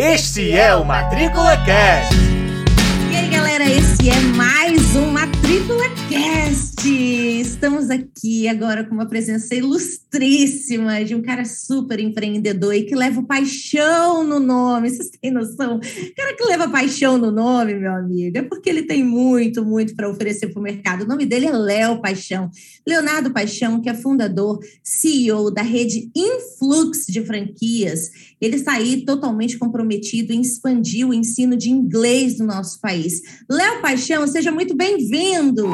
Este 0.00 0.52
é 0.56 0.76
o 0.76 0.84
Matrícula 0.84 1.56
Cast. 1.64 2.14
E 3.10 3.16
aí, 3.16 3.28
galera, 3.28 3.68
esse 3.68 3.97
é 4.06 4.20
mais 4.36 4.94
um 4.94 5.10
Matrícula 5.10 5.84
Cast. 6.08 6.88
Estamos 6.88 7.90
aqui 7.90 8.46
agora 8.46 8.84
com 8.84 8.94
uma 8.94 9.08
presença 9.08 9.54
ilustríssima 9.54 11.04
de 11.04 11.14
um 11.14 11.22
cara 11.22 11.44
super 11.44 11.98
empreendedor 11.98 12.74
e 12.74 12.84
que 12.84 12.94
leva 12.94 13.22
paixão 13.22 14.22
no 14.22 14.38
nome. 14.38 14.90
Vocês 14.90 15.10
têm 15.20 15.32
noção? 15.32 15.78
O 15.78 16.14
cara 16.14 16.36
que 16.36 16.44
leva 16.44 16.68
paixão 16.68 17.18
no 17.18 17.32
nome, 17.32 17.74
meu 17.74 17.92
amigo, 17.92 18.38
é 18.38 18.42
porque 18.42 18.70
ele 18.70 18.84
tem 18.84 19.02
muito, 19.02 19.64
muito 19.64 19.96
para 19.96 20.08
oferecer 20.08 20.48
para 20.48 20.60
o 20.60 20.62
mercado. 20.62 21.02
O 21.02 21.08
nome 21.08 21.26
dele 21.26 21.46
é 21.46 21.52
Léo 21.52 22.00
Paixão. 22.00 22.50
Leonardo 22.86 23.32
Paixão, 23.32 23.80
que 23.80 23.88
é 23.88 23.94
fundador, 23.94 24.60
CEO 24.82 25.50
da 25.50 25.62
rede 25.62 26.10
Influx 26.14 27.04
de 27.08 27.24
franquias. 27.24 28.10
Ele 28.40 28.56
está 28.56 28.74
aí 28.74 29.04
totalmente 29.04 29.58
comprometido 29.58 30.32
em 30.32 30.40
expandir 30.40 31.06
o 31.06 31.12
ensino 31.12 31.56
de 31.56 31.70
inglês 31.70 32.38
no 32.38 32.46
nosso 32.46 32.80
país. 32.80 33.20
Léo 33.50 33.82
Paixão, 33.88 34.26
seja 34.26 34.52
muito 34.52 34.76
bem-vindo. 34.76 35.64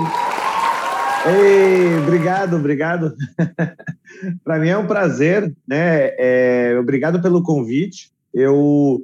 Ei, 1.27 1.99
obrigado, 2.01 2.55
obrigado. 2.55 3.13
Para 4.45 4.61
mim 4.61 4.69
é 4.69 4.79
um 4.79 4.87
prazer, 4.87 5.53
né? 5.67 6.13
É, 6.17 6.79
obrigado 6.79 7.21
pelo 7.21 7.43
convite. 7.43 8.13
Eu, 8.33 9.01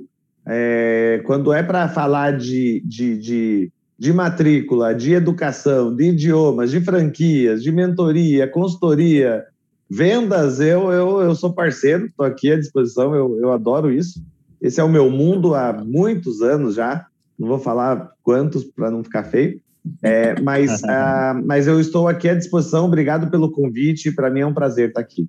é, 0.46 1.20
quando 1.26 1.52
é 1.52 1.60
para 1.60 1.88
falar 1.88 2.36
de, 2.38 2.84
de, 2.86 3.18
de, 3.18 3.72
de, 3.98 4.12
matrícula, 4.12 4.94
de 4.94 5.12
educação, 5.12 5.92
de 5.92 6.10
idiomas, 6.10 6.70
de 6.70 6.80
franquias, 6.80 7.64
de 7.64 7.72
mentoria, 7.72 8.46
consultoria, 8.46 9.44
vendas, 9.90 10.60
eu, 10.60 10.92
eu, 10.92 11.20
eu 11.20 11.34
sou 11.34 11.52
parceiro, 11.52 12.06
estou 12.06 12.24
aqui 12.24 12.52
à 12.52 12.56
disposição, 12.56 13.12
eu, 13.12 13.36
eu 13.40 13.50
adoro 13.50 13.90
isso. 13.90 14.22
Esse 14.62 14.78
é 14.80 14.84
o 14.84 14.88
meu 14.88 15.10
mundo 15.10 15.56
há 15.56 15.72
muitos 15.72 16.42
anos 16.42 16.76
já. 16.76 17.09
Não 17.40 17.48
vou 17.48 17.58
falar 17.58 18.10
quantos 18.22 18.64
para 18.64 18.90
não 18.90 19.02
ficar 19.02 19.24
feio. 19.24 19.58
É, 20.02 20.38
mas, 20.42 20.82
uh, 20.82 21.42
mas 21.42 21.66
eu 21.66 21.80
estou 21.80 22.06
aqui 22.06 22.28
à 22.28 22.34
disposição. 22.34 22.84
Obrigado 22.84 23.30
pelo 23.30 23.50
convite. 23.50 24.12
Para 24.12 24.28
mim 24.28 24.40
é 24.40 24.46
um 24.46 24.52
prazer 24.52 24.88
estar 24.88 25.00
aqui. 25.00 25.26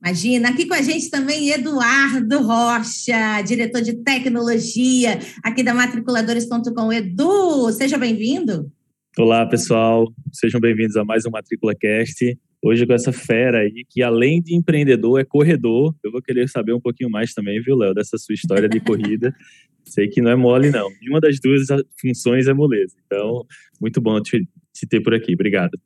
Imagina, 0.00 0.50
aqui 0.50 0.66
com 0.66 0.74
a 0.74 0.82
gente 0.82 1.10
também 1.10 1.50
Eduardo 1.50 2.42
Rocha, 2.42 3.40
diretor 3.44 3.80
de 3.80 3.94
tecnologia 3.94 5.18
aqui 5.42 5.64
da 5.64 5.74
matriculadores.com. 5.74 6.92
Edu, 6.92 7.72
seja 7.72 7.98
bem-vindo. 7.98 8.70
Olá, 9.18 9.46
pessoal. 9.46 10.12
Sejam 10.30 10.60
bem-vindos 10.60 10.96
a 10.96 11.04
mais 11.04 11.24
um 11.24 11.30
Matrícula 11.30 11.74
Cast. 11.74 12.38
Hoje 12.66 12.86
com 12.86 12.94
essa 12.94 13.12
fera 13.12 13.58
aí, 13.58 13.84
que 13.90 14.02
além 14.02 14.40
de 14.40 14.56
empreendedor, 14.56 15.20
é 15.20 15.24
corredor. 15.24 15.94
Eu 16.02 16.10
vou 16.10 16.22
querer 16.22 16.48
saber 16.48 16.72
um 16.72 16.80
pouquinho 16.80 17.10
mais 17.10 17.34
também, 17.34 17.60
viu, 17.60 17.76
Léo, 17.76 17.92
dessa 17.92 18.16
sua 18.16 18.34
história 18.34 18.66
de 18.66 18.80
corrida. 18.80 19.34
Sei 19.84 20.08
que 20.08 20.22
não 20.22 20.30
é 20.30 20.34
mole, 20.34 20.70
não. 20.70 20.88
Nenhuma 20.98 21.20
das 21.20 21.38
duas 21.38 21.66
funções 22.00 22.48
é 22.48 22.54
moleza. 22.54 22.96
Então, 23.04 23.44
muito 23.78 24.00
bom 24.00 24.18
te, 24.18 24.48
te 24.72 24.86
ter 24.88 25.02
por 25.02 25.12
aqui. 25.12 25.34
Obrigado. 25.34 25.78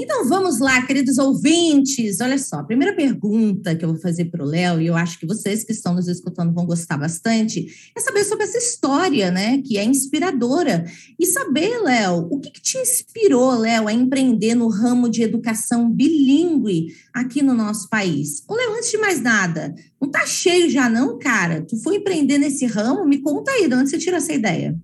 Então 0.00 0.28
vamos 0.28 0.60
lá, 0.60 0.80
queridos 0.86 1.18
ouvintes. 1.18 2.20
Olha 2.20 2.38
só, 2.38 2.60
a 2.60 2.64
primeira 2.64 2.94
pergunta 2.94 3.74
que 3.74 3.84
eu 3.84 3.88
vou 3.88 4.00
fazer 4.00 4.26
para 4.26 4.44
o 4.44 4.46
Léo, 4.46 4.80
e 4.80 4.86
eu 4.86 4.94
acho 4.94 5.18
que 5.18 5.26
vocês 5.26 5.64
que 5.64 5.72
estão 5.72 5.92
nos 5.92 6.06
escutando 6.06 6.54
vão 6.54 6.64
gostar 6.64 6.96
bastante, 6.96 7.66
é 7.96 8.00
saber 8.00 8.22
sobre 8.22 8.44
essa 8.44 8.58
história, 8.58 9.32
né? 9.32 9.60
Que 9.60 9.76
é 9.76 9.82
inspiradora. 9.82 10.84
E 11.18 11.26
saber, 11.26 11.80
Léo, 11.80 12.28
o 12.30 12.38
que, 12.38 12.48
que 12.48 12.62
te 12.62 12.78
inspirou, 12.78 13.58
Léo, 13.58 13.88
a 13.88 13.92
empreender 13.92 14.54
no 14.54 14.68
ramo 14.68 15.08
de 15.08 15.24
educação 15.24 15.90
bilíngue 15.90 16.94
aqui 17.12 17.42
no 17.42 17.52
nosso 17.52 17.88
país? 17.88 18.44
Ô, 18.48 18.54
Léo, 18.54 18.74
antes 18.74 18.92
de 18.92 18.98
mais 18.98 19.20
nada, 19.20 19.74
não 20.00 20.08
tá 20.08 20.24
cheio 20.26 20.70
já, 20.70 20.88
não, 20.88 21.18
cara? 21.18 21.62
Tu 21.62 21.76
foi 21.82 21.96
empreender 21.96 22.38
nesse 22.38 22.66
ramo? 22.66 23.04
Me 23.04 23.20
conta 23.20 23.50
aí, 23.50 23.66
de 23.66 23.74
onde 23.74 23.90
você 23.90 23.98
tira 23.98 24.18
essa 24.18 24.32
ideia? 24.32 24.78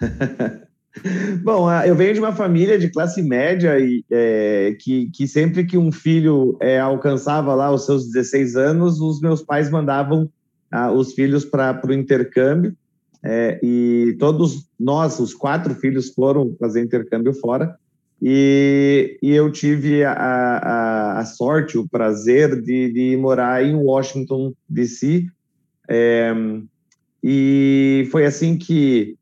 Bom, 1.42 1.70
eu 1.82 1.94
venho 1.94 2.14
de 2.14 2.20
uma 2.20 2.34
família 2.34 2.78
de 2.78 2.90
classe 2.90 3.22
média 3.22 3.78
e 3.78 4.04
é, 4.10 4.76
que, 4.80 5.10
que 5.10 5.28
sempre 5.28 5.64
que 5.64 5.76
um 5.76 5.92
filho 5.92 6.56
é, 6.60 6.80
alcançava 6.80 7.54
lá 7.54 7.70
os 7.70 7.86
seus 7.86 8.10
16 8.10 8.56
anos, 8.56 9.00
os 9.00 9.20
meus 9.20 9.42
pais 9.42 9.70
mandavam 9.70 10.28
ah, 10.70 10.90
os 10.90 11.12
filhos 11.12 11.44
para 11.44 11.80
o 11.86 11.92
intercâmbio. 11.92 12.74
É, 13.22 13.58
e 13.62 14.16
todos 14.18 14.68
nós, 14.78 15.18
os 15.18 15.34
quatro 15.34 15.74
filhos, 15.74 16.10
foram 16.10 16.54
fazer 16.58 16.82
intercâmbio 16.82 17.34
fora. 17.34 17.76
E, 18.20 19.18
e 19.22 19.32
eu 19.32 19.50
tive 19.50 20.04
a, 20.04 20.12
a, 20.12 21.18
a, 21.20 21.24
sorte, 21.24 21.78
o 21.78 21.88
prazer 21.88 22.60
de, 22.60 22.92
de 22.92 23.16
morar 23.16 23.64
em 23.64 23.74
Washington, 23.74 24.52
D.C. 24.68 25.26
É, 25.88 26.32
e 27.22 28.08
foi 28.10 28.24
assim 28.24 28.56
que 28.56 29.17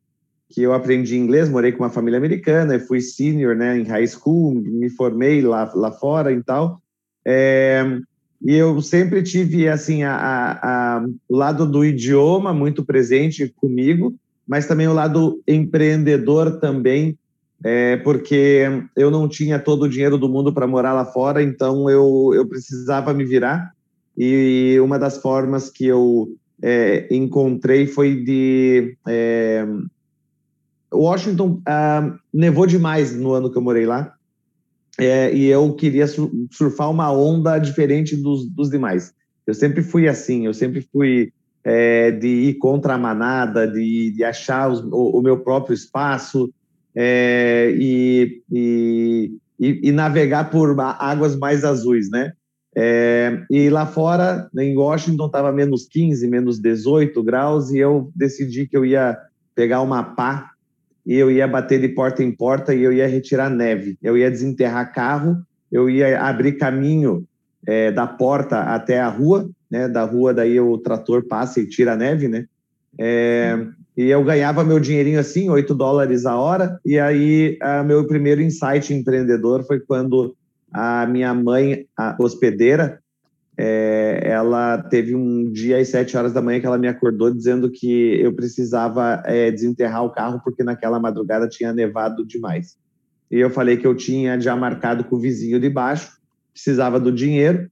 que 0.48 0.62
eu 0.62 0.72
aprendi 0.72 1.16
inglês, 1.16 1.48
morei 1.48 1.72
com 1.72 1.82
uma 1.82 1.90
família 1.90 2.18
americana, 2.18 2.78
fui 2.78 3.00
senior 3.00 3.56
né, 3.56 3.78
em 3.78 3.84
high 3.84 4.06
school, 4.06 4.54
me 4.54 4.88
formei 4.88 5.42
lá, 5.42 5.70
lá 5.74 5.90
fora 5.90 6.32
e 6.32 6.42
tal. 6.42 6.80
É, 7.26 7.84
e 8.42 8.54
eu 8.54 8.80
sempre 8.80 9.22
tive 9.22 9.68
assim 9.68 10.04
a, 10.04 10.14
a, 10.14 10.96
a, 10.98 11.06
o 11.28 11.36
lado 11.36 11.66
do 11.66 11.84
idioma 11.84 12.52
muito 12.52 12.84
presente 12.84 13.52
comigo, 13.56 14.14
mas 14.46 14.66
também 14.66 14.86
o 14.86 14.94
lado 14.94 15.42
empreendedor 15.48 16.60
também, 16.60 17.18
é, 17.64 17.96
porque 17.96 18.64
eu 18.94 19.10
não 19.10 19.28
tinha 19.28 19.58
todo 19.58 19.82
o 19.82 19.88
dinheiro 19.88 20.16
do 20.16 20.28
mundo 20.28 20.52
para 20.52 20.66
morar 20.66 20.92
lá 20.92 21.04
fora, 21.04 21.42
então 21.42 21.90
eu, 21.90 22.30
eu 22.34 22.46
precisava 22.46 23.12
me 23.12 23.24
virar. 23.24 23.72
E 24.16 24.78
uma 24.80 24.98
das 24.98 25.18
formas 25.18 25.68
que 25.68 25.84
eu 25.86 26.28
é, 26.62 27.06
encontrei 27.10 27.86
foi 27.86 28.22
de 28.22 28.96
é, 29.06 29.66
Washington 30.92 31.60
uh, 31.68 32.18
nevou 32.32 32.66
demais 32.66 33.14
no 33.14 33.32
ano 33.32 33.50
que 33.50 33.58
eu 33.58 33.62
morei 33.62 33.86
lá. 33.86 34.14
É, 34.98 35.32
e 35.34 35.44
eu 35.46 35.74
queria 35.74 36.06
surfar 36.50 36.90
uma 36.90 37.12
onda 37.12 37.58
diferente 37.58 38.16
dos, 38.16 38.48
dos 38.48 38.70
demais. 38.70 39.12
Eu 39.46 39.52
sempre 39.52 39.82
fui 39.82 40.08
assim, 40.08 40.46
eu 40.46 40.54
sempre 40.54 40.80
fui 40.80 41.32
é, 41.62 42.10
de 42.10 42.26
ir 42.26 42.54
contra 42.54 42.94
a 42.94 42.98
manada, 42.98 43.66
de, 43.66 44.10
de 44.12 44.24
achar 44.24 44.70
os, 44.70 44.80
o, 44.80 45.18
o, 45.18 45.22
meu 45.22 45.38
próprio 45.40 45.74
espaço 45.74 46.50
é, 46.94 47.74
e, 47.76 48.42
e, 48.50 49.32
e, 49.58 49.92
navegar 49.92 50.50
por 50.50 50.74
águas 50.80 51.36
mais 51.36 51.62
azuis, 51.64 52.08
né? 52.10 52.32
É, 52.74 53.42
e 53.50 53.68
lá 53.68 53.86
fora, 53.86 54.48
em 54.58 54.76
Washington, 54.76 55.26
estava 55.26 55.52
menos 55.52 55.86
15, 55.86 56.26
menos 56.28 56.58
18 56.58 57.22
graus, 57.22 57.70
e 57.70 57.78
eu 57.78 58.10
decidi 58.14 58.66
que 58.66 58.76
eu 58.76 58.84
ia 58.84 59.16
pegar 59.54 59.82
uma 59.82 60.02
pá 60.02 60.52
e 61.06 61.14
eu 61.14 61.30
ia 61.30 61.46
bater 61.46 61.80
de 61.80 61.88
porta 61.88 62.22
em 62.22 62.32
porta 62.32 62.74
e 62.74 62.82
eu 62.82 62.92
ia 62.92 63.06
retirar 63.06 63.48
neve. 63.48 63.96
Eu 64.02 64.16
ia 64.16 64.30
desenterrar 64.30 64.92
carro, 64.92 65.36
eu 65.70 65.88
ia 65.88 66.20
abrir 66.20 66.52
caminho 66.52 67.24
é, 67.66 67.92
da 67.92 68.06
porta 68.06 68.60
até 68.60 69.00
a 69.00 69.08
rua, 69.08 69.48
né? 69.70 69.88
Da 69.88 70.04
rua 70.04 70.34
daí 70.34 70.58
o 70.58 70.76
trator 70.78 71.24
passa 71.26 71.60
e 71.60 71.68
tira 71.68 71.92
a 71.92 71.96
neve, 71.96 72.26
né? 72.26 72.46
É, 72.98 73.66
e 73.96 74.06
eu 74.06 74.22
ganhava 74.24 74.64
meu 74.64 74.80
dinheirinho 74.80 75.20
assim, 75.20 75.48
8 75.48 75.74
dólares 75.74 76.26
a 76.26 76.36
hora. 76.36 76.78
E 76.84 76.98
aí, 76.98 77.56
a, 77.62 77.82
meu 77.82 78.06
primeiro 78.06 78.42
insight 78.42 78.92
empreendedor 78.92 79.64
foi 79.64 79.80
quando 79.80 80.34
a 80.72 81.06
minha 81.06 81.32
mãe, 81.32 81.86
a 81.96 82.16
hospedeira, 82.20 83.00
é, 83.58 84.20
ela 84.22 84.82
teve 84.82 85.14
um 85.14 85.50
dia 85.50 85.78
às 85.78 85.88
sete 85.88 86.16
horas 86.16 86.32
da 86.32 86.42
manhã 86.42 86.60
que 86.60 86.66
ela 86.66 86.76
me 86.76 86.88
acordou 86.88 87.32
dizendo 87.32 87.70
que 87.70 88.20
eu 88.20 88.34
precisava 88.34 89.22
é, 89.24 89.50
desenterrar 89.50 90.04
o 90.04 90.10
carro 90.10 90.40
porque 90.44 90.62
naquela 90.62 91.00
madrugada 91.00 91.48
tinha 91.48 91.72
nevado 91.72 92.26
demais. 92.26 92.76
E 93.30 93.38
eu 93.38 93.48
falei 93.48 93.78
que 93.78 93.86
eu 93.86 93.94
tinha 93.94 94.38
já 94.38 94.54
marcado 94.54 95.04
com 95.04 95.16
o 95.16 95.20
vizinho 95.20 95.58
de 95.58 95.70
baixo, 95.70 96.12
precisava 96.52 97.00
do 97.00 97.10
dinheiro, 97.10 97.70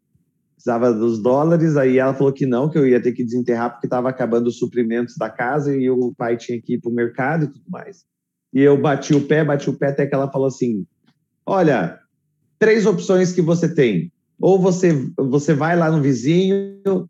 precisava 0.55 0.93
dos 0.93 1.23
dólares. 1.23 1.77
Aí 1.77 1.99
ela 1.99 2.15
falou 2.15 2.33
que 2.33 2.47
não, 2.47 2.71
que 2.71 2.79
eu 2.79 2.89
ia 2.89 3.01
ter 3.01 3.13
que 3.13 3.23
desenterrar 3.23 3.73
porque 3.73 3.87
estava 3.87 4.09
acabando 4.09 4.47
os 4.47 4.59
suprimentos 4.59 5.17
da 5.17 5.29
casa 5.29 5.77
e 5.77 5.91
o 5.91 6.15
pai 6.17 6.37
tinha 6.39 6.61
que 6.61 6.75
ir 6.75 6.81
para 6.81 6.91
o 6.91 6.95
mercado 6.95 7.45
e 7.45 7.49
tudo 7.49 7.65
mais. 7.69 8.05
E 8.55 8.63
eu 8.63 8.81
bati 8.81 9.15
o 9.15 9.27
pé, 9.27 9.45
bati 9.45 9.69
o 9.69 9.75
pé 9.75 9.89
até 9.89 10.07
que 10.07 10.15
ela 10.15 10.31
falou 10.31 10.49
assim: 10.49 10.87
Olha, 11.45 11.99
três 12.59 12.87
opções 12.87 13.33
que 13.33 13.43
você 13.43 13.69
tem 13.69 14.11
ou 14.41 14.59
você, 14.59 14.93
você 15.17 15.55
vai 15.55 15.77
lá 15.77 15.91
no 15.91 16.03
vizinho, 16.03 17.09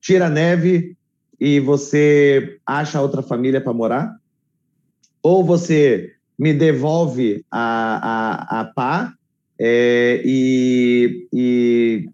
tira 0.00 0.26
a 0.26 0.30
neve 0.30 0.96
e 1.40 1.60
você 1.60 2.58
acha 2.66 3.00
outra 3.00 3.22
família 3.22 3.60
para 3.60 3.72
morar, 3.72 4.16
ou 5.22 5.44
você 5.44 6.12
me 6.38 6.52
devolve 6.52 7.44
a, 7.50 8.58
a, 8.58 8.60
a 8.60 8.64
pá 8.64 9.12
é, 9.58 10.22
e, 10.24 11.28
e, 11.32 12.08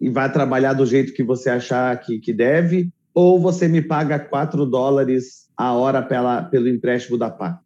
e 0.00 0.10
vai 0.10 0.30
trabalhar 0.32 0.72
do 0.72 0.84
jeito 0.84 1.14
que 1.14 1.22
você 1.22 1.48
achar 1.48 1.96
que, 2.00 2.18
que 2.18 2.32
deve, 2.32 2.90
ou 3.14 3.40
você 3.40 3.68
me 3.68 3.80
paga 3.80 4.18
4 4.18 4.66
dólares 4.66 5.48
a 5.56 5.72
hora 5.72 6.02
pela, 6.02 6.42
pelo 6.42 6.68
empréstimo 6.68 7.16
da 7.16 7.30
pá. 7.30 7.60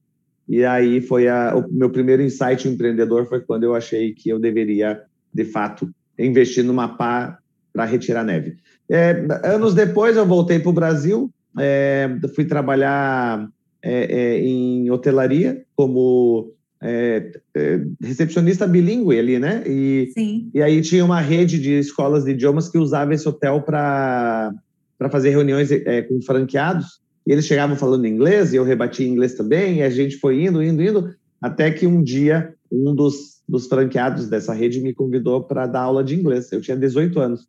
E 0.49 0.65
aí 0.65 1.01
foi 1.01 1.29
a, 1.29 1.57
o 1.57 1.73
meu 1.73 1.91
primeiro 1.91 2.23
insight 2.23 2.69
empreendedor 2.69 3.27
foi 3.27 3.41
quando 3.41 3.65
eu 3.65 3.75
achei 3.75 4.13
que 4.13 4.29
eu 4.29 4.39
deveria 4.39 5.03
de 5.33 5.45
fato, 5.45 5.91
investir 6.19 6.65
numa 6.65 6.97
pá 6.97 7.39
para 7.73 7.85
retirar 7.85 8.25
neve. 8.25 8.57
É, 8.91 9.27
anos 9.45 9.75
depois, 9.75 10.17
eu 10.17 10.25
voltei 10.25 10.59
para 10.59 10.71
o 10.71 10.73
Brasil, 10.73 11.31
é, 11.59 12.09
fui 12.35 12.45
trabalhar 12.45 13.49
é, 13.83 14.05
é, 14.05 14.41
em 14.41 14.91
hotelaria 14.91 15.63
como 15.75 16.53
é, 16.83 17.31
é, 17.55 17.81
recepcionista 18.03 18.67
bilíngue 18.67 19.19
ali, 19.19 19.39
né? 19.39 19.63
E, 19.67 20.11
Sim. 20.15 20.51
e 20.55 20.63
aí 20.63 20.81
tinha 20.81 21.05
uma 21.05 21.21
rede 21.21 21.59
de 21.59 21.79
escolas 21.79 22.25
de 22.25 22.31
idiomas 22.33 22.69
que 22.69 22.79
usava 22.79 23.15
esse 23.15 23.29
hotel 23.29 23.63
para 23.63 24.53
fazer 25.11 25.31
reuniões 25.31 25.71
com 26.09 26.21
franqueados. 26.23 27.01
E 27.27 27.33
eles 27.33 27.47
chegavam 27.47 27.77
falando 27.77 28.07
inglês 28.07 28.53
e 28.53 28.57
eu 28.57 28.65
rebatia 28.65 29.07
inglês 29.07 29.35
também. 29.35 29.79
E 29.79 29.83
a 29.83 29.91
gente 29.91 30.17
foi 30.17 30.45
indo, 30.45 30.63
indo, 30.63 30.83
indo, 30.83 31.15
até 31.41 31.71
que 31.71 31.87
um 31.87 32.03
dia 32.03 32.55
um 32.71 32.95
dos, 32.95 33.36
dos 33.49 33.67
franqueados 33.67 34.29
dessa 34.29 34.53
rede 34.53 34.81
me 34.81 34.95
convidou 34.95 35.43
para 35.43 35.67
dar 35.67 35.83
aula 35.83 36.03
de 36.03 36.15
inglês. 36.15 36.51
Eu 36.51 36.61
tinha 36.61 36.77
18 36.77 37.19
anos. 37.21 37.49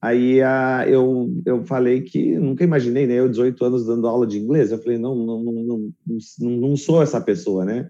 Aí 0.00 0.40
a, 0.42 0.84
eu, 0.86 1.28
eu 1.44 1.64
falei 1.64 2.02
que 2.02 2.38
nunca 2.38 2.62
imaginei, 2.62 3.06
né? 3.06 3.14
Eu, 3.14 3.28
18 3.28 3.64
anos, 3.64 3.86
dando 3.86 4.06
aula 4.06 4.26
de 4.26 4.38
inglês. 4.38 4.70
Eu 4.70 4.78
falei, 4.78 4.98
não, 4.98 5.14
não, 5.14 5.42
não, 5.42 5.92
não, 6.06 6.50
não, 6.50 6.76
sou 6.76 7.02
essa 7.02 7.20
pessoa, 7.20 7.64
né? 7.64 7.88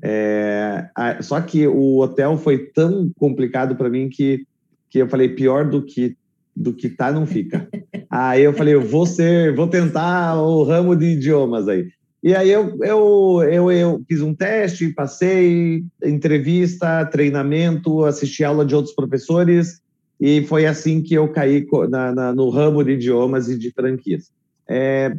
É, 0.00 0.88
a, 0.94 1.20
só 1.20 1.40
que 1.40 1.66
o 1.66 1.98
hotel 1.98 2.36
foi 2.38 2.58
tão 2.66 3.10
complicado 3.18 3.74
para 3.74 3.90
mim 3.90 4.08
que, 4.08 4.46
que 4.88 4.98
eu 4.98 5.08
falei, 5.08 5.30
pior 5.30 5.68
do 5.68 5.84
que 5.84 6.16
do 6.54 6.74
que 6.74 6.88
tá, 6.88 7.12
não 7.12 7.24
fica. 7.24 7.68
Aí 8.10 8.42
eu 8.42 8.52
falei, 8.52 8.74
eu 8.74 8.82
vou 8.82 9.06
ser, 9.06 9.54
vou 9.54 9.68
tentar 9.68 10.42
o 10.42 10.64
ramo 10.64 10.96
de 10.96 11.06
idiomas 11.06 11.68
aí. 11.68 11.88
E 12.22 12.34
aí 12.34 12.50
eu, 12.50 12.76
eu, 12.82 13.42
eu, 13.48 13.70
eu 13.70 14.04
fiz 14.08 14.20
um 14.20 14.34
teste, 14.34 14.92
passei, 14.92 15.84
entrevista, 16.04 17.06
treinamento, 17.06 18.04
assisti 18.04 18.42
aula 18.42 18.64
de 18.64 18.74
outros 18.74 18.94
professores, 18.94 19.80
e 20.20 20.42
foi 20.46 20.66
assim 20.66 21.00
que 21.00 21.14
eu 21.14 21.28
caí 21.28 21.64
na, 21.88 22.12
na, 22.12 22.34
no 22.34 22.50
ramo 22.50 22.82
de 22.82 22.92
idiomas 22.92 23.48
e 23.48 23.56
de 23.56 23.70
franquias. 23.70 24.32
É, 24.68 25.14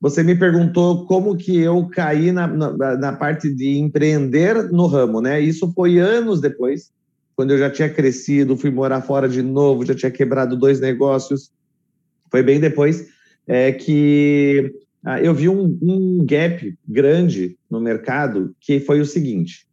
você 0.00 0.22
me 0.22 0.34
perguntou 0.34 1.06
como 1.06 1.36
que 1.36 1.58
eu 1.58 1.86
caí 1.88 2.32
na, 2.32 2.46
na, 2.46 3.12
parte 3.12 3.52
de 3.52 3.78
empreender 3.78 4.70
no 4.72 4.86
ramo, 4.86 5.20
né? 5.20 5.40
Isso 5.40 5.70
foi 5.74 5.98
anos 5.98 6.40
depois, 6.40 6.90
quando 7.36 7.50
eu 7.50 7.58
já 7.58 7.68
tinha 7.68 7.90
crescido, 7.90 8.56
fui 8.56 8.70
morar 8.70 9.02
fora 9.02 9.28
de 9.28 9.42
novo, 9.42 9.84
já 9.84 9.94
tinha 9.94 10.10
quebrado 10.10 10.56
dois 10.56 10.80
negócios. 10.80 11.50
Foi 12.30 12.42
bem 12.42 12.58
depois 12.58 13.06
é, 13.46 13.72
que 13.72 14.72
eu 15.22 15.34
vi 15.34 15.48
um, 15.48 15.78
um, 15.80 16.24
gap 16.24 16.76
grande 16.86 17.56
no 17.70 17.80
mercado, 17.80 18.54
que 18.60 18.80
foi 18.80 19.00
o 19.00 19.06
seguinte: 19.06 19.66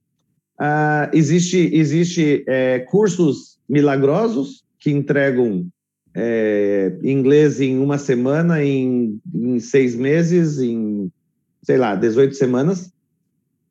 ah, 0.60 1.10
existe, 1.14 1.70
existe 1.74 2.44
é, 2.48 2.80
cursos 2.80 3.58
milagrosos 3.68 4.64
que 4.80 4.92
entregam 4.92 5.68
é, 6.16 6.98
inglês 7.04 7.60
em 7.60 7.78
uma 7.78 7.98
semana, 7.98 8.64
em, 8.64 9.20
em, 9.34 9.60
seis 9.60 9.96
meses, 9.96 10.60
em, 10.60 11.12
sei 11.62 11.78
lá, 11.78 11.96
18 11.96 12.36
semanas. 12.36 12.92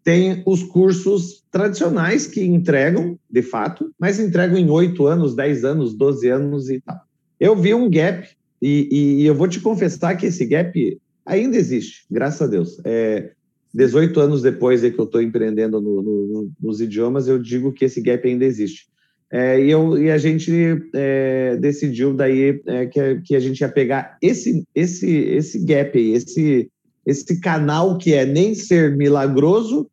Tem 0.02 0.42
os 0.44 0.62
cursos 0.62 1.42
tradicionais 1.50 2.26
que 2.26 2.42
entregam, 2.44 3.18
de 3.30 3.40
fato, 3.40 3.90
mas 3.98 4.20
entregam 4.20 4.58
em 4.58 4.68
oito 4.68 5.06
anos, 5.06 5.34
10 5.34 5.64
anos, 5.64 5.94
12 5.94 6.28
anos 6.28 6.68
e 6.68 6.78
tal. 6.80 7.00
Eu 7.40 7.56
vi 7.56 7.72
um 7.72 7.88
gap, 7.88 8.28
e, 8.60 8.88
e, 9.20 9.26
eu 9.26 9.34
vou 9.34 9.48
te 9.48 9.60
confessar 9.60 10.14
que 10.16 10.26
esse 10.26 10.44
gap 10.44 11.00
ainda 11.24 11.56
existe, 11.56 12.04
graças 12.10 12.42
a 12.42 12.46
Deus. 12.46 12.80
É, 12.84 13.32
18 13.74 14.20
anos 14.20 14.42
depois 14.42 14.82
de 14.82 14.90
que 14.90 14.98
eu 14.98 15.04
estou 15.04 15.20
empreendendo 15.20 15.80
no, 15.80 16.00
no, 16.00 16.52
nos 16.60 16.80
idiomas, 16.80 17.26
eu 17.26 17.38
digo 17.38 17.72
que 17.72 17.84
esse 17.84 18.00
gap 18.00 18.26
ainda 18.26 18.44
existe. 18.44 18.86
É, 19.30 19.60
e, 19.60 19.68
eu, 19.68 20.00
e 20.00 20.12
a 20.12 20.18
gente 20.18 20.52
é, 20.94 21.56
decidiu 21.56 22.14
daí 22.14 22.62
é, 22.66 22.86
que, 22.86 23.20
que 23.22 23.34
a 23.34 23.40
gente 23.40 23.60
ia 23.60 23.68
pegar 23.68 24.16
esse, 24.22 24.64
esse, 24.72 25.10
esse 25.10 25.58
gap 25.64 25.98
aí, 25.98 26.12
esse, 26.12 26.70
esse 27.04 27.40
canal 27.40 27.98
que 27.98 28.14
é 28.14 28.24
nem 28.24 28.54
ser 28.54 28.96
milagroso 28.96 29.90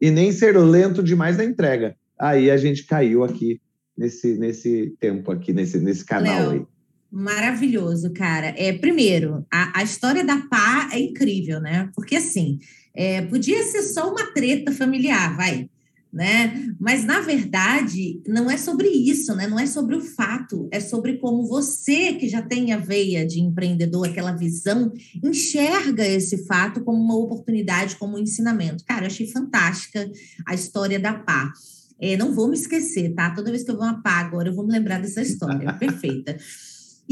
e 0.00 0.10
nem 0.10 0.32
ser 0.32 0.58
lento 0.58 1.00
demais 1.00 1.36
na 1.36 1.44
entrega. 1.44 1.94
Aí 2.18 2.50
a 2.50 2.56
gente 2.56 2.84
caiu 2.84 3.22
aqui 3.22 3.60
nesse, 3.96 4.36
nesse 4.36 4.96
tempo 4.98 5.30
aqui, 5.30 5.52
nesse, 5.52 5.78
nesse 5.78 6.04
canal 6.04 6.50
aí. 6.50 6.62
Maravilhoso, 7.12 8.10
cara. 8.12 8.54
É, 8.56 8.72
primeiro, 8.72 9.46
a, 9.52 9.80
a 9.80 9.82
história 9.82 10.24
da 10.24 10.38
pá 10.48 10.88
é 10.92 10.98
incrível, 10.98 11.60
né? 11.60 11.90
Porque 11.94 12.16
assim, 12.16 12.58
é, 12.94 13.20
podia 13.22 13.62
ser 13.64 13.82
só 13.82 14.10
uma 14.10 14.32
treta 14.32 14.72
familiar, 14.72 15.36
vai 15.36 15.68
né? 16.12 16.74
Mas 16.78 17.04
na 17.04 17.20
verdade 17.20 18.20
não 18.28 18.50
é 18.50 18.58
sobre 18.58 18.88
isso, 18.88 19.34
né? 19.34 19.46
Não 19.46 19.58
é 19.58 19.66
sobre 19.66 19.96
o 19.96 20.00
fato, 20.00 20.68
é 20.70 20.78
sobre 20.78 21.16
como 21.16 21.46
você 21.46 22.12
que 22.14 22.28
já 22.28 22.42
tem 22.42 22.72
a 22.72 22.76
veia 22.76 23.26
de 23.26 23.40
empreendedor, 23.40 24.06
aquela 24.06 24.32
visão, 24.32 24.92
enxerga 25.24 26.06
esse 26.06 26.44
fato 26.44 26.84
como 26.84 27.02
uma 27.02 27.16
oportunidade, 27.16 27.96
como 27.96 28.16
um 28.16 28.20
ensinamento. 28.20 28.84
Cara, 28.84 29.04
eu 29.04 29.06
achei 29.06 29.26
fantástica 29.26 30.10
a 30.46 30.54
história 30.54 31.00
da 31.00 31.14
pá. 31.14 31.50
É, 31.98 32.16
não 32.16 32.34
vou 32.34 32.48
me 32.48 32.56
esquecer, 32.56 33.14
tá? 33.14 33.30
Toda 33.30 33.50
vez 33.50 33.62
que 33.62 33.70
eu 33.70 33.76
vou 33.76 33.84
uma 33.84 34.02
pá 34.02 34.18
agora, 34.18 34.48
eu 34.48 34.54
vou 34.54 34.66
me 34.66 34.72
lembrar 34.72 35.00
dessa 35.00 35.22
história. 35.22 35.72
Perfeita. 35.78 36.36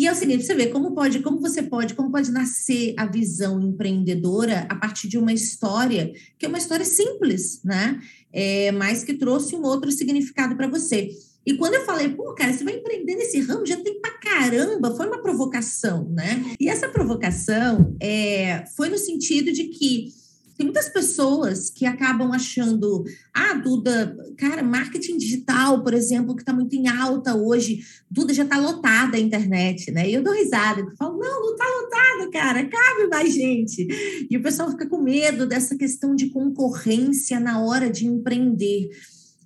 E 0.01 0.07
é 0.07 0.13
o 0.13 0.15
seguinte, 0.15 0.47
você 0.47 0.55
vê 0.55 0.69
como 0.69 0.95
pode, 0.95 1.19
como 1.19 1.39
você 1.39 1.63
pode, 1.63 1.93
como 1.93 2.11
pode 2.11 2.31
nascer 2.31 2.95
a 2.97 3.05
visão 3.05 3.61
empreendedora 3.61 4.67
a 4.71 4.75
partir 4.75 5.09
de 5.09 5.19
uma 5.19 5.31
história 5.31 6.11
que 6.39 6.47
é 6.47 6.49
uma 6.49 6.57
história 6.57 6.87
simples, 6.87 7.61
né? 7.63 8.01
É, 8.33 8.73
mas 8.73 9.05
que 9.05 9.13
trouxe 9.13 9.55
um 9.55 9.63
outro 9.63 9.93
significado 9.93 10.57
para 10.57 10.69
você. 10.69 11.11
E 11.45 11.53
quando 11.53 11.75
eu 11.75 11.85
falei, 11.85 12.09
pô, 12.09 12.33
cara, 12.33 12.51
você 12.51 12.65
vai 12.65 12.77
empreender 12.77 13.15
nesse 13.15 13.41
ramo, 13.41 13.67
já 13.67 13.77
tem 13.77 14.01
pra 14.01 14.13
caramba, 14.13 14.97
foi 14.97 15.07
uma 15.07 15.21
provocação, 15.21 16.09
né? 16.09 16.47
E 16.59 16.71
essa 16.71 16.89
provocação 16.89 17.95
é, 18.01 18.65
foi 18.75 18.89
no 18.89 18.97
sentido 18.97 19.53
de 19.53 19.65
que 19.65 20.15
tem 20.61 20.67
muitas 20.67 20.91
pessoas 20.91 21.71
que 21.71 21.87
acabam 21.87 22.31
achando, 22.33 23.03
ah, 23.33 23.55
Duda, 23.55 24.15
cara, 24.37 24.63
marketing 24.63 25.17
digital, 25.17 25.83
por 25.83 25.95
exemplo, 25.95 26.37
que 26.37 26.43
está 26.43 26.53
muito 26.53 26.77
em 26.77 26.87
alta 26.87 27.35
hoje, 27.35 27.81
Duda 28.11 28.35
já 28.35 28.43
está 28.43 28.59
lotada 28.59 29.17
a 29.17 29.21
internet, 29.21 29.91
né? 29.91 30.07
E 30.07 30.13
eu 30.13 30.23
dou 30.23 30.35
risada, 30.35 30.83
eu 30.83 30.95
falo, 30.99 31.19
não, 31.19 31.41
não 31.41 31.53
está 31.53 31.65
lotada, 31.65 32.31
cara, 32.31 32.69
cabe 32.69 33.09
mais 33.11 33.33
gente. 33.33 34.27
E 34.31 34.37
o 34.37 34.43
pessoal 34.43 34.71
fica 34.71 34.87
com 34.87 35.01
medo 35.01 35.47
dessa 35.47 35.79
questão 35.79 36.15
de 36.15 36.29
concorrência 36.29 37.41
na 37.41 37.65
hora 37.65 37.89
de 37.89 38.07
empreender. 38.07 38.91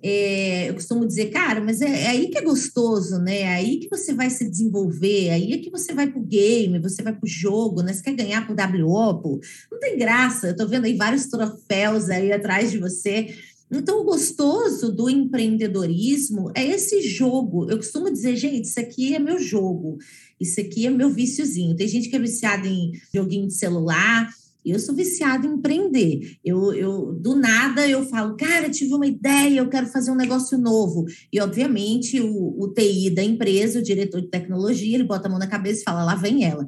É, 0.07 0.69
eu 0.69 0.75
costumo 0.75 1.07
dizer, 1.07 1.31
cara, 1.31 1.63
mas 1.63 1.81
é, 1.81 1.89
é, 1.89 2.07
aí 2.09 2.29
que 2.29 2.37
é 2.37 2.43
gostoso, 2.43 3.17
né? 3.21 3.41
É 3.41 3.49
aí 3.55 3.79
que 3.79 3.89
você 3.89 4.13
vai 4.13 4.29
se 4.29 4.47
desenvolver, 4.47 5.31
aí 5.31 5.55
é 5.55 5.57
que 5.57 5.71
você 5.71 5.95
vai 5.95 6.07
pro 6.07 6.21
game, 6.21 6.79
você 6.79 7.03
vai 7.03 7.15
pro 7.15 7.27
jogo, 7.27 7.83
né? 7.83 7.91
Você 7.91 8.03
quer 8.03 8.13
ganhar 8.13 8.47
pro 8.47 8.55
WO, 8.55 9.23
pô? 9.23 9.41
Não 9.73 9.81
tem 9.81 9.97
graça. 9.97 10.49
Eu 10.49 10.57
tô 10.57 10.69
vendo 10.69 10.85
aí 10.85 10.95
vários 10.95 11.29
troféus 11.29 12.11
aí 12.11 12.31
atrás 12.33 12.71
de 12.71 12.77
você. 12.77 13.35
Então, 13.73 14.03
o 14.03 14.05
gostoso 14.05 14.93
do 14.93 15.09
empreendedorismo 15.09 16.53
é 16.55 16.63
esse 16.67 17.01
jogo. 17.01 17.71
Eu 17.71 17.79
costumo 17.79 18.11
dizer, 18.11 18.37
gente, 18.37 18.67
isso 18.67 18.79
aqui 18.79 19.15
é 19.15 19.19
meu 19.19 19.39
jogo, 19.39 19.97
isso 20.39 20.61
aqui 20.61 20.87
é 20.87 20.91
meu 20.91 21.09
viciozinho. 21.09 21.75
Tem 21.75 21.89
gente 21.89 22.11
que 22.11 22.17
é 22.17 22.19
viciada 22.19 22.69
em 22.69 22.93
joguinho 23.11 23.49
de 23.49 23.55
celular, 23.55 24.29
eu 24.71 24.79
sou 24.79 24.95
viciada 24.95 25.47
em 25.47 25.55
empreender. 25.55 26.37
Eu, 26.45 26.73
eu, 26.73 27.13
do 27.13 27.37
nada, 27.37 27.89
eu 27.89 28.05
falo, 28.07 28.37
cara, 28.37 28.71
tive 28.71 28.95
uma 28.95 29.07
ideia, 29.07 29.59
eu 29.59 29.69
quero 29.69 29.87
fazer 29.87 30.11
um 30.11 30.17
negócio 30.17 30.57
novo. 30.57 31.05
E, 31.33 31.41
obviamente, 31.41 32.21
o, 32.21 32.63
o 32.63 32.73
TI 32.73 33.11
da 33.11 33.23
empresa, 33.23 33.79
o 33.79 33.83
diretor 33.83 34.21
de 34.21 34.29
tecnologia, 34.29 34.95
ele 34.95 35.05
bota 35.05 35.29
a 35.29 35.31
mão 35.31 35.39
na 35.39 35.47
cabeça 35.47 35.81
e 35.81 35.85
fala, 35.85 36.05
lá 36.05 36.15
vem 36.15 36.45
ela. 36.45 36.67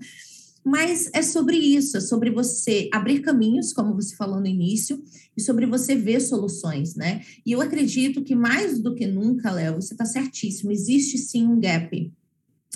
Mas 0.64 1.08
é 1.14 1.22
sobre 1.22 1.56
isso, 1.56 1.96
é 1.96 2.00
sobre 2.00 2.28
você 2.28 2.88
abrir 2.92 3.20
caminhos, 3.20 3.72
como 3.72 3.94
você 3.94 4.16
falou 4.16 4.40
no 4.40 4.48
início, 4.48 5.00
e 5.36 5.40
sobre 5.40 5.64
você 5.64 5.94
ver 5.94 6.20
soluções, 6.20 6.96
né? 6.96 7.22
E 7.46 7.52
eu 7.52 7.60
acredito 7.60 8.24
que 8.24 8.34
mais 8.34 8.80
do 8.80 8.92
que 8.92 9.06
nunca, 9.06 9.52
Léo, 9.52 9.76
você 9.76 9.94
está 9.94 10.04
certíssimo, 10.04 10.72
existe 10.72 11.18
sim 11.18 11.46
um 11.46 11.60
gap 11.60 12.12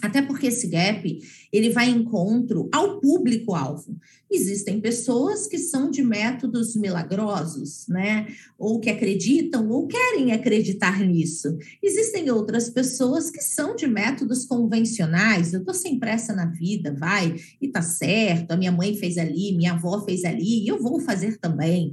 até 0.02 0.22
porque 0.22 0.46
esse 0.46 0.66
gap 0.68 1.20
ele 1.52 1.70
vai 1.70 1.88
encontro 1.88 2.68
ao 2.72 3.00
público-alvo. 3.00 3.96
Existem 4.30 4.80
pessoas 4.80 5.48
que 5.48 5.58
são 5.58 5.90
de 5.90 6.02
métodos 6.02 6.76
milagrosos, 6.76 7.86
né? 7.88 8.28
Ou 8.56 8.78
que 8.78 8.88
acreditam 8.88 9.68
ou 9.68 9.88
querem 9.88 10.32
acreditar 10.32 11.00
nisso. 11.00 11.58
Existem 11.82 12.30
outras 12.30 12.70
pessoas 12.70 13.28
que 13.30 13.42
são 13.42 13.74
de 13.74 13.88
métodos 13.88 14.44
convencionais. 14.44 15.52
Eu 15.52 15.64
tô 15.64 15.74
sem 15.74 15.98
pressa 15.98 16.32
na 16.32 16.46
vida, 16.46 16.94
vai, 16.94 17.34
e 17.60 17.68
tá 17.68 17.82
certo. 17.82 18.52
A 18.52 18.56
minha 18.56 18.70
mãe 18.70 18.94
fez 18.94 19.18
ali, 19.18 19.56
minha 19.56 19.72
avó 19.72 20.00
fez 20.04 20.24
ali, 20.24 20.64
e 20.64 20.68
eu 20.68 20.80
vou 20.80 21.00
fazer 21.00 21.38
também. 21.38 21.90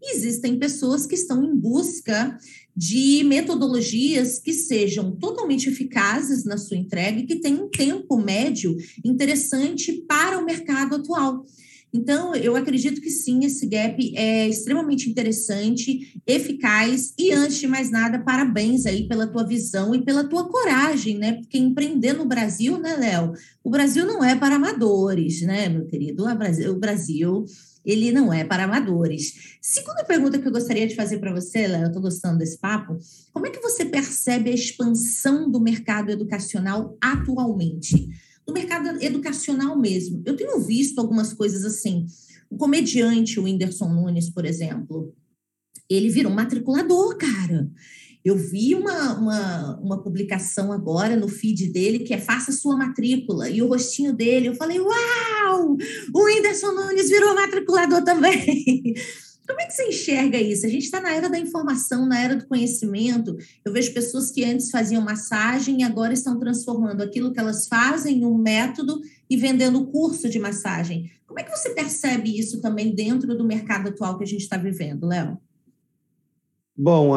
existem 0.00 0.58
pessoas 0.58 1.06
que 1.06 1.14
estão 1.14 1.42
em 1.42 1.56
busca 1.56 2.38
de 2.78 3.24
metodologias 3.24 4.38
que 4.38 4.52
sejam 4.52 5.10
totalmente 5.10 5.68
eficazes 5.68 6.44
na 6.44 6.56
sua 6.56 6.76
entrega 6.76 7.18
e 7.18 7.26
que 7.26 7.40
tenham 7.40 7.64
um 7.64 7.68
tempo 7.68 8.16
médio 8.16 8.76
interessante 9.04 10.04
para 10.06 10.38
o 10.38 10.44
mercado 10.44 10.94
atual. 10.94 11.44
Então, 11.92 12.36
eu 12.36 12.54
acredito 12.54 13.00
que 13.00 13.10
sim, 13.10 13.44
esse 13.44 13.66
gap 13.66 13.98
é 14.14 14.46
extremamente 14.46 15.10
interessante, 15.10 16.20
eficaz 16.24 17.14
e, 17.18 17.32
antes 17.32 17.58
de 17.58 17.66
mais 17.66 17.90
nada, 17.90 18.20
parabéns 18.20 18.86
aí 18.86 19.08
pela 19.08 19.26
tua 19.26 19.44
visão 19.44 19.92
e 19.92 20.04
pela 20.04 20.22
tua 20.22 20.48
coragem, 20.48 21.18
né? 21.18 21.32
Porque 21.32 21.58
empreender 21.58 22.12
no 22.12 22.26
Brasil, 22.26 22.78
né, 22.78 22.94
Léo? 22.94 23.32
O 23.64 23.70
Brasil 23.70 24.06
não 24.06 24.22
é 24.22 24.36
para 24.36 24.54
amadores, 24.54 25.40
né, 25.42 25.68
meu 25.68 25.84
querido? 25.86 26.24
O 26.24 26.78
Brasil, 26.78 27.44
ele 27.90 28.12
não 28.12 28.32
é 28.32 28.44
para 28.44 28.64
amadores. 28.64 29.56
Segunda 29.60 30.04
pergunta 30.04 30.38
que 30.38 30.46
eu 30.46 30.52
gostaria 30.52 30.86
de 30.86 30.94
fazer 30.94 31.18
para 31.18 31.32
você, 31.32 31.66
Léo, 31.66 31.82
eu 31.82 31.86
estou 31.86 32.02
gostando 32.02 32.38
desse 32.38 32.58
papo, 32.58 32.98
como 33.32 33.46
é 33.46 33.50
que 33.50 33.60
você 33.60 33.84
percebe 33.84 34.50
a 34.50 34.54
expansão 34.54 35.50
do 35.50 35.60
mercado 35.60 36.10
educacional 36.10 36.96
atualmente? 37.00 38.08
no 38.48 38.54
mercado 38.54 38.88
educacional 39.02 39.78
mesmo. 39.78 40.22
Eu 40.24 40.34
tenho 40.34 40.58
visto 40.60 40.98
algumas 40.98 41.34
coisas 41.34 41.66
assim. 41.66 42.06
O 42.48 42.56
comediante, 42.56 43.38
o 43.38 43.44
Whindersson 43.44 43.92
Nunes, 43.92 44.30
por 44.30 44.46
exemplo, 44.46 45.14
ele 45.88 46.08
virou 46.08 46.32
um 46.32 46.34
matriculador, 46.34 47.14
cara. 47.18 47.70
Eu 48.24 48.36
vi 48.36 48.74
uma, 48.74 49.14
uma, 49.14 49.76
uma, 49.80 50.02
publicação 50.02 50.72
agora 50.72 51.16
no 51.16 51.28
feed 51.28 51.68
dele 51.72 52.00
que 52.00 52.12
é 52.12 52.18
Faça 52.18 52.52
Sua 52.52 52.76
Matrícula, 52.76 53.48
e 53.48 53.62
o 53.62 53.68
rostinho 53.68 54.12
dele, 54.12 54.48
eu 54.48 54.54
falei, 54.54 54.80
uau! 54.80 55.76
O 56.14 56.24
Whindersson 56.24 56.72
Nunes 56.72 57.08
virou 57.08 57.34
matriculador 57.34 58.02
também. 58.02 58.94
Como 59.48 59.62
é 59.62 59.64
que 59.64 59.72
você 59.72 59.88
enxerga 59.88 60.38
isso? 60.38 60.66
A 60.66 60.68
gente 60.68 60.84
está 60.84 61.00
na 61.00 61.14
era 61.14 61.26
da 61.26 61.38
informação, 61.38 62.06
na 62.06 62.20
era 62.20 62.36
do 62.36 62.46
conhecimento. 62.46 63.34
Eu 63.64 63.72
vejo 63.72 63.94
pessoas 63.94 64.30
que 64.30 64.44
antes 64.44 64.70
faziam 64.70 65.00
massagem 65.00 65.80
e 65.80 65.84
agora 65.84 66.12
estão 66.12 66.38
transformando 66.38 67.02
aquilo 67.02 67.32
que 67.32 67.40
elas 67.40 67.66
fazem 67.66 68.18
em 68.18 68.26
um 68.26 68.36
método 68.36 69.00
e 69.30 69.38
vendendo 69.38 69.86
curso 69.86 70.28
de 70.28 70.38
massagem. 70.38 71.10
Como 71.26 71.40
é 71.40 71.42
que 71.42 71.50
você 71.50 71.70
percebe 71.70 72.38
isso 72.38 72.60
também 72.60 72.94
dentro 72.94 73.34
do 73.34 73.44
mercado 73.44 73.88
atual 73.88 74.18
que 74.18 74.24
a 74.24 74.26
gente 74.26 74.42
está 74.42 74.58
vivendo, 74.58 75.06
Léo? 75.06 75.38
Bom, 76.80 77.12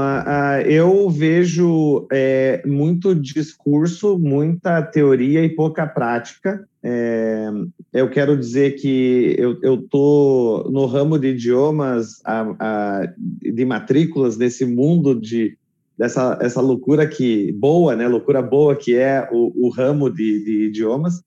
eu 0.66 1.08
vejo 1.08 2.08
é, 2.12 2.64
muito 2.66 3.14
discurso, 3.14 4.18
muita 4.18 4.82
teoria 4.82 5.44
e 5.44 5.50
pouca 5.50 5.86
prática. 5.86 6.68
É, 6.82 7.48
eu 7.94 8.10
quero 8.10 8.36
dizer 8.36 8.72
que 8.72 9.36
eu 9.38 9.76
estou 9.76 10.68
no 10.72 10.88
ramo 10.88 11.20
de 11.20 11.28
idiomas, 11.28 12.20
a, 12.26 12.56
a, 12.60 13.14
de 13.16 13.64
matrículas, 13.64 14.36
nesse 14.36 14.66
mundo 14.66 15.14
de 15.14 15.56
dessa 15.96 16.40
essa 16.42 16.60
loucura 16.60 17.06
que 17.06 17.52
boa, 17.52 17.96
né? 17.96 18.08
Loucura 18.08 18.42
boa 18.42 18.76
que 18.76 18.96
é 18.96 19.30
o, 19.32 19.68
o 19.68 19.70
ramo 19.70 20.10
de, 20.10 20.44
de 20.44 20.66
idiomas. 20.70 21.22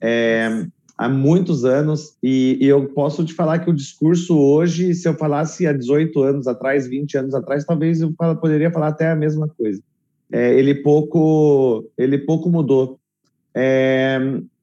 É, 0.00 0.66
há 0.96 1.08
muitos 1.08 1.64
anos, 1.64 2.16
e, 2.22 2.58
e, 2.60 2.66
eu 2.66 2.88
posso 2.88 3.24
te 3.24 3.34
falar 3.34 3.58
que 3.58 3.70
o 3.70 3.74
discurso 3.74 4.38
hoje, 4.38 4.94
se 4.94 5.06
eu 5.06 5.14
falasse 5.14 5.66
há 5.66 5.72
18 5.72 6.22
anos 6.22 6.46
atrás, 6.46 6.86
20 6.86 7.18
anos 7.18 7.34
atrás, 7.34 7.64
talvez 7.64 8.00
eu 8.00 8.12
poderia 8.40 8.70
falar 8.70 8.88
até 8.88 9.10
a 9.10 9.16
mesma 9.16 9.48
coisa. 9.48 9.82
É, 10.32 10.58
ele 10.58 10.74
pouco 10.76 11.84
ele 11.96 12.18
pouco 12.18 12.48
mudou. 12.48 12.98
É, 13.54 14.18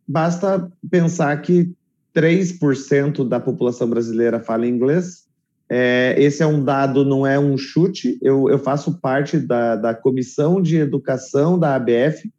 basta 0.07 0.71
pensar 0.89 1.39
que 1.41 1.71
3% 2.15 3.27
da 3.27 3.39
população 3.39 3.89
brasileira 3.89 4.39
fala 4.39 4.67
inglês. 4.67 5.23
É, 5.69 6.15
esse 6.17 6.43
é 6.43 6.47
um 6.47 6.63
dado, 6.63 7.05
não 7.05 7.25
é 7.25 7.39
um 7.39 7.57
chute. 7.57 8.19
Eu, 8.21 8.49
eu 8.49 8.59
faço 8.59 8.99
parte 8.99 9.39
da, 9.39 9.75
da 9.75 9.93
comissão 9.93 10.61
de 10.61 10.77
educação 10.77 11.57
da 11.57 11.75
ABF, 11.75 12.31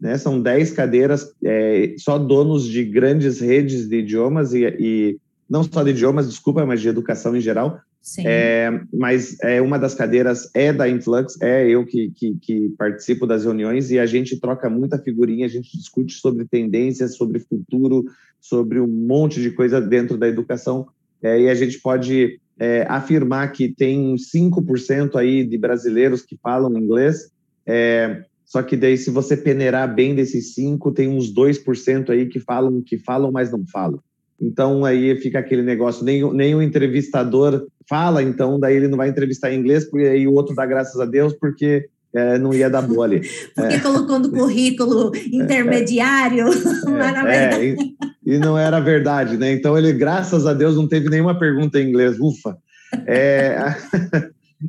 né? 0.00 0.18
São 0.18 0.40
10 0.40 0.72
cadeiras, 0.72 1.32
é, 1.42 1.94
só 1.98 2.18
donos 2.18 2.66
de 2.66 2.84
grandes 2.84 3.40
redes 3.40 3.88
de 3.88 3.96
idiomas, 3.96 4.52
e, 4.54 4.64
e, 4.78 5.18
não 5.48 5.62
só 5.62 5.82
de 5.82 5.90
idiomas, 5.90 6.28
desculpa, 6.28 6.64
mas 6.66 6.80
de 6.80 6.88
educação 6.88 7.36
em 7.36 7.40
geral. 7.40 7.80
É, 8.18 8.70
mas 8.92 9.40
é, 9.40 9.62
uma 9.62 9.78
das 9.78 9.94
cadeiras 9.94 10.50
é 10.52 10.70
da 10.74 10.86
Influx, 10.86 11.40
é 11.40 11.66
eu 11.66 11.86
que, 11.86 12.10
que, 12.10 12.36
que, 12.38 12.68
participo 12.76 13.26
das 13.26 13.44
reuniões 13.44 13.90
e 13.90 13.98
a 13.98 14.04
gente 14.04 14.38
troca 14.38 14.68
muita 14.68 14.98
figurinha, 14.98 15.46
a 15.46 15.48
gente 15.48 15.74
discute 15.78 16.12
sobre 16.14 16.44
tendências, 16.44 17.16
sobre 17.16 17.38
futuro, 17.38 18.04
sobre 18.38 18.78
um 18.78 18.86
monte 18.86 19.40
de 19.40 19.50
coisa 19.50 19.80
dentro 19.80 20.18
da 20.18 20.28
educação. 20.28 20.86
É, 21.22 21.40
e 21.40 21.48
a 21.48 21.54
gente 21.54 21.80
pode 21.80 22.38
é, 22.58 22.84
afirmar 22.88 23.50
que 23.52 23.68
tem 23.68 24.14
5% 24.16 25.16
aí 25.16 25.42
de 25.42 25.56
brasileiros 25.56 26.20
que 26.20 26.36
falam 26.36 26.76
inglês. 26.76 27.30
É, 27.66 28.22
só 28.54 28.62
que 28.62 28.76
daí, 28.76 28.96
se 28.96 29.10
você 29.10 29.36
peneirar 29.36 29.92
bem 29.92 30.14
desses 30.14 30.54
cinco, 30.54 30.92
tem 30.92 31.08
uns 31.08 31.34
2% 31.34 32.10
aí 32.10 32.26
que 32.26 32.38
falam, 32.38 32.80
que 32.80 32.96
falam, 32.96 33.32
mas 33.32 33.50
não 33.50 33.66
falam. 33.66 33.98
Então 34.40 34.84
aí 34.84 35.16
fica 35.16 35.40
aquele 35.40 35.62
negócio, 35.62 36.04
nem, 36.04 36.32
nem 36.32 36.54
o 36.54 36.62
entrevistador 36.62 37.66
fala, 37.88 38.22
então 38.22 38.60
daí 38.60 38.76
ele 38.76 38.86
não 38.86 38.96
vai 38.96 39.08
entrevistar 39.08 39.52
em 39.52 39.58
inglês, 39.58 39.84
porque 39.84 40.06
aí 40.06 40.28
o 40.28 40.34
outro 40.34 40.54
dá 40.54 40.64
graças 40.64 41.00
a 41.00 41.04
Deus, 41.04 41.32
porque 41.32 41.86
é, 42.14 42.38
não 42.38 42.54
ia 42.54 42.70
dar 42.70 42.88
ali. 43.02 43.22
porque 43.56 43.74
é. 43.74 43.80
colocou 43.80 44.20
no 44.20 44.30
currículo 44.30 45.10
intermediário, 45.32 46.46
é, 47.26 47.56
é, 47.56 47.64
e, 47.74 47.96
e, 48.24 48.38
não 48.38 48.56
era 48.56 48.78
verdade, 48.78 49.36
né? 49.36 49.52
Então 49.52 49.76
ele, 49.76 49.92
graças 49.92 50.46
a 50.46 50.54
Deus, 50.54 50.76
não 50.76 50.86
teve 50.86 51.10
nenhuma 51.10 51.36
pergunta 51.36 51.80
em 51.80 51.88
inglês, 51.88 52.20
ufa. 52.20 52.56
É, 53.04 53.58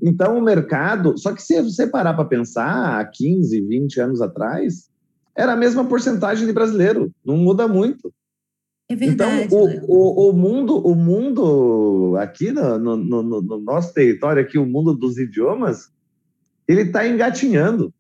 Então, 0.01 0.37
o 0.37 0.41
mercado. 0.41 1.17
Só 1.17 1.33
que 1.33 1.41
se 1.41 1.61
você 1.61 1.87
parar 1.87 2.13
para 2.13 2.25
pensar, 2.25 2.99
há 2.99 3.05
15, 3.05 3.61
20 3.61 4.01
anos 4.01 4.21
atrás, 4.21 4.89
era 5.35 5.53
a 5.53 5.57
mesma 5.57 5.85
porcentagem 5.85 6.45
de 6.45 6.53
brasileiro. 6.53 7.11
Não 7.23 7.37
muda 7.37 7.67
muito. 7.67 8.13
É 8.87 8.95
verdade. 8.95 9.45
Então, 9.45 9.59
o, 9.87 10.27
o, 10.27 10.29
o, 10.29 10.33
mundo, 10.33 10.77
o 10.77 10.95
mundo 10.95 12.15
aqui 12.19 12.51
no, 12.51 12.77
no, 12.77 12.97
no, 12.97 13.41
no 13.41 13.59
nosso 13.59 13.93
território, 13.93 14.41
aqui, 14.41 14.57
o 14.57 14.65
mundo 14.65 14.93
dos 14.93 15.17
idiomas, 15.17 15.91
ele 16.67 16.81
está 16.81 17.07
engatinhando. 17.07 17.93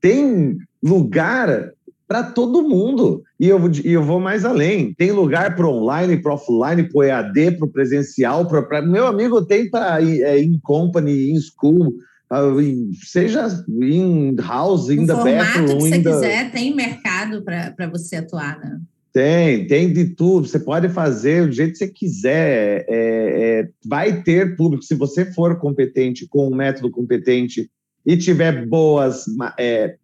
Tem 0.00 0.58
lugar 0.82 1.72
para 2.06 2.22
todo 2.22 2.62
mundo. 2.62 3.22
E 3.38 3.48
eu, 3.48 3.60
e 3.84 3.92
eu 3.92 4.02
vou 4.02 4.20
mais 4.20 4.44
além. 4.44 4.94
Tem 4.94 5.10
lugar 5.10 5.56
para 5.56 5.68
online, 5.68 6.16
para 6.16 6.34
offline, 6.34 6.84
para 6.84 7.06
EAD, 7.06 7.58
para 7.58 7.68
presencial. 7.68 8.46
Pra, 8.46 8.62
pra, 8.62 8.82
meu 8.82 9.06
amigo 9.06 9.44
tem 9.44 9.68
para 9.68 10.02
é, 10.02 10.40
in 10.40 10.58
company, 10.62 11.32
in 11.32 11.40
school, 11.40 11.94
uh, 12.30 12.94
seja 13.04 13.48
in 13.68 14.36
house, 14.36 14.88
in 14.88 15.02
o 15.02 15.06
the 15.06 15.14
bathroom. 15.14 15.66
que 15.66 15.74
você 15.74 16.02
quiser, 16.02 16.52
tem 16.52 16.74
mercado 16.74 17.42
para 17.42 17.86
você 17.88 18.16
atuar, 18.16 18.58
né? 18.60 18.80
Tem, 19.12 19.66
tem 19.66 19.92
de 19.92 20.10
tudo. 20.10 20.46
Você 20.46 20.58
pode 20.58 20.90
fazer 20.90 21.46
do 21.46 21.52
jeito 21.52 21.72
que 21.72 21.78
você 21.78 21.88
quiser. 21.88 22.84
É, 22.86 23.60
é, 23.60 23.68
vai 23.84 24.22
ter 24.22 24.56
público. 24.56 24.84
Se 24.84 24.94
você 24.94 25.24
for 25.32 25.58
competente, 25.58 26.28
com 26.28 26.48
um 26.48 26.54
método 26.54 26.90
competente 26.90 27.70
e 28.04 28.16
tiver 28.16 28.66
boas 28.66 29.24
é, 29.58 29.96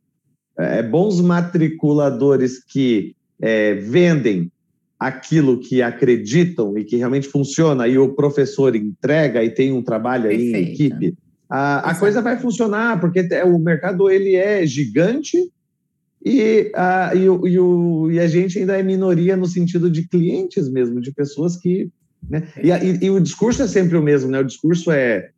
é, 0.58 0.82
bons 0.82 1.20
matriculadores 1.20 2.62
que 2.62 3.14
é, 3.40 3.74
vendem 3.74 4.50
aquilo 4.98 5.58
que 5.58 5.82
acreditam 5.82 6.78
e 6.78 6.84
que 6.84 6.96
realmente 6.96 7.26
funciona 7.26 7.88
e 7.88 7.98
o 7.98 8.14
professor 8.14 8.76
entrega 8.76 9.42
e 9.42 9.50
tem 9.50 9.72
um 9.72 9.82
trabalho 9.82 10.30
aí 10.30 10.52
em 10.52 10.72
equipe, 10.72 11.16
a, 11.50 11.90
a 11.90 11.94
coisa 11.94 12.22
vai 12.22 12.38
funcionar, 12.38 13.00
porque 13.00 13.28
o 13.44 13.58
mercado 13.58 14.08
ele 14.08 14.36
é 14.36 14.64
gigante 14.64 15.36
e 16.24 16.70
a, 16.74 17.14
e, 17.14 17.28
o, 17.28 17.48
e, 17.48 17.58
o, 17.58 18.10
e 18.12 18.20
a 18.20 18.28
gente 18.28 18.58
ainda 18.58 18.78
é 18.78 18.82
minoria 18.82 19.36
no 19.36 19.46
sentido 19.46 19.90
de 19.90 20.06
clientes 20.06 20.68
mesmo, 20.70 21.00
de 21.00 21.12
pessoas 21.12 21.56
que. 21.56 21.90
Né? 22.30 22.46
E, 22.62 22.70
e, 22.70 23.06
e, 23.06 23.10
o 23.10 23.20
discurso 23.20 23.62
é 23.62 23.66
sempre 23.66 23.96
o 23.96 24.02
mesmo, 24.02 24.30
né? 24.30 24.38
O 24.38 24.44
discurso 24.44 24.92
é 24.92 25.30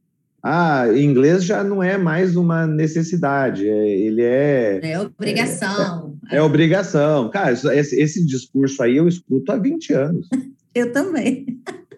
ah, 0.47 0.87
inglês 0.95 1.43
já 1.43 1.65
não 1.65 1.83
é 1.83 1.97
mais 1.97 2.37
uma 2.37 2.67
necessidade, 2.67 3.67
é, 3.67 3.89
ele 3.89 4.21
é. 4.21 4.79
É 4.83 5.01
obrigação. 5.01 6.19
É, 6.31 6.37
é, 6.37 6.39
é 6.39 6.43
obrigação. 6.43 7.31
Cara, 7.31 7.53
esse, 7.53 7.99
esse 7.99 8.27
discurso 8.27 8.83
aí 8.83 8.99
eu 8.99 9.09
escuto 9.09 9.51
há 9.51 9.57
20 9.57 9.95
anos. 9.95 10.29
eu 10.75 10.93
também. 10.93 11.47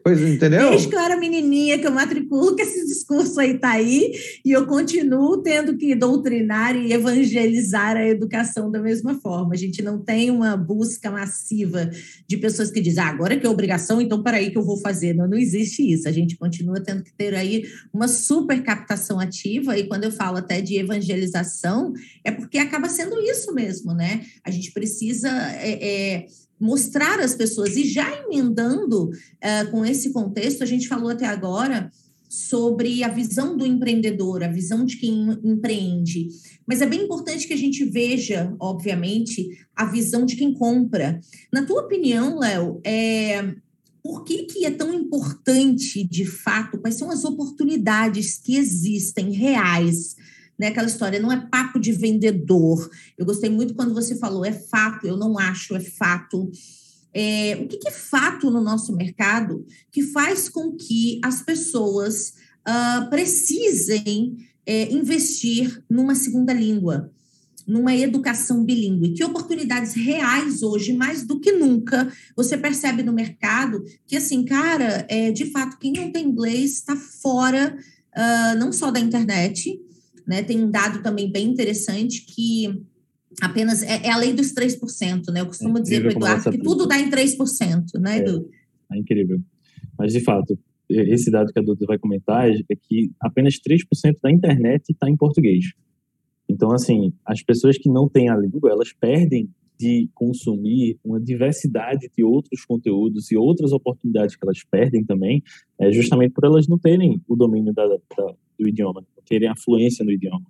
Pois, 0.07 0.23
entendeu? 0.23 0.71
Desde 0.71 0.87
que 0.87 0.95
eu 0.95 1.01
era 1.01 1.17
menininha, 1.17 1.81
que 1.81 1.85
eu 1.85 1.91
matriculo, 1.91 2.55
que 2.55 2.63
esse 2.63 2.87
discurso 2.87 3.41
aí 3.41 3.57
está 3.57 3.71
aí, 3.71 4.13
e 4.45 4.53
eu 4.53 4.65
continuo 4.65 5.43
tendo 5.43 5.77
que 5.77 5.97
doutrinar 5.97 6.77
e 6.77 6.93
evangelizar 6.93 7.97
a 7.97 8.07
educação 8.07 8.71
da 8.71 8.81
mesma 8.81 9.19
forma. 9.19 9.55
A 9.55 9.57
gente 9.57 9.83
não 9.83 9.99
tem 9.99 10.31
uma 10.31 10.57
busca 10.57 11.11
massiva 11.11 11.91
de 12.25 12.37
pessoas 12.37 12.71
que 12.71 12.81
dizem, 12.81 13.03
ah, 13.03 13.09
agora 13.09 13.37
que 13.37 13.45
é 13.45 13.51
obrigação, 13.51 14.01
então 14.01 14.23
para 14.23 14.37
aí 14.37 14.53
que 14.53 14.59
eu 14.59 14.63
vou 14.63 14.77
fazer. 14.81 15.13
Não, 15.13 15.27
não 15.27 15.37
existe 15.37 15.83
isso. 15.83 16.09
A 16.09 16.13
gente 16.13 16.37
continua 16.37 16.81
tendo 16.81 17.03
que 17.03 17.13
ter 17.13 17.35
aí 17.35 17.65
uma 17.93 18.07
super 18.07 18.63
captação 18.63 19.19
ativa, 19.19 19.77
e 19.77 19.89
quando 19.89 20.05
eu 20.05 20.13
falo 20.13 20.37
até 20.37 20.61
de 20.61 20.79
evangelização, 20.79 21.93
é 22.23 22.31
porque 22.31 22.59
acaba 22.59 22.89
sendo 22.89 23.19
isso 23.19 23.53
mesmo, 23.53 23.93
né? 23.93 24.25
A 24.45 24.53
gente 24.53 24.71
precisa. 24.71 25.29
É, 25.61 25.73
é, 25.85 26.27
mostrar 26.61 27.21
às 27.21 27.35
pessoas. 27.35 27.77
E 27.77 27.85
já 27.85 28.23
emendando 28.23 29.09
uh, 29.09 29.71
com 29.71 29.85
esse 29.85 30.13
contexto, 30.13 30.63
a 30.63 30.67
gente 30.67 30.89
falou 30.89 31.11
até 31.11 31.27
agora 31.27 31.91
sobre 32.29 33.05
a 33.05 33.09
visão 33.09 33.57
do 33.57 33.65
empreendedor, 33.65 34.43
a 34.43 34.49
visão 34.49 34.85
de 34.85 34.97
quem 34.97 35.31
empreende. 35.45 36.29
Mas 36.67 36.83
é 36.83 36.87
bem 36.87 37.05
importante 37.05 37.47
que 37.47 37.55
a 37.55 37.59
gente 37.59 37.85
veja, 37.85 38.55
obviamente, 38.61 39.47
a 39.75 39.87
visão 39.87 40.27
de 40.27 40.37
quem 40.37 40.53
compra. 40.53 41.21
Na 41.53 41.65
tua 41.65 41.83
opinião, 41.83 42.39
Léo, 42.39 42.81
é, 42.85 43.55
por 44.03 44.25
que, 44.25 44.45
que 44.45 44.65
é 44.65 44.71
tão 44.71 44.93
importante, 44.93 46.05
de 46.05 46.25
fato, 46.25 46.79
quais 46.79 46.97
são 46.97 47.11
as 47.11 47.25
oportunidades 47.25 48.39
que 48.39 48.57
existem 48.57 49.31
reais 49.33 50.17
né? 50.59 50.69
Aquela 50.69 50.87
história, 50.87 51.21
não 51.21 51.31
é 51.31 51.47
papo 51.49 51.79
de 51.79 51.93
vendedor. 51.93 52.91
Eu 53.17 53.27
gostei 53.27 53.51
muito 53.51 53.75
quando 53.75 53.95
você 53.95 54.17
falou, 54.17 54.45
é 54.45 54.53
fato, 54.53 55.07
eu 55.07 55.17
não 55.17 55.39
acho, 55.39 55.77
é 55.77 55.81
fato. 55.81 56.51
É, 57.13 57.59
o 57.63 57.67
que, 57.67 57.89
é 57.89 57.91
fato 57.91 58.51
no 58.51 58.61
nosso 58.61 58.95
mercado 58.95 59.65
que 59.91 60.03
faz 60.03 60.49
com 60.49 60.73
que 60.73 61.19
as 61.25 61.43
pessoas 61.43 62.35
uh, 62.69 63.09
precisem 63.09 64.37
é, 64.67 64.93
investir 64.93 65.83
numa 65.89 66.15
segunda 66.15 66.53
língua? 66.53 67.11
numa 67.67 67.93
educação 67.93 68.63
bilíngue. 68.63 69.13
Que 69.13 69.25
oportunidades 69.25 69.95
reais 69.95 70.63
hoje, 70.63 70.93
mais 70.93 71.27
do 71.27 71.41
que 71.41 71.51
nunca, 71.51 72.13
você 72.37 72.57
percebe 72.57 73.03
no 73.03 73.13
mercado 73.13 73.83
que, 74.07 74.17
assim, 74.17 74.45
cara, 74.45 75.05
é, 75.09 75.33
de 75.33 75.47
fato, 75.51 75.77
quem 75.79 75.93
não 75.93 76.13
tem 76.13 76.27
inglês 76.27 76.75
está 76.75 76.95
fora 76.95 77.77
uh, 78.17 78.59
não 78.59 78.71
só 78.71 78.91
da 78.93 79.01
internet, 79.01 79.81
né? 80.27 80.43
Tem 80.43 80.63
um 80.63 80.71
dado 80.71 81.03
também 81.03 81.31
bem 81.31 81.49
interessante 81.49 82.25
que 82.27 82.85
apenas 83.41 83.83
é, 83.83 84.07
é 84.07 84.11
a 84.11 84.17
lei 84.17 84.33
dos 84.33 84.53
3%, 84.55 85.33
né? 85.33 85.41
Eu 85.41 85.47
costumo 85.47 85.79
é 85.79 85.83
dizer 85.83 86.01
para 86.01 86.09
o 86.09 86.13
Eduardo 86.13 86.51
que 86.51 86.59
tudo 86.59 86.87
dá 86.87 86.99
em 86.99 87.11
3%, 87.11 87.99
né, 88.01 88.19
Edu? 88.19 88.49
É, 88.91 88.97
é 88.97 89.01
incrível. 89.01 89.41
Mas, 89.99 90.13
de 90.13 90.21
fato, 90.21 90.59
esse 90.89 91.31
dado 91.31 91.53
que 91.53 91.59
a 91.59 91.63
Duda 91.63 91.85
vai 91.87 91.99
comentar 91.99 92.49
é 92.51 92.77
que 92.89 93.11
apenas 93.21 93.55
3% 93.55 94.17
da 94.23 94.31
internet 94.31 94.91
está 94.91 95.09
em 95.09 95.17
português. 95.17 95.65
Então, 96.49 96.71
assim, 96.73 97.13
as 97.25 97.43
pessoas 97.43 97.77
que 97.77 97.91
não 97.91 98.09
têm 98.09 98.29
a 98.29 98.37
língua, 98.37 98.71
elas 98.71 98.93
perdem 98.93 99.51
de 99.79 100.09
consumir 100.15 100.99
uma 101.05 101.21
diversidade 101.21 102.11
de 102.17 102.25
outros 102.25 102.65
conteúdos 102.65 103.31
e 103.31 103.37
outras 103.37 103.73
oportunidades 103.73 104.37
que 104.37 104.45
elas 104.45 104.63
perdem 104.71 105.05
também, 105.05 105.43
é 105.79 105.93
justamente 105.93 106.33
por 106.33 106.45
elas 106.45 106.67
não 106.67 106.79
terem 106.79 107.21
o 107.29 107.37
domínio 107.37 107.73
da, 107.73 107.87
da, 107.87 108.35
do 108.59 108.69
idioma, 108.69 109.01
não 109.01 109.25
terem 109.25 109.49
a 109.49 109.57
fluência 109.57 110.05
no 110.05 110.13
idioma. 110.13 110.47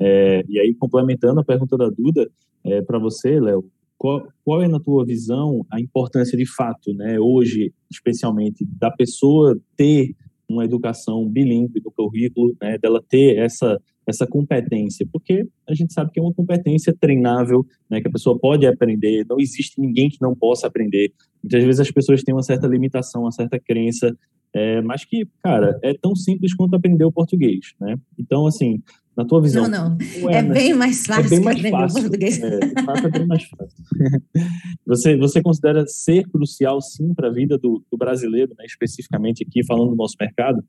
É, 0.00 0.44
e 0.48 0.58
aí, 0.60 0.74
complementando 0.74 1.40
a 1.40 1.44
pergunta 1.44 1.76
da 1.76 1.88
Duda, 1.88 2.30
é, 2.64 2.82
para 2.82 2.98
você, 2.98 3.40
Léo, 3.40 3.64
qual, 3.98 4.28
qual, 4.44 4.62
é, 4.62 4.68
na 4.68 4.78
tua 4.78 5.04
visão, 5.04 5.64
a 5.70 5.80
importância 5.80 6.36
de 6.36 6.46
fato, 6.46 6.92
né, 6.94 7.18
hoje, 7.18 7.72
especialmente, 7.90 8.66
da 8.78 8.90
pessoa 8.90 9.58
ter 9.76 10.14
uma 10.48 10.64
educação 10.64 11.26
bilíngue 11.28 11.80
no 11.82 11.90
currículo, 11.90 12.54
né, 12.60 12.78
dela 12.78 13.02
ter 13.08 13.38
essa 13.38 13.80
essa 14.06 14.26
competência, 14.26 15.06
porque 15.12 15.46
a 15.68 15.74
gente 15.74 15.92
sabe 15.92 16.12
que 16.12 16.20
é 16.20 16.22
uma 16.22 16.32
competência 16.32 16.94
treinável, 16.98 17.66
né, 17.90 18.00
que 18.00 18.08
a 18.08 18.10
pessoa 18.10 18.38
pode 18.38 18.66
aprender, 18.66 19.26
não 19.28 19.40
existe 19.40 19.80
ninguém 19.80 20.08
que 20.08 20.20
não 20.20 20.34
possa 20.34 20.68
aprender. 20.68 21.12
Muitas 21.42 21.64
vezes 21.64 21.80
as 21.80 21.90
pessoas 21.90 22.22
têm 22.22 22.34
uma 22.34 22.42
certa 22.42 22.66
limitação, 22.66 23.22
uma 23.22 23.32
certa 23.32 23.58
crença, 23.58 24.16
é, 24.54 24.80
mas 24.80 25.04
que, 25.04 25.26
cara, 25.42 25.78
é 25.82 25.92
tão 25.92 26.14
simples 26.14 26.54
quanto 26.54 26.74
aprender 26.74 27.04
o 27.04 27.12
português, 27.12 27.74
né? 27.80 27.96
Então, 28.18 28.46
assim, 28.46 28.80
na 29.16 29.24
tua 29.24 29.42
visão... 29.42 29.68
Não, 29.68 29.90
não, 29.90 30.30
é, 30.30 30.38
é 30.38 30.42
bem 30.42 30.72
mais 30.72 31.04
fácil 31.04 31.26
é 31.26 31.28
bem 31.28 31.40
mais 31.40 31.60
fácil, 31.60 31.98
o 31.98 32.02
português. 32.02 32.42
É, 32.42 32.58
de 32.60 32.82
fato, 32.84 33.06
é 33.06 33.10
bem 33.10 33.26
mais 33.26 33.44
fácil. 33.44 33.84
você, 34.86 35.16
você 35.16 35.42
considera 35.42 35.84
ser 35.86 36.26
crucial, 36.30 36.80
sim, 36.80 37.12
para 37.12 37.28
a 37.28 37.32
vida 37.32 37.58
do, 37.58 37.84
do 37.90 37.98
brasileiro, 37.98 38.54
né, 38.56 38.64
especificamente 38.64 39.44
aqui, 39.46 39.64
falando 39.64 39.90
do 39.90 39.96
nosso 39.96 40.14
mercado? 40.18 40.64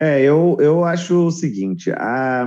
É, 0.00 0.22
eu, 0.22 0.56
eu 0.60 0.84
acho 0.84 1.26
o 1.26 1.30
seguinte, 1.30 1.90
a, 1.92 2.46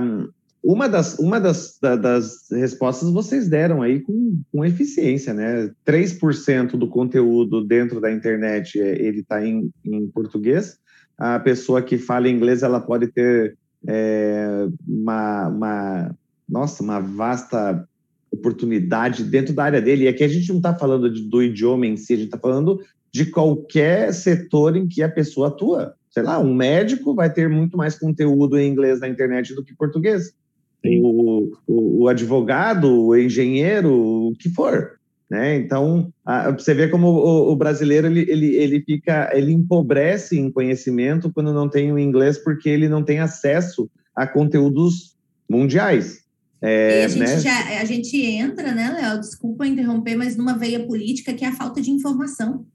uma 0.62 0.88
das, 0.88 1.18
uma 1.18 1.40
das, 1.40 1.78
da, 1.80 1.96
das 1.96 2.48
respostas 2.50 3.10
vocês 3.10 3.48
deram 3.48 3.80
aí 3.80 4.00
com, 4.00 4.40
com 4.52 4.64
eficiência, 4.64 5.32
né? 5.32 5.70
3% 5.86 6.72
do 6.72 6.88
conteúdo 6.88 7.64
dentro 7.64 8.00
da 8.00 8.12
internet, 8.12 8.78
é, 8.80 9.00
ele 9.00 9.20
está 9.20 9.44
em, 9.44 9.70
em 9.84 10.06
português. 10.08 10.78
A 11.16 11.38
pessoa 11.38 11.82
que 11.82 11.96
fala 11.96 12.28
inglês, 12.28 12.62
ela 12.62 12.80
pode 12.80 13.08
ter 13.08 13.56
é, 13.86 14.68
uma, 14.86 15.48
uma, 15.48 16.16
nossa, 16.48 16.82
uma 16.82 17.00
vasta 17.00 17.88
oportunidade 18.30 19.24
dentro 19.24 19.54
da 19.54 19.64
área 19.64 19.80
dele. 19.80 20.04
E 20.04 20.08
aqui 20.08 20.22
a 20.22 20.28
gente 20.28 20.48
não 20.50 20.58
está 20.58 20.74
falando 20.74 21.10
de, 21.10 21.22
do 21.28 21.42
idioma 21.42 21.86
em 21.86 21.96
si, 21.96 22.12
a 22.12 22.16
gente 22.16 22.26
está 22.26 22.38
falando 22.38 22.80
de 23.12 23.26
qualquer 23.26 24.12
setor 24.12 24.76
em 24.76 24.86
que 24.86 25.02
a 25.02 25.08
pessoa 25.08 25.48
atua 25.48 25.94
sei 26.18 26.26
lá, 26.26 26.38
um 26.38 26.54
médico 26.54 27.14
vai 27.14 27.32
ter 27.32 27.48
muito 27.48 27.76
mais 27.76 27.98
conteúdo 27.98 28.58
em 28.58 28.68
inglês 28.68 29.00
na 29.00 29.08
internet 29.08 29.54
do 29.54 29.64
que 29.64 29.74
português. 29.74 30.32
O, 30.84 31.50
o, 31.66 32.02
o, 32.02 32.08
advogado, 32.08 33.06
o 33.06 33.16
engenheiro, 33.16 33.92
o 33.92 34.32
que 34.38 34.48
for. 34.48 34.98
Né? 35.30 35.56
Então, 35.56 36.12
a, 36.24 36.50
você 36.50 36.72
vê 36.72 36.88
como 36.88 37.08
o, 37.08 37.52
o, 37.52 37.56
brasileiro 37.56 38.06
ele, 38.06 38.20
ele, 38.28 38.56
ele 38.56 38.80
fica, 38.80 39.30
ele 39.34 39.52
empobrece 39.52 40.38
em 40.38 40.50
conhecimento 40.50 41.32
quando 41.32 41.52
não 41.52 41.68
tem 41.68 41.92
o 41.92 41.98
inglês, 41.98 42.38
porque 42.38 42.68
ele 42.68 42.88
não 42.88 43.02
tem 43.02 43.20
acesso 43.20 43.90
a 44.14 44.26
conteúdos 44.26 45.16
mundiais. 45.48 46.24
É, 46.60 47.04
a, 47.04 47.08
gente 47.08 47.20
né? 47.20 47.40
já, 47.40 47.80
a 47.80 47.84
gente 47.84 48.20
entra, 48.20 48.72
né, 48.72 48.90
Léo? 49.00 49.20
Desculpa 49.20 49.66
interromper, 49.66 50.16
mas 50.16 50.36
numa 50.36 50.56
veia 50.56 50.84
política 50.84 51.32
que 51.32 51.44
é 51.44 51.48
a 51.48 51.56
falta 51.56 51.80
de 51.80 51.90
informação. 51.90 52.66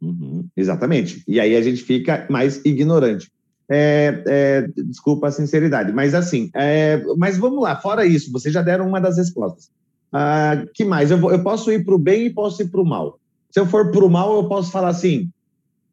Uhum, 0.00 0.46
exatamente. 0.56 1.22
E 1.26 1.40
aí 1.40 1.56
a 1.56 1.62
gente 1.62 1.82
fica 1.82 2.26
mais 2.30 2.64
ignorante. 2.64 3.30
É, 3.68 4.22
é, 4.26 4.68
desculpa 4.84 5.26
a 5.26 5.32
sinceridade, 5.32 5.92
mas 5.92 6.14
assim, 6.14 6.50
é, 6.54 7.02
mas 7.16 7.36
vamos 7.36 7.60
lá, 7.60 7.74
fora 7.74 8.06
isso, 8.06 8.30
vocês 8.30 8.54
já 8.54 8.62
deram 8.62 8.86
uma 8.86 9.00
das 9.00 9.16
respostas. 9.16 9.68
Ah, 10.12 10.64
que 10.72 10.84
mais? 10.84 11.10
Eu, 11.10 11.18
vou, 11.18 11.32
eu 11.32 11.42
posso 11.42 11.72
ir 11.72 11.84
para 11.84 11.94
o 11.94 11.98
bem 11.98 12.26
e 12.26 12.30
posso 12.30 12.62
ir 12.62 12.68
para 12.68 12.80
o 12.80 12.86
mal. 12.86 13.18
Se 13.50 13.58
eu 13.58 13.66
for 13.66 13.90
para 13.90 14.04
o 14.04 14.10
mal, 14.10 14.36
eu 14.36 14.48
posso 14.48 14.70
falar 14.70 14.88
assim: 14.88 15.28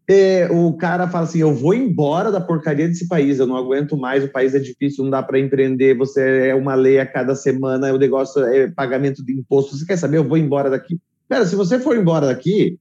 é, 0.08 0.48
o 0.52 0.74
cara 0.74 1.08
fala 1.08 1.24
assim, 1.26 1.40
eu 1.40 1.54
vou 1.54 1.74
embora 1.74 2.32
da 2.32 2.42
porcaria 2.42 2.88
desse 2.88 3.08
país, 3.08 3.40
eu 3.40 3.48
não 3.48 3.56
aguento 3.56 3.96
mais, 3.96 4.24
o 4.24 4.32
país 4.32 4.54
é 4.54 4.60
difícil, 4.60 5.04
não 5.04 5.12
dá 5.12 5.24
para 5.24 5.40
empreender, 5.40 5.98
você 5.98 6.50
é 6.50 6.56
uma 6.56 6.76
lei 6.76 7.00
a 7.00 7.06
cada 7.06 7.36
semana, 7.36 7.94
o 7.94 7.98
negócio 7.98 8.44
é 8.44 8.70
pagamento 8.70 9.24
de 9.24 9.34
imposto, 9.34 9.78
você 9.78 9.86
quer 9.86 9.98
saber, 9.98 10.18
eu 10.18 10.28
vou 10.28 10.38
embora 10.38 10.70
daqui. 10.70 11.00
Pera, 11.28 11.46
se 11.46 11.56
você 11.56 11.80
for 11.80 11.98
embora 11.98 12.28
daqui, 12.28 12.78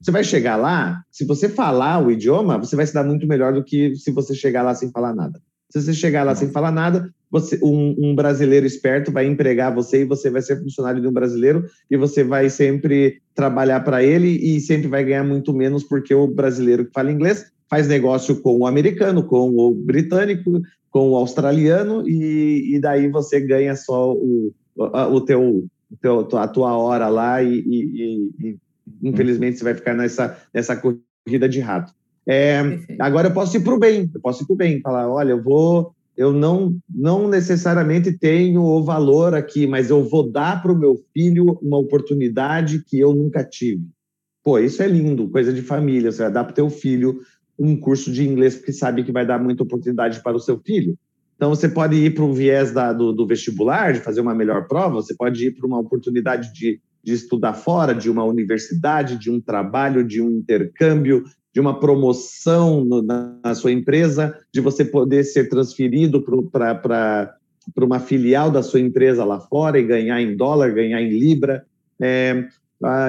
você 0.00 0.10
vai 0.10 0.22
chegar 0.22 0.56
lá, 0.56 1.02
se 1.10 1.24
você 1.24 1.48
falar 1.48 2.04
o 2.04 2.10
idioma, 2.10 2.58
você 2.58 2.76
vai 2.76 2.86
se 2.86 2.94
dar 2.94 3.04
muito 3.04 3.26
melhor 3.26 3.52
do 3.52 3.64
que 3.64 3.94
se 3.96 4.10
você 4.10 4.34
chegar 4.34 4.62
lá 4.62 4.74
sem 4.74 4.90
falar 4.90 5.14
nada. 5.14 5.40
Se 5.70 5.82
você 5.82 5.92
chegar 5.92 6.22
lá 6.24 6.34
sem 6.34 6.50
falar 6.50 6.70
nada, 6.70 7.12
você, 7.30 7.58
um, 7.62 7.94
um, 7.98 8.14
brasileiro 8.14 8.64
esperto 8.64 9.12
vai 9.12 9.26
empregar 9.26 9.74
você 9.74 10.00
e 10.00 10.04
você 10.04 10.30
vai 10.30 10.40
ser 10.40 10.62
funcionário 10.62 11.00
de 11.00 11.06
um 11.06 11.12
brasileiro 11.12 11.64
e 11.90 11.96
você 11.96 12.24
vai 12.24 12.48
sempre 12.48 13.20
trabalhar 13.34 13.80
para 13.80 14.02
ele 14.02 14.28
e 14.28 14.60
sempre 14.60 14.88
vai 14.88 15.04
ganhar 15.04 15.24
muito 15.24 15.52
menos 15.52 15.84
porque 15.84 16.14
o 16.14 16.26
brasileiro 16.26 16.86
que 16.86 16.92
fala 16.92 17.12
inglês 17.12 17.52
faz 17.68 17.86
negócio 17.86 18.40
com 18.40 18.56
o 18.58 18.66
americano, 18.66 19.22
com 19.22 19.50
o 19.58 19.74
britânico, 19.74 20.62
com 20.90 21.10
o 21.10 21.16
australiano 21.16 22.08
e, 22.08 22.76
e 22.76 22.80
daí 22.80 23.10
você 23.10 23.38
ganha 23.40 23.76
só 23.76 24.14
o, 24.14 24.54
o, 24.74 25.20
teu, 25.20 25.66
teu, 26.00 26.26
a 26.38 26.48
tua 26.48 26.78
hora 26.78 27.08
lá 27.08 27.42
e, 27.42 27.58
e, 27.58 28.30
e 28.40 28.56
infelizmente 29.02 29.58
você 29.58 29.64
vai 29.64 29.74
ficar 29.74 29.94
nessa, 29.94 30.38
nessa 30.52 30.76
corrida 30.76 31.48
de 31.48 31.60
rato. 31.60 31.92
É, 32.26 32.60
agora 32.98 33.28
eu 33.28 33.32
posso 33.32 33.56
ir 33.56 33.60
para 33.60 33.74
o 33.74 33.78
bem, 33.78 34.10
eu 34.14 34.20
posso 34.20 34.42
ir 34.42 34.46
para 34.46 34.54
o 34.54 34.56
bem, 34.56 34.80
falar, 34.80 35.10
olha, 35.10 35.30
eu 35.30 35.42
vou, 35.42 35.94
eu 36.16 36.32
não, 36.32 36.76
não 36.88 37.28
necessariamente 37.28 38.12
tenho 38.12 38.62
o 38.62 38.82
valor 38.82 39.34
aqui, 39.34 39.66
mas 39.66 39.88
eu 39.88 40.04
vou 40.04 40.30
dar 40.30 40.60
para 40.60 40.72
o 40.72 40.78
meu 40.78 40.96
filho 41.14 41.58
uma 41.62 41.78
oportunidade 41.78 42.84
que 42.84 42.98
eu 42.98 43.14
nunca 43.14 43.42
tive. 43.42 43.84
Pô, 44.44 44.58
isso 44.58 44.82
é 44.82 44.86
lindo, 44.86 45.30
coisa 45.30 45.52
de 45.52 45.62
família, 45.62 46.12
você 46.12 46.22
vai 46.22 46.32
dar 46.32 46.44
para 46.44 46.52
o 46.52 46.54
teu 46.54 46.70
filho 46.70 47.20
um 47.58 47.76
curso 47.76 48.12
de 48.12 48.26
inglês 48.26 48.56
porque 48.56 48.72
sabe 48.72 49.02
que 49.02 49.10
vai 49.10 49.26
dar 49.26 49.42
muita 49.42 49.62
oportunidade 49.62 50.22
para 50.22 50.36
o 50.36 50.40
seu 50.40 50.58
filho. 50.60 50.96
Então, 51.36 51.50
você 51.50 51.68
pode 51.68 51.96
ir 51.96 52.14
para 52.14 52.24
o 52.24 52.32
viés 52.32 52.72
da, 52.72 52.92
do, 52.92 53.12
do, 53.12 53.26
vestibular, 53.26 53.92
de 53.92 54.00
fazer 54.00 54.20
uma 54.20 54.34
melhor 54.34 54.66
prova, 54.66 54.96
você 54.96 55.14
pode 55.14 55.46
ir 55.46 55.54
para 55.54 55.66
uma 55.66 55.78
oportunidade 55.78 56.52
de 56.52 56.80
de 57.02 57.12
estudar 57.12 57.54
fora, 57.54 57.94
de 57.94 58.10
uma 58.10 58.24
universidade, 58.24 59.16
de 59.16 59.30
um 59.30 59.40
trabalho, 59.40 60.04
de 60.04 60.20
um 60.20 60.30
intercâmbio, 60.30 61.24
de 61.52 61.60
uma 61.60 61.80
promoção 61.80 62.84
no, 62.84 63.02
na, 63.02 63.54
sua 63.54 63.72
empresa, 63.72 64.36
de 64.52 64.60
você 64.60 64.84
poder 64.84 65.24
ser 65.24 65.48
transferido 65.48 66.22
para 66.22 67.36
uma 67.78 67.98
filial 67.98 68.50
da 68.50 68.62
sua 68.62 68.80
empresa 68.80 69.24
lá 69.24 69.40
fora 69.40 69.78
e 69.78 69.86
ganhar 69.86 70.20
em 70.20 70.36
dólar, 70.36 70.72
ganhar 70.72 71.00
em 71.00 71.18
libra, 71.18 71.64
é, 72.00 72.44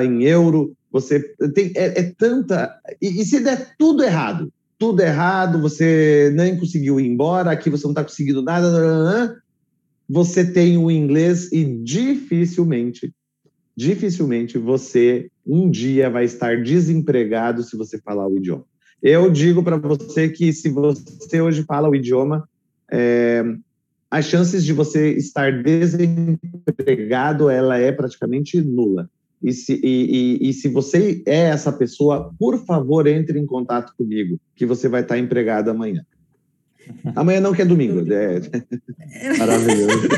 em 0.03 0.23
euro. 0.23 0.73
Você 0.91 1.19
tem 1.53 1.71
é, 1.75 1.99
é 1.99 2.13
tanta. 2.17 2.75
E, 3.01 3.21
e, 3.21 3.25
se 3.25 3.39
der 3.41 3.75
tudo 3.77 4.03
errado, 4.03 4.51
tudo 4.79 5.01
errado, 5.01 5.61
você 5.61 6.31
nem 6.33 6.57
conseguiu 6.57 6.99
ir 6.99 7.05
embora, 7.05 7.51
aqui 7.51 7.69
você 7.69 7.83
não 7.83 7.91
está 7.91 8.03
conseguindo 8.03 8.41
nada, 8.41 9.39
você 10.09 10.43
tem 10.43 10.77
o 10.77 10.89
inglês 10.89 11.51
e 11.51 11.63
dificilmente 11.63 13.13
dificilmente 13.79 14.57
você 14.57 15.31
um 15.47 15.71
dia 15.71 16.09
vai 16.09 16.25
estar 16.25 16.61
desempregado 16.61 17.63
se 17.63 17.77
você 17.77 17.97
falar 17.97 18.27
o 18.27 18.35
idioma. 18.35 18.65
Eu 19.01 19.31
digo 19.31 19.63
para 19.63 19.77
você 19.77 20.27
que 20.27 20.51
se 20.51 20.67
você 20.67 21.39
hoje 21.39 21.63
fala 21.63 21.87
o 21.87 21.95
idioma, 21.95 22.43
é, 22.91 23.41
as 24.11 24.25
chances 24.25 24.65
de 24.65 24.73
você 24.73 25.13
estar 25.13 25.63
desempregado 25.63 27.49
ela 27.49 27.77
é 27.77 27.89
praticamente 27.89 28.59
nula. 28.61 29.09
E 29.41 29.53
se, 29.53 29.79
e, 29.81 30.41
e, 30.41 30.49
e 30.49 30.53
se 30.53 30.67
você 30.67 31.23
é 31.25 31.43
essa 31.43 31.71
pessoa, 31.71 32.33
por 32.37 32.65
favor, 32.65 33.07
entre 33.07 33.39
em 33.39 33.45
contato 33.45 33.93
comigo, 33.97 34.37
que 34.57 34.65
você 34.65 34.89
vai 34.89 35.03
estar 35.03 35.17
empregado 35.17 35.69
amanhã. 35.69 36.05
Amanhã 37.15 37.39
não 37.39 37.53
que 37.53 37.61
é 37.61 37.65
domingo. 37.65 38.01
É... 38.11 38.41
Maravilhoso. 39.37 40.09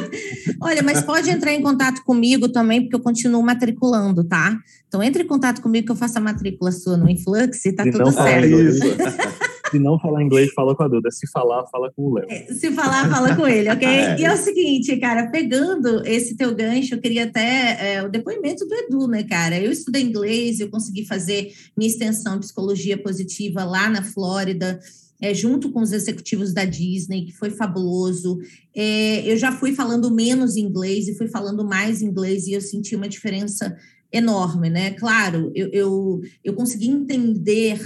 Olha, 0.61 0.83
mas 0.83 1.01
pode 1.01 1.29
entrar 1.29 1.53
em 1.53 1.61
contato 1.61 2.03
comigo 2.03 2.49
também, 2.49 2.81
porque 2.81 2.95
eu 2.95 2.99
continuo 2.99 3.41
matriculando, 3.43 4.23
tá? 4.23 4.57
Então 4.87 5.01
entre 5.01 5.23
em 5.23 5.27
contato 5.27 5.61
comigo 5.61 5.85
que 5.85 5.91
eu 5.91 5.95
faço 5.95 6.17
a 6.17 6.21
matrícula 6.21 6.71
sua 6.71 6.97
no 6.97 7.09
Influx 7.09 7.65
e 7.65 7.73
tá 7.73 7.85
e 7.85 7.91
tudo 7.91 8.11
certo. 8.11 8.47
Isso. 8.47 8.81
Se 9.71 9.79
não 9.79 9.97
falar 9.97 10.21
inglês, 10.21 10.51
fala 10.53 10.75
com 10.75 10.83
a 10.83 10.87
Duda. 10.89 11.09
Se 11.09 11.25
falar, 11.31 11.65
fala 11.67 11.89
com 11.95 12.03
o 12.03 12.13
Léo. 12.15 12.27
É, 12.29 12.53
se 12.53 12.69
falar, 12.71 13.09
fala 13.09 13.33
com 13.33 13.47
ele, 13.47 13.69
ok? 13.69 13.87
É. 13.87 14.19
E 14.19 14.25
é 14.25 14.33
o 14.33 14.35
seguinte, 14.35 14.97
cara, 14.97 15.27
pegando 15.27 16.05
esse 16.05 16.35
teu 16.35 16.53
gancho, 16.53 16.95
eu 16.95 16.99
queria 16.99 17.23
até 17.23 17.95
é, 17.95 18.03
o 18.03 18.09
depoimento 18.09 18.67
do 18.67 18.75
Edu, 18.75 19.07
né, 19.07 19.23
cara? 19.23 19.57
Eu 19.57 19.71
estudei 19.71 20.01
inglês, 20.01 20.59
eu 20.59 20.69
consegui 20.69 21.05
fazer 21.05 21.53
minha 21.77 21.89
extensão 21.89 22.35
em 22.35 22.39
psicologia 22.39 23.01
positiva 23.01 23.63
lá 23.63 23.89
na 23.89 24.03
Flórida 24.03 24.77
é, 25.21 25.33
junto 25.33 25.71
com 25.71 25.81
os 25.81 25.91
executivos 25.91 26.51
da 26.53 26.65
Disney, 26.65 27.25
que 27.25 27.31
foi 27.31 27.51
fabuloso. 27.51 28.39
É, 28.75 29.31
eu 29.31 29.37
já 29.37 29.51
fui 29.51 29.73
falando 29.73 30.09
menos 30.09 30.57
inglês 30.57 31.07
e 31.07 31.15
fui 31.15 31.27
falando 31.27 31.63
mais 31.63 32.01
inglês 32.01 32.47
e 32.47 32.53
eu 32.53 32.61
senti 32.61 32.95
uma 32.95 33.07
diferença 33.07 33.77
enorme, 34.11 34.69
né? 34.69 34.91
Claro, 34.91 35.51
eu, 35.55 35.69
eu, 35.71 36.21
eu 36.43 36.53
consegui 36.53 36.89
entender 36.89 37.79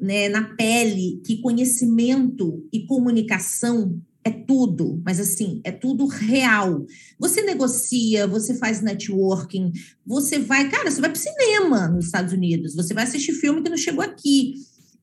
né, 0.00 0.28
na 0.28 0.54
pele 0.54 1.20
que 1.24 1.40
conhecimento 1.40 2.66
e 2.72 2.86
comunicação 2.86 4.00
é 4.24 4.30
tudo, 4.30 5.00
mas 5.04 5.20
assim, 5.20 5.60
é 5.64 5.72
tudo 5.72 6.06
real. 6.06 6.86
Você 7.18 7.42
negocia, 7.42 8.26
você 8.26 8.54
faz 8.54 8.80
networking, 8.80 9.72
você 10.04 10.38
vai, 10.38 10.68
cara, 10.68 10.90
você 10.90 11.00
vai 11.00 11.10
para 11.10 11.20
cinema 11.20 11.88
nos 11.88 12.06
Estados 12.06 12.32
Unidos, 12.32 12.74
você 12.74 12.92
vai 12.92 13.04
assistir 13.04 13.32
filme 13.32 13.62
que 13.62 13.70
não 13.70 13.76
chegou 13.76 14.04
aqui. 14.04 14.54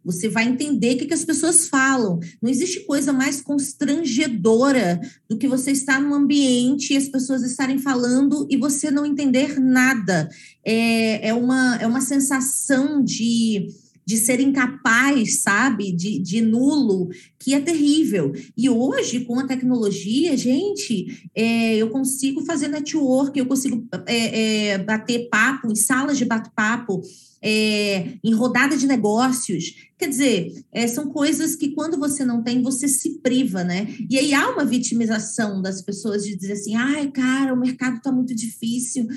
Você 0.06 0.30
vai 0.30 0.46
entender 0.46 0.94
o 0.94 0.98
que, 1.00 1.06
que 1.06 1.14
as 1.14 1.26
pessoas 1.26 1.68
falam. 1.68 2.20
Não 2.42 2.50
existe 2.50 2.86
coisa 2.86 3.12
mais 3.12 3.42
constrangedora 3.42 5.02
do 5.28 5.38
que 5.38 5.48
você 5.48 5.72
estar 5.72 6.00
num 6.00 6.14
ambiente 6.14 6.94
e 6.94 6.98
as 6.98 7.10
pessoas 7.10 7.42
estarem 7.44 7.80
falando 7.80 8.48
e 8.50 8.56
você 8.56 8.92
não 8.92 9.06
entender 9.06 9.60
nada. 9.60 10.30
É, 10.64 11.30
é, 11.30 11.34
uma, 11.34 11.78
é 11.78 11.88
uma 11.88 12.02
sensação 12.02 13.04
de 13.04 13.68
de 14.06 14.18
ser 14.18 14.40
incapaz, 14.40 15.42
sabe, 15.42 15.92
de, 15.92 16.20
de 16.20 16.42
nulo, 16.42 17.10
que 17.40 17.54
é 17.54 17.60
terrível. 17.60 18.32
E 18.56 18.70
hoje, 18.70 19.22
com 19.22 19.40
a 19.40 19.48
tecnologia, 19.48 20.38
gente, 20.38 21.30
é, 21.34 21.76
eu 21.76 21.90
consigo 21.90 22.46
fazer 22.46 22.68
network, 22.68 23.38
eu 23.38 23.46
consigo 23.46 23.88
é, 24.06 24.74
é, 24.74 24.78
bater 24.78 25.28
papo 25.30 25.72
em 25.72 25.76
salas 25.76 26.18
de 26.18 26.26
bate-papo 26.26 27.02
é, 27.42 28.18
em 28.24 28.34
rodada 28.34 28.76
de 28.76 28.88
negócios. 28.88 29.76
Quer 29.98 30.10
dizer, 30.10 30.66
é, 30.72 30.88
são 30.88 31.10
coisas 31.10 31.56
que 31.56 31.72
quando 31.72 31.98
você 31.98 32.26
não 32.26 32.44
tem, 32.44 32.64
você 32.64 32.88
se 32.88 33.20
priva, 33.20 33.64
né? 33.64 33.88
E 34.10 34.18
aí 34.18 34.34
há 34.34 34.50
uma 34.50 34.66
vitimização 34.66 35.62
das 35.62 35.82
pessoas 35.82 36.24
de 36.24 36.36
dizer 36.36 36.54
assim: 36.54 36.76
ai, 36.76 37.12
cara, 37.12 37.54
o 37.54 37.60
mercado 37.60 37.98
está 37.98 38.12
muito 38.12 38.34
difícil. 38.34 39.08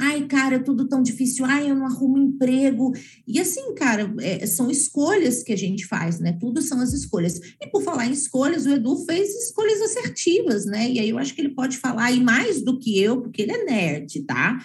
Ai, 0.00 0.26
cara, 0.26 0.56
é 0.56 0.58
tudo 0.60 0.88
tão 0.88 1.02
difícil. 1.02 1.44
Ai, 1.44 1.70
eu 1.70 1.74
não 1.74 1.86
arrumo 1.86 2.18
emprego. 2.18 2.92
E 3.26 3.40
assim, 3.40 3.74
cara, 3.74 4.14
é, 4.20 4.46
são 4.46 4.70
escolhas 4.70 5.42
que 5.42 5.52
a 5.52 5.56
gente 5.56 5.86
faz, 5.86 6.20
né? 6.20 6.36
Tudo 6.40 6.62
são 6.62 6.80
as 6.80 6.92
escolhas. 6.92 7.40
E 7.60 7.66
por 7.66 7.82
falar 7.82 8.06
em 8.06 8.12
escolhas, 8.12 8.64
o 8.64 8.70
Edu 8.70 9.04
fez 9.04 9.28
escolhas 9.30 9.80
assertivas, 9.82 10.64
né? 10.66 10.88
E 10.88 11.00
aí 11.00 11.08
eu 11.08 11.18
acho 11.18 11.34
que 11.34 11.40
ele 11.40 11.54
pode 11.54 11.78
falar 11.78 12.04
aí 12.06 12.20
mais 12.20 12.62
do 12.62 12.78
que 12.78 13.00
eu, 13.00 13.20
porque 13.20 13.42
ele 13.42 13.52
é 13.52 13.64
nerd, 13.64 14.22
tá? 14.22 14.58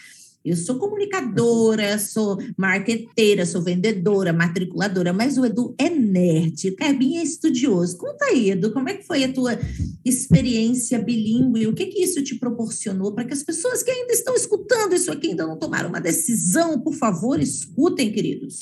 Eu 0.43 0.58
sou 0.58 0.77
comunicadora, 0.77 1.97
sou 1.97 2.38
marqueteira, 2.58 3.45
sou 3.45 3.62
vendedora, 3.62 4.34
matriculadora, 4.34 5.13
mas 5.13 5.38
o 5.38 5.45
Edu 5.45 5.73
é 5.77 5.89
nerd, 5.89 6.67
o 6.67 6.75
Carbinho 6.75 7.21
é 7.21 7.23
estudioso. 7.23 7.97
Conta 7.97 8.25
aí, 8.25 8.51
Edu, 8.51 8.73
como 8.73 8.89
é 8.89 8.95
que 8.95 9.08
foi 9.08 9.23
a 9.23 9.32
tua 9.32 9.58
experiência 10.03 10.99
bilíngue? 10.99 11.65
O 11.67 11.73
que 11.73 11.86
que 11.86 12.03
isso 12.03 12.21
te 12.21 12.36
proporcionou 12.36 13.13
para 13.13 13.23
que 13.23 13.32
as 13.32 13.41
pessoas 13.41 13.82
que 13.82 13.89
ainda 13.89 14.12
estão 14.12 14.36
escutando 14.36 14.93
isso 14.93 15.10
aqui 15.13 15.29
ainda 15.29 15.47
não 15.47 15.58
tomaram 15.58 15.88
uma 15.88 16.01
decisão, 16.01 16.77
por 16.77 16.93
favor, 16.93 17.39
escutem, 17.39 18.12
queridos. 18.12 18.60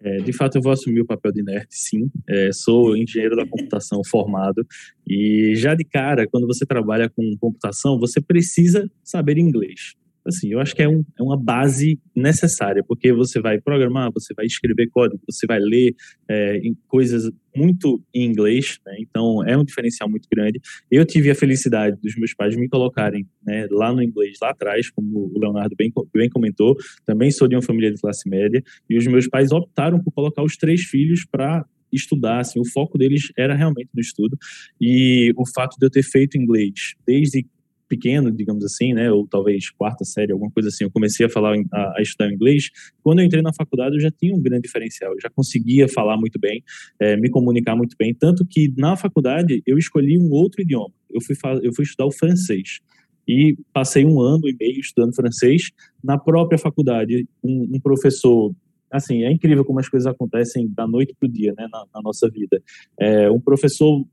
É, 0.00 0.16
de 0.18 0.32
fato, 0.32 0.58
eu 0.58 0.62
vou 0.62 0.72
assumir 0.72 1.00
o 1.00 1.06
papel 1.06 1.30
de 1.30 1.44
nerd, 1.44 1.68
sim. 1.70 2.10
É, 2.28 2.50
sou 2.52 2.96
engenheiro 2.96 3.36
da 3.36 3.46
computação 3.46 4.02
formado 4.04 4.66
e 5.08 5.54
já 5.54 5.76
de 5.76 5.84
cara, 5.84 6.26
quando 6.26 6.46
você 6.46 6.66
trabalha 6.66 7.08
com 7.08 7.36
computação, 7.38 8.00
você 8.00 8.20
precisa 8.20 8.90
saber 9.04 9.38
inglês 9.38 9.96
assim, 10.28 10.52
eu 10.52 10.60
acho 10.60 10.74
que 10.74 10.82
é, 10.82 10.88
um, 10.88 11.04
é 11.18 11.22
uma 11.22 11.36
base 11.36 11.98
necessária, 12.14 12.84
porque 12.84 13.12
você 13.12 13.40
vai 13.40 13.60
programar, 13.60 14.10
você 14.12 14.34
vai 14.34 14.46
escrever 14.46 14.88
código, 14.88 15.20
você 15.28 15.46
vai 15.46 15.58
ler 15.58 15.94
é, 16.28 16.60
coisas 16.86 17.30
muito 17.54 18.02
em 18.14 18.24
inglês, 18.24 18.78
né? 18.86 18.96
então 19.00 19.44
é 19.44 19.56
um 19.56 19.64
diferencial 19.64 20.08
muito 20.08 20.28
grande. 20.30 20.60
Eu 20.90 21.04
tive 21.04 21.30
a 21.30 21.34
felicidade 21.34 21.98
dos 22.00 22.14
meus 22.16 22.34
pais 22.34 22.56
me 22.56 22.68
colocarem 22.68 23.26
né, 23.44 23.66
lá 23.70 23.92
no 23.92 24.02
inglês, 24.02 24.38
lá 24.40 24.50
atrás, 24.50 24.90
como 24.90 25.30
o 25.34 25.38
Leonardo 25.38 25.74
bem, 25.76 25.92
bem 26.14 26.28
comentou, 26.28 26.76
também 27.04 27.30
sou 27.30 27.48
de 27.48 27.56
uma 27.56 27.62
família 27.62 27.92
de 27.92 28.00
classe 28.00 28.28
média, 28.28 28.62
e 28.88 28.96
os 28.96 29.06
meus 29.06 29.26
pais 29.26 29.50
optaram 29.50 29.98
por 29.98 30.12
colocar 30.12 30.42
os 30.42 30.56
três 30.56 30.82
filhos 30.82 31.24
para 31.24 31.64
estudar, 31.92 32.40
assim, 32.40 32.60
o 32.60 32.64
foco 32.66 32.98
deles 32.98 33.32
era 33.36 33.54
realmente 33.54 33.88
no 33.94 34.00
estudo, 34.00 34.36
e 34.80 35.32
o 35.36 35.44
fato 35.54 35.76
de 35.78 35.86
eu 35.86 35.90
ter 35.90 36.02
feito 36.02 36.36
inglês 36.36 36.94
desde 37.06 37.46
pequeno, 37.88 38.30
digamos 38.30 38.64
assim, 38.64 38.92
né, 38.92 39.10
ou 39.10 39.26
talvez 39.26 39.70
quarta 39.70 40.04
série, 40.04 40.32
alguma 40.32 40.50
coisa 40.50 40.68
assim, 40.68 40.84
eu 40.84 40.90
comecei 40.90 41.26
a 41.26 41.28
falar, 41.28 41.56
a, 41.72 41.98
a 41.98 42.02
estudar 42.02 42.30
inglês. 42.32 42.70
Quando 43.02 43.20
eu 43.20 43.24
entrei 43.24 43.42
na 43.42 43.52
faculdade, 43.52 43.96
eu 43.96 44.00
já 44.00 44.10
tinha 44.10 44.34
um 44.34 44.40
grande 44.40 44.62
diferencial, 44.62 45.12
eu 45.12 45.20
já 45.20 45.30
conseguia 45.30 45.88
falar 45.88 46.16
muito 46.16 46.38
bem, 46.38 46.62
é, 47.00 47.16
me 47.16 47.30
comunicar 47.30 47.74
muito 47.74 47.96
bem, 47.98 48.14
tanto 48.14 48.44
que 48.44 48.72
na 48.76 48.96
faculdade 48.96 49.62
eu 49.66 49.78
escolhi 49.78 50.18
um 50.18 50.30
outro 50.30 50.62
idioma. 50.62 50.92
Eu 51.10 51.20
fui, 51.22 51.34
eu 51.62 51.72
fui 51.72 51.84
estudar 51.84 52.06
o 52.06 52.12
francês 52.12 52.80
e 53.26 53.56
passei 53.72 54.04
um 54.04 54.20
ano 54.20 54.48
e 54.48 54.56
meio 54.58 54.80
estudando 54.80 55.14
francês. 55.14 55.70
Na 56.02 56.18
própria 56.18 56.58
faculdade, 56.58 57.26
um, 57.42 57.68
um 57.74 57.80
professor 57.80 58.54
assim, 58.90 59.22
é 59.24 59.30
incrível 59.30 59.64
como 59.64 59.80
as 59.80 59.88
coisas 59.88 60.06
acontecem 60.06 60.66
da 60.68 60.86
noite 60.86 61.14
para 61.18 61.28
o 61.28 61.30
dia, 61.30 61.52
né, 61.56 61.68
na, 61.70 61.84
na 61.94 62.02
nossa 62.02 62.28
vida. 62.28 62.62
É, 62.98 63.30
um 63.30 63.40
professor 63.40 64.04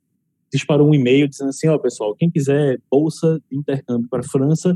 disparou 0.52 0.90
um 0.90 0.94
e-mail 0.94 1.28
dizendo 1.28 1.50
assim, 1.50 1.68
ó, 1.68 1.76
oh, 1.76 1.80
pessoal, 1.80 2.16
quem 2.16 2.30
quiser 2.30 2.80
bolsa 2.90 3.42
de 3.50 3.58
intercâmbio 3.58 4.08
para 4.10 4.20
a 4.20 4.24
França, 4.24 4.76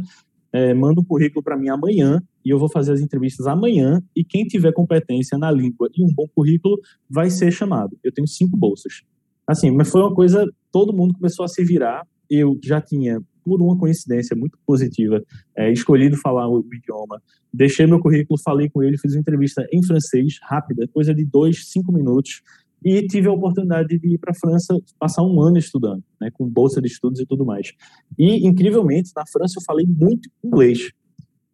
é, 0.51 0.73
manda 0.73 0.99
um 0.99 1.03
currículo 1.03 1.43
para 1.43 1.58
mim 1.58 1.69
amanhã 1.69 2.21
e 2.43 2.49
eu 2.49 2.58
vou 2.58 2.69
fazer 2.69 2.93
as 2.93 3.01
entrevistas 3.01 3.45
amanhã 3.47 4.01
e 4.15 4.23
quem 4.23 4.45
tiver 4.45 4.71
competência 4.73 5.38
na 5.38 5.51
língua 5.51 5.89
e 5.95 6.03
um 6.03 6.12
bom 6.13 6.27
currículo 6.34 6.77
vai 7.10 7.29
ser 7.29 7.51
chamado. 7.51 7.97
Eu 8.03 8.12
tenho 8.12 8.27
cinco 8.27 8.58
bolsas. 8.58 9.03
Assim, 9.47 9.71
mas 9.71 9.89
foi 9.89 10.01
uma 10.01 10.13
coisa, 10.13 10.45
todo 10.71 10.93
mundo 10.93 11.13
começou 11.13 11.43
a 11.43 11.47
se 11.47 11.63
virar. 11.63 12.05
Eu 12.29 12.60
já 12.63 12.79
tinha, 12.79 13.19
por 13.43 13.62
uma 13.62 13.77
coincidência 13.77 14.36
muito 14.36 14.58
positiva, 14.65 15.23
é, 15.55 15.71
escolhido 15.71 16.17
falar 16.17 16.47
o, 16.47 16.63
idioma. 16.71 17.21
Deixei 17.51 17.88
meu 17.88 17.99
currículo, 17.99 18.39
falei 18.39 18.69
com 18.69 18.84
ele, 18.84 18.97
fiz 18.97 19.13
uma 19.13 19.21
entrevista 19.21 19.67
em 19.73 19.84
francês, 19.84 20.38
rápida, 20.43 20.88
coisa 20.88 21.13
de 21.15 21.25
dois, 21.25 21.67
cinco 21.71 21.91
minutos 21.91 22.43
e 22.84 23.06
tive 23.08 23.28
a 23.28 23.34
oportunidade 23.34 23.98
de 23.98 24.13
ir 24.13 24.18
para 24.18 24.32
a 24.32 24.39
França 24.39 24.80
passar 25.00 25.24
um 25.24 25.42
ano 25.42 25.58
estudando, 25.58 26.04
né, 26.20 26.30
com 26.34 26.48
bolsa 26.48 26.82
de 26.82 26.88
estudos 26.88 27.20
e 27.20 27.26
tudo 27.26 27.46
mais. 27.46 27.72
E 28.18 28.48
incrivelmente 28.48 29.12
na 29.15 29.24
França 29.32 29.60
eu 29.60 29.63
falei 29.63 29.86
muito 29.86 30.30
inglês, 30.44 30.92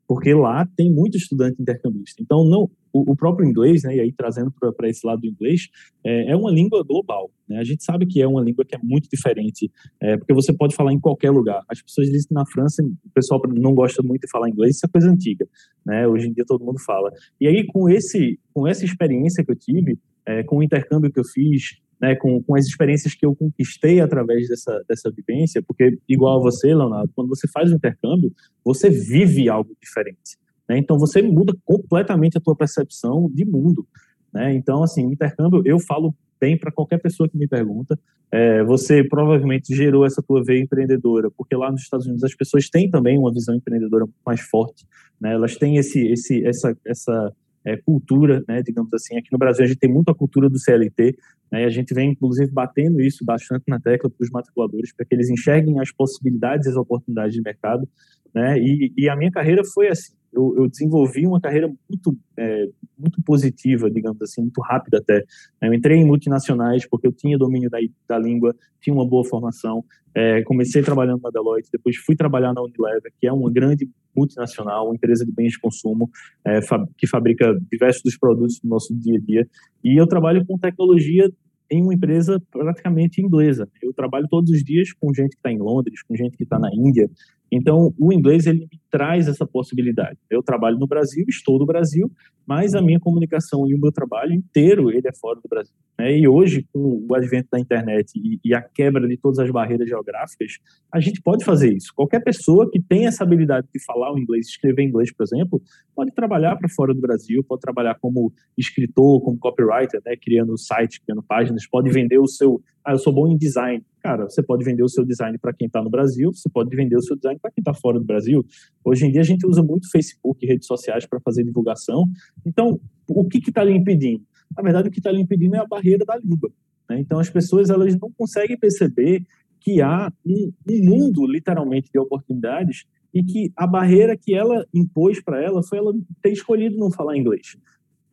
porque 0.07 0.33
lá 0.33 0.67
tem 0.75 0.91
muito 0.91 1.17
estudante 1.17 1.61
intercambista. 1.61 2.21
Então 2.21 2.45
não 2.45 2.69
o, 2.95 3.11
o 3.11 3.15
próprio 3.15 3.47
inglês, 3.47 3.83
né, 3.83 3.97
e 3.97 3.99
aí 3.99 4.13
trazendo 4.13 4.53
para 4.77 4.87
esse 4.87 5.05
lado 5.05 5.19
do 5.19 5.27
inglês, 5.27 5.67
é, 6.01 6.31
é, 6.31 6.35
uma 6.35 6.49
língua 6.49 6.81
global. 6.81 7.29
Né? 7.47 7.57
A 7.57 7.63
gente 7.65 7.83
sabe 7.83 8.05
que 8.05 8.21
é 8.21 8.27
uma 8.27 8.41
língua 8.41 8.63
que 8.63 8.73
é 8.73 8.79
muito 8.81 9.09
diferente, 9.11 9.69
é, 10.01 10.15
porque 10.15 10.33
você 10.33 10.53
pode 10.53 10.73
falar 10.73 10.93
em 10.93 10.99
qualquer 10.99 11.29
lugar. 11.29 11.61
As 11.67 11.81
pessoas 11.81 12.07
dizem 12.07 12.29
que 12.29 12.33
na 12.33 12.45
França 12.45 12.81
o 12.81 13.09
pessoal 13.13 13.41
não 13.47 13.73
gosta 13.73 14.01
muito 14.01 14.21
de 14.21 14.31
falar 14.31 14.49
inglês, 14.49 14.77
isso 14.77 14.85
é 14.85 14.89
coisa 14.89 15.09
antiga. 15.11 15.45
Né? 15.85 16.07
Hoje 16.07 16.29
em 16.29 16.33
dia 16.33 16.45
todo 16.47 16.63
mundo 16.63 16.79
fala. 16.79 17.11
E 17.41 17.47
aí 17.47 17.65
com 17.65 17.89
esse 17.89 18.39
com 18.53 18.65
essa 18.65 18.85
experiência 18.85 19.43
que 19.43 19.51
eu 19.51 19.55
tive 19.57 19.99
é, 20.25 20.43
com 20.43 20.57
o 20.57 20.63
intercâmbio 20.63 21.11
que 21.11 21.19
eu 21.19 21.25
fiz, 21.25 21.79
né, 22.01 22.15
com, 22.15 22.41
com 22.43 22.55
as 22.55 22.65
experiências 22.65 23.13
que 23.13 23.25
eu 23.25 23.35
conquistei 23.35 23.99
através 23.99 24.47
dessa, 24.47 24.83
dessa 24.87 25.11
vivência, 25.11 25.61
porque, 25.65 25.97
igual 26.07 26.39
a 26.39 26.43
você, 26.43 26.67
Leonardo, 26.67 27.11
quando 27.15 27.29
você 27.29 27.47
faz 27.47 27.71
o 27.71 27.75
intercâmbio, 27.75 28.33
você 28.63 28.89
vive 28.89 29.49
algo 29.49 29.75
diferente. 29.81 30.37
Né? 30.67 30.77
Então, 30.77 30.97
você 30.97 31.21
muda 31.21 31.53
completamente 31.63 32.37
a 32.37 32.41
tua 32.41 32.55
percepção 32.55 33.29
de 33.33 33.45
mundo. 33.45 33.87
Né? 34.33 34.53
Então, 34.55 34.83
assim, 34.83 35.05
o 35.07 35.13
intercâmbio, 35.13 35.61
eu 35.65 35.79
falo 35.79 36.13
bem 36.39 36.57
para 36.57 36.71
qualquer 36.71 36.97
pessoa 36.97 37.29
que 37.29 37.37
me 37.37 37.47
pergunta. 37.47 37.97
É, 38.31 38.63
você 38.63 39.03
provavelmente 39.03 39.73
gerou 39.73 40.05
essa 40.05 40.21
tua 40.21 40.43
veia 40.43 40.61
empreendedora, 40.61 41.31
porque 41.31 41.55
lá 41.55 41.71
nos 41.71 41.81
Estados 41.81 42.05
Unidos 42.05 42.23
as 42.23 42.35
pessoas 42.35 42.69
têm 42.69 42.89
também 42.89 43.17
uma 43.17 43.31
visão 43.31 43.55
empreendedora 43.55 44.05
mais 44.25 44.41
forte. 44.41 44.85
Né? 45.21 45.33
Elas 45.33 45.55
têm 45.55 45.77
esse, 45.77 46.05
esse, 46.07 46.45
essa, 46.45 46.77
essa 46.85 47.33
é, 47.65 47.75
cultura, 47.77 48.43
né, 48.47 48.61
digamos 48.61 48.93
assim. 48.93 49.17
Aqui 49.17 49.29
no 49.31 49.39
Brasil 49.39 49.65
a 49.65 49.67
gente 49.67 49.79
tem 49.79 49.91
muito 49.91 50.09
a 50.09 50.15
cultura 50.15 50.47
do 50.49 50.59
CLT, 50.59 51.17
né, 51.51 51.63
e 51.63 51.65
a 51.65 51.69
gente 51.69 51.93
vem, 51.93 52.11
inclusive, 52.11 52.51
batendo 52.51 53.01
isso 53.01 53.25
bastante 53.25 53.63
na 53.67 53.79
tecla 53.79 54.09
para 54.09 54.23
os 54.23 54.29
matriculadores, 54.29 54.93
para 54.93 55.05
que 55.05 55.15
eles 55.15 55.29
enxerguem 55.29 55.79
as 55.79 55.91
possibilidades 55.91 56.67
e 56.67 56.69
as 56.69 56.75
oportunidades 56.75 57.33
de 57.33 57.41
mercado. 57.41 57.87
Né, 58.33 58.59
e, 58.59 58.93
e 58.97 59.09
a 59.09 59.15
minha 59.15 59.31
carreira 59.31 59.63
foi 59.73 59.87
assim. 59.87 60.13
eu, 60.33 60.53
eu 60.57 60.69
desenvolvi 60.69 61.25
uma 61.25 61.39
carreira 61.39 61.67
muito, 61.89 62.17
é, 62.37 62.67
muito 62.97 63.21
positiva, 63.23 63.89
digamos 63.89 64.21
assim, 64.21 64.41
muito 64.41 64.61
rápida 64.61 64.97
até. 64.97 65.23
Eu 65.61 65.73
entrei 65.73 65.97
em 65.97 66.05
multinacionais 66.05 66.87
porque 66.87 67.07
eu 67.07 67.13
tinha 67.13 67.37
domínio 67.37 67.69
da, 67.69 67.79
da 68.07 68.19
língua, 68.19 68.53
tinha 68.81 68.93
uma 68.93 69.07
boa 69.07 69.23
formação. 69.23 69.83
É, 70.13 70.43
comecei 70.43 70.81
trabalhando 70.81 71.21
na 71.21 71.29
Deloitte, 71.29 71.69
depois 71.71 71.95
fui 71.97 72.15
trabalhar 72.15 72.53
na 72.53 72.61
Unilever, 72.61 73.11
que 73.19 73.27
é 73.27 73.31
uma 73.31 73.51
grande 73.51 73.89
multinacional, 74.15 74.85
uma 74.85 74.95
empresa 74.95 75.25
de 75.25 75.31
bens 75.31 75.53
de 75.53 75.59
consumo, 75.59 76.09
é, 76.45 76.59
que 76.97 77.07
fabrica 77.07 77.57
diversos 77.71 78.01
dos 78.03 78.17
produtos 78.17 78.59
do 78.59 78.69
nosso 78.69 78.95
dia 78.95 79.17
a 79.17 79.21
dia. 79.21 79.47
E 79.83 79.99
eu 79.99 80.07
trabalho 80.07 80.45
com 80.45 80.57
tecnologia 80.57 81.29
em 81.69 81.81
uma 81.81 81.93
empresa 81.93 82.41
praticamente 82.51 83.21
inglesa. 83.21 83.67
Eu 83.81 83.93
trabalho 83.93 84.27
todos 84.29 84.51
os 84.51 84.63
dias 84.63 84.93
com 84.93 85.13
gente 85.13 85.31
que 85.31 85.37
está 85.37 85.51
em 85.51 85.57
Londres, 85.57 86.01
com 86.03 86.15
gente 86.15 86.37
que 86.37 86.43
está 86.43 86.59
na 86.59 86.69
Índia. 86.73 87.09
Então, 87.51 87.93
o 87.97 88.11
inglês 88.11 88.45
ele 88.45 88.67
me 88.71 88.79
traz 88.89 89.27
essa 89.27 89.45
possibilidade. 89.45 90.17
Eu 90.29 90.41
trabalho 90.41 90.77
no 90.79 90.87
Brasil, 90.87 91.25
estou 91.27 91.59
no 91.59 91.65
Brasil, 91.65 92.11
mas 92.45 92.75
a 92.75 92.81
minha 92.81 92.99
comunicação 92.99 93.67
e 93.67 93.73
o 93.73 93.79
meu 93.79 93.91
trabalho 93.91 94.33
inteiro 94.33 94.91
ele 94.91 95.07
é 95.07 95.13
fora 95.13 95.39
do 95.41 95.49
Brasil. 95.49 95.73
Né? 95.97 96.17
E 96.17 96.27
hoje, 96.27 96.65
com 96.71 97.05
o 97.09 97.15
advento 97.15 97.49
da 97.51 97.59
internet 97.59 98.11
e, 98.15 98.39
e, 98.43 98.53
a 98.53 98.61
quebra 98.61 99.07
de 99.07 99.17
todas 99.17 99.39
as 99.39 99.49
barreiras 99.49 99.87
geográficas, 99.87 100.59
a 100.93 100.99
gente 100.99 101.21
pode 101.21 101.43
fazer 101.43 101.73
isso. 101.73 101.91
Qualquer 101.95 102.23
pessoa 102.23 102.69
que 102.69 102.81
tem 102.81 103.07
essa 103.07 103.23
habilidade 103.23 103.67
de 103.73 103.83
falar 103.83 104.13
o 104.13 104.19
inglês, 104.19 104.47
escrever 104.47 104.83
inglês, 104.83 105.11
por 105.13 105.23
exemplo, 105.23 105.61
pode 105.95 106.11
trabalhar 106.11 106.55
para 106.55 106.69
fora 106.69 106.93
do 106.93 107.01
Brasil, 107.01 107.43
pode 107.43 107.61
trabalhar 107.61 107.95
como 107.95 108.31
escritor, 108.57 109.21
como 109.21 109.37
copywriter, 109.37 110.01
né? 110.05 110.15
criando 110.15 110.57
sites, 110.57 110.99
criando 110.99 111.23
páginas, 111.23 111.67
pode 111.67 111.89
vender 111.89 112.19
o 112.19 112.27
seu. 112.27 112.61
Ah, 112.85 112.91
eu 112.91 112.99
sou 112.99 113.11
bom 113.11 113.27
em 113.27 113.35
design. 113.35 113.83
Cara, 113.99 114.29
você 114.29 114.43
pode 114.43 114.63
vender 114.63 114.83
o 114.83 114.87
seu 114.87 115.03
design 115.03 115.35
para 115.39 115.51
quem 115.51 115.65
está 115.65 115.81
no 115.81 115.89
Brasil, 115.89 116.31
você 116.31 116.47
pode 116.47 116.73
vender 116.75 116.95
o 116.95 117.01
seu 117.01 117.15
design 117.15 117.39
para 117.41 117.49
quem 117.49 117.61
está 117.61 117.73
fora 117.73 117.97
do 117.97 118.05
Brasil. 118.05 118.45
Hoje 118.83 119.07
em 119.07 119.11
dia 119.11 119.21
a 119.21 119.23
gente 119.23 119.45
usa 119.47 119.63
muito 119.63 119.89
Facebook, 119.89 120.45
redes 120.45 120.67
sociais 120.67 121.05
para 121.07 121.19
fazer 121.19 121.43
divulgação. 121.43 122.05
Então, 122.45 122.79
o 123.09 123.27
que 123.27 123.39
está 123.39 123.63
lhe 123.63 123.73
impedindo? 123.73 124.23
Na 124.55 124.61
verdade, 124.61 124.89
o 124.89 124.91
que 124.91 124.99
está 124.99 125.11
lhe 125.11 125.19
impedindo 125.19 125.55
é 125.55 125.59
a 125.59 125.65
barreira 125.65 126.05
da 126.05 126.15
língua. 126.17 126.51
Né? 126.87 126.99
Então, 126.99 127.17
as 127.17 127.29
pessoas 127.29 127.71
elas 127.71 127.99
não 127.99 128.11
conseguem 128.11 128.57
perceber 128.57 129.25
que 129.59 129.81
há 129.81 130.13
um, 130.23 130.51
um 130.69 130.85
mundo, 130.85 131.25
literalmente, 131.25 131.89
de 131.91 131.97
oportunidades 131.97 132.85
e 133.11 133.23
que 133.23 133.51
a 133.57 133.65
barreira 133.65 134.15
que 134.15 134.35
ela 134.35 134.63
impôs 134.71 135.19
para 135.23 135.41
ela 135.41 135.63
foi 135.63 135.79
ela 135.79 135.91
ter 136.21 136.31
escolhido 136.31 136.77
não 136.77 136.91
falar 136.91 137.17
inglês 137.17 137.57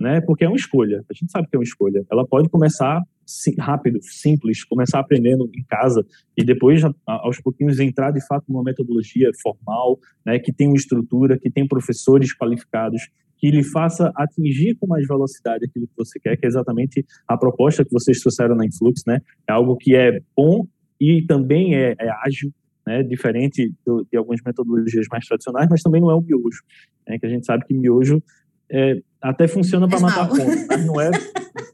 né? 0.03 0.21
Porque 0.21 0.45
é 0.45 0.49
uma 0.49 0.57
escolha. 0.57 1.05
A 1.09 1.15
gente 1.15 1.31
sabe 1.31 1.49
que 1.49 1.55
é 1.55 1.59
uma 1.59 1.65
escolha. 1.65 2.05
Ela 2.11 2.27
pode 2.27 2.49
começar 2.49 3.01
rápido, 3.59 3.99
simples, 4.03 4.65
começar 4.65 5.01
aprendendo 5.01 5.49
em 5.55 5.63
casa 5.65 6.05
e 6.37 6.45
depois, 6.45 6.83
aos 7.07 7.41
pouquinhos, 7.41 7.79
entrar 7.79 8.11
de 8.11 8.25
fato 8.27 8.45
numa 8.49 8.63
metodologia 8.63 9.31
formal, 9.43 9.99
né? 10.25 10.39
Que 10.39 10.53
tem 10.53 10.69
uma 10.69 10.77
estrutura, 10.77 11.39
que 11.39 11.51
tem 11.51 11.67
professores 11.67 12.35
qualificados, 12.37 13.09
que 13.39 13.51
lhe 13.51 13.65
faça 13.65 14.13
atingir 14.15 14.77
com 14.77 14.87
mais 14.87 15.07
velocidade 15.07 15.65
aquilo 15.65 15.87
que 15.89 15.97
você 15.97 16.19
quer, 16.21 16.37
que 16.37 16.47
é 16.47 16.49
exatamente 16.49 17.05
a 17.27 17.37
proposta 17.37 17.85
que 17.85 17.91
vocês 17.91 18.21
trouxeram 18.21 18.55
na 18.55 18.65
Influx, 18.65 19.03
né? 19.07 19.21
É 19.49 19.53
algo 19.53 19.77
que 19.77 19.97
é 19.97 20.21
bom 20.37 20.67
e 21.01 21.23
também 21.27 21.75
é, 21.75 21.97
é 21.99 22.11
ágil, 22.25 22.53
né? 22.87 23.03
Diferente 23.03 23.73
do, 23.85 24.07
de 24.11 24.17
algumas 24.17 24.41
metodologias 24.45 25.07
mais 25.11 25.27
tradicionais, 25.27 25.69
mas 25.69 25.83
também 25.83 26.01
não 26.01 26.11
é 26.11 26.15
o 26.15 26.21
miojo, 26.21 26.63
né? 27.09 27.19
Que 27.19 27.27
a 27.27 27.29
gente 27.29 27.45
sabe 27.45 27.65
que 27.67 27.75
miojo 27.75 28.23
é, 28.73 29.03
até 29.21 29.47
funciona 29.47 29.87
para 29.87 30.01
matar 30.01 30.29
fome, 30.29 30.67
mas 30.67 30.87
não 30.87 31.01
é, 31.01 31.11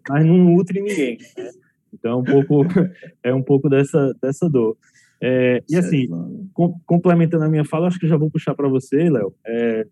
mas 0.08 0.26
não 0.26 0.36
nutre 0.36 0.80
ninguém. 0.80 1.16
Né? 1.36 1.50
Então 1.94 2.12
é 2.12 2.16
um 2.16 2.24
pouco, 2.24 2.64
é 3.22 3.34
um 3.34 3.42
pouco 3.42 3.68
dessa, 3.68 4.14
dessa 4.20 4.48
dor. 4.48 4.76
É, 5.20 5.62
e 5.68 5.76
assim, 5.76 6.06
com, 6.52 6.78
complementando 6.84 7.44
a 7.44 7.48
minha 7.48 7.64
fala, 7.64 7.86
acho 7.86 7.98
que 7.98 8.08
já 8.08 8.16
vou 8.16 8.30
puxar 8.30 8.54
para 8.54 8.68
você, 8.68 9.08
Léo, 9.08 9.32
é, 9.46 9.86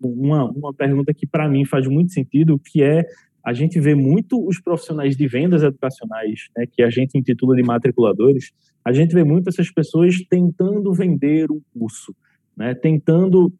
uma, 0.00 0.44
uma 0.50 0.72
pergunta 0.72 1.12
que 1.12 1.26
para 1.26 1.48
mim 1.48 1.64
faz 1.64 1.86
muito 1.86 2.12
sentido, 2.12 2.58
que 2.58 2.82
é 2.82 3.04
a 3.44 3.52
gente 3.52 3.80
vê 3.80 3.94
muito 3.94 4.46
os 4.46 4.60
profissionais 4.60 5.16
de 5.16 5.26
vendas 5.26 5.62
educacionais, 5.62 6.48
né, 6.56 6.66
que 6.70 6.82
a 6.82 6.90
gente 6.90 7.16
intitula 7.16 7.56
de 7.56 7.62
matriculadores, 7.62 8.52
a 8.84 8.92
gente 8.92 9.14
vê 9.14 9.24
muito 9.24 9.48
essas 9.48 9.70
pessoas 9.70 10.16
tentando 10.28 10.92
vender 10.92 11.50
um 11.50 11.60
curso, 11.72 12.14
né, 12.56 12.74
tentando 12.74 13.52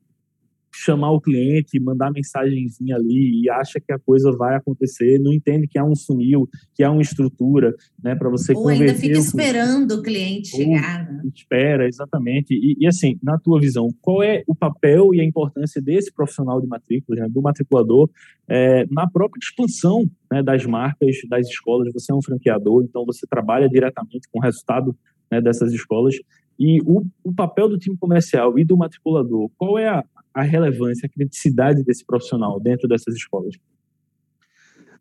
chamar 0.72 1.12
o 1.12 1.20
cliente, 1.20 1.80
mandar 1.80 2.10
mensagenzinha 2.10 2.96
ali 2.96 3.42
e 3.42 3.50
acha 3.50 3.80
que 3.80 3.92
a 3.92 3.98
coisa 3.98 4.30
vai 4.32 4.56
acontecer, 4.56 5.18
não 5.18 5.32
entende 5.32 5.66
que 5.66 5.78
há 5.78 5.84
um 5.84 5.96
funil, 5.96 6.48
que 6.74 6.82
há 6.82 6.90
uma 6.90 7.02
estrutura, 7.02 7.74
né, 8.02 8.14
para 8.14 8.28
você 8.28 8.52
Ou 8.54 8.68
ainda 8.68 8.94
fica 8.94 9.18
esperando 9.18 9.92
o 9.92 10.02
cliente 10.02 10.48
chegar. 10.48 11.10
Né? 11.10 11.22
Espera, 11.34 11.86
exatamente. 11.86 12.54
E, 12.54 12.76
e, 12.78 12.86
assim, 12.86 13.18
na 13.22 13.38
tua 13.38 13.60
visão, 13.60 13.88
qual 14.00 14.22
é 14.22 14.42
o 14.46 14.54
papel 14.54 15.14
e 15.14 15.20
a 15.20 15.24
importância 15.24 15.80
desse 15.80 16.12
profissional 16.12 16.60
de 16.60 16.66
matrícula, 16.66 17.20
né, 17.20 17.28
do 17.28 17.42
matriculador, 17.42 18.08
é, 18.48 18.86
na 18.90 19.08
própria 19.08 19.40
expansão 19.40 20.08
né, 20.30 20.42
das 20.42 20.64
marcas, 20.66 21.16
das 21.28 21.48
escolas? 21.48 21.92
Você 21.92 22.12
é 22.12 22.14
um 22.14 22.22
franqueador, 22.22 22.84
então 22.84 23.04
você 23.04 23.26
trabalha 23.26 23.68
diretamente 23.68 24.28
com 24.30 24.38
o 24.38 24.42
resultado 24.42 24.96
né, 25.30 25.40
dessas 25.40 25.72
escolas. 25.72 26.14
E 26.58 26.80
o, 26.82 27.04
o, 27.22 27.32
papel 27.32 27.68
do 27.68 27.78
time 27.78 27.96
comercial 27.96 28.58
e 28.58 28.64
do 28.64 28.76
matriculador, 28.76 29.48
qual 29.56 29.78
é 29.78 29.88
a, 29.88 30.04
a 30.38 30.42
relevância, 30.42 31.06
a 31.06 31.08
criticidade 31.08 31.82
desse 31.82 32.04
profissional 32.04 32.60
dentro 32.60 32.86
dessas 32.86 33.14
escolas? 33.14 33.54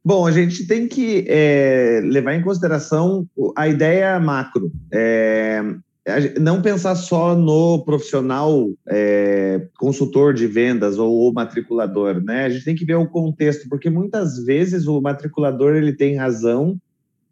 Bom, 0.03 0.25
a 0.25 0.31
gente 0.31 0.65
tem 0.65 0.87
que 0.87 1.25
é, 1.27 2.01
levar 2.03 2.33
em 2.33 2.41
consideração 2.41 3.27
a 3.55 3.67
ideia 3.67 4.19
macro. 4.19 4.71
É, 4.91 5.61
não 6.39 6.61
pensar 6.61 6.95
só 6.95 7.35
no 7.35 7.83
profissional 7.83 8.71
é, 8.87 9.67
consultor 9.77 10.33
de 10.33 10.47
vendas 10.47 10.97
ou, 10.97 11.31
matriculador, 11.33 12.23
né? 12.23 12.45
A 12.45 12.49
gente 12.49 12.65
tem 12.65 12.75
que 12.75 12.85
ver 12.85 12.95
o 12.95 13.07
contexto, 13.07 13.67
porque 13.69 13.89
muitas 13.89 14.43
vezes 14.43 14.87
o 14.87 15.01
matriculador 15.01 15.75
ele 15.75 15.93
tem 15.93 16.15
razão 16.15 16.77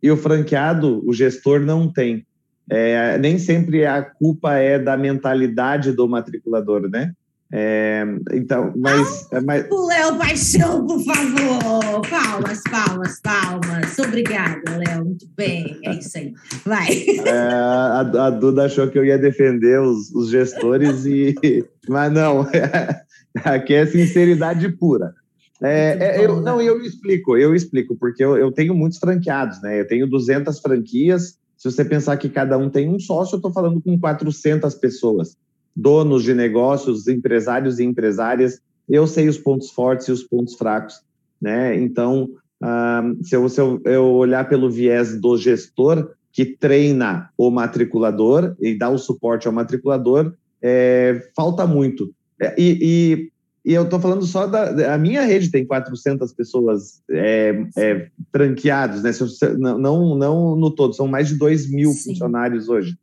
e 0.04 0.12
o 0.12 0.18
franqueado, 0.18 1.02
o 1.08 1.13
gestor, 1.13 1.62
não 1.62 1.91
tem. 1.91 2.26
É, 2.70 3.18
nem 3.18 3.39
sempre 3.39 3.86
a 3.86 4.04
culpa 4.04 4.56
é 4.56 4.78
da 4.78 4.98
mentalidade 4.98 5.91
do 5.91 6.08
matriculador, 6.08 6.89
né? 6.89 7.13
É, 7.51 8.03
então, 8.34 8.73
mas, 8.75 9.27
ah, 9.31 9.41
mas... 9.41 9.67
O 9.69 9.88
Léo 9.88 10.17
Paixão, 10.17 10.86
por 10.86 10.99
favor! 11.03 12.01
Palmas, 12.10 12.62
palmas, 12.69 13.21
palmas. 13.21 13.99
Obrigada, 13.99 14.77
Léo. 14.77 15.05
Muito 15.05 15.27
bem, 15.38 15.79
é 15.84 15.93
isso 15.93 16.17
aí. 16.17 16.34
Vai. 16.65 16.88
É, 17.25 17.31
a, 17.31 17.99
a, 17.99 18.29
Duda 18.31 18.65
achou 18.65 18.88
que 18.89 18.97
eu 18.97 19.05
ia 19.05 19.17
defender 19.17 19.79
os, 19.79 20.12
os 20.12 20.29
gestores, 20.29 21.05
e 21.05 21.36
mas 21.88 22.12
não, 22.12 22.47
aqui 23.45 23.75
é 23.75 23.86
sinceridade 23.86 24.67
pura. 24.69 25.13
É, 25.62 25.97
é, 25.99 26.25
eu, 26.25 26.41
não, 26.41 26.60
eu 26.60 26.81
explico, 26.81 27.38
eu 27.38 27.55
explico, 27.55 27.95
porque 27.95 28.23
eu, 28.23 28.36
eu 28.36 28.51
tenho 28.51 28.73
muitos 28.75 28.97
franqueados, 28.97 29.62
né? 29.62 29.79
Eu 29.79 29.88
tenho 29.88 30.08
200 30.08 30.60
franquias. 30.60 31.38
Se 31.58 31.71
você 31.71 31.86
pensar 31.86 32.17
que 32.17 32.27
cada 32.27 32.58
um 32.58 32.69
tem 32.69 32.89
um 32.89 32.99
sócio, 32.99 33.36
eu 33.36 33.38
estou 33.38 33.53
falando 33.53 33.81
com 33.81 33.97
400 33.97 34.75
pessoas 34.75 35.38
donos 35.75 36.23
de 36.23 36.33
negócios, 36.33 37.07
empresários 37.07 37.79
e 37.79 37.83
empresárias, 37.83 38.61
eu 38.88 39.05
sei 39.05 39.27
os 39.27 39.38
pontos 39.38 39.71
fortes 39.71 40.07
e 40.07 40.11
os 40.11 40.23
pontos 40.23 40.55
fracos, 40.55 41.01
né? 41.41 41.75
Então, 41.75 42.29
uh, 42.63 43.23
se, 43.23 43.35
eu, 43.35 43.49
se 43.49 43.59
eu, 43.59 43.81
eu, 43.83 44.05
olhar 44.05 44.47
pelo 44.47 44.69
viés 44.69 45.19
do 45.19 45.38
gestor 45.38 46.11
que 46.31 46.45
treina 46.45 47.29
o 47.38 47.49
matriculador 47.49 48.55
e 48.59 48.77
dá 48.77 48.89
o 48.89 48.97
suporte 48.97 49.47
ao 49.47 49.53
matriculador, 49.53 50.33
é, 50.61 51.29
falta 51.35 51.65
muito. 51.65 52.13
É, 52.41 52.53
e, 52.57 53.31
e, 53.65 53.71
e, 53.71 53.73
eu 53.73 53.83
estou 53.83 53.99
falando 53.99 54.25
só 54.25 54.45
da 54.45 54.93
a 54.93 54.97
minha 54.97 55.23
rede 55.23 55.49
tem 55.49 55.65
400 55.65 56.33
pessoas 56.33 57.01
é, 57.09 57.65
é, 57.77 58.09
franqueados, 58.31 59.01
né? 59.01 59.11
Não, 59.57 59.77
não, 59.79 60.15
não 60.15 60.55
no 60.55 60.71
todo, 60.71 60.93
são 60.93 61.07
mais 61.07 61.29
de 61.29 61.35
2 61.35 61.71
mil 61.71 61.91
Sim. 61.91 62.09
funcionários 62.09 62.67
hoje. 62.67 62.97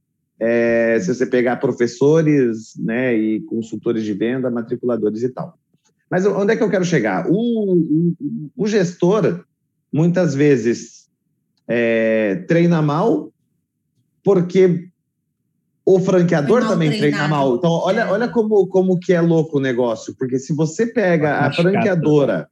É, 0.44 0.98
se 0.98 1.14
você 1.14 1.24
pegar 1.24 1.56
professores 1.56 2.74
né, 2.76 3.14
e 3.16 3.40
consultores 3.42 4.02
de 4.02 4.12
venda, 4.12 4.50
matriculadores 4.50 5.22
e 5.22 5.28
tal. 5.28 5.56
Mas 6.10 6.26
onde 6.26 6.52
é 6.52 6.56
que 6.56 6.62
eu 6.64 6.68
quero 6.68 6.84
chegar? 6.84 7.26
O, 7.30 7.74
o, 7.74 8.14
o 8.56 8.66
gestor, 8.66 9.44
muitas 9.92 10.34
vezes, 10.34 11.08
é, 11.68 12.44
treina 12.48 12.82
mal, 12.82 13.32
porque 14.24 14.88
o 15.86 16.00
franqueador 16.00 16.66
também 16.66 16.90
treinado. 16.90 17.16
treina 17.16 17.28
mal. 17.28 17.56
Então, 17.56 17.70
olha, 17.70 18.00
é. 18.00 18.10
olha 18.10 18.28
como, 18.28 18.66
como 18.66 18.98
que 18.98 19.12
é 19.12 19.20
louco 19.20 19.58
o 19.58 19.60
negócio, 19.60 20.12
porque 20.18 20.40
se 20.40 20.52
você 20.52 20.86
pega 20.86 21.38
a 21.38 21.52
franqueadora 21.52 22.48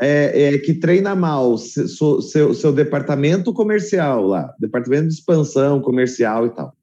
é, 0.00 0.54
é, 0.54 0.58
que 0.58 0.74
treina 0.74 1.14
mal 1.14 1.56
seu, 1.56 2.20
seu, 2.20 2.52
seu 2.52 2.72
departamento 2.72 3.52
comercial 3.52 4.26
lá, 4.26 4.52
departamento 4.60 5.08
de 5.08 5.14
expansão 5.14 5.80
comercial 5.80 6.46
e 6.46 6.50
tal, 6.50 6.74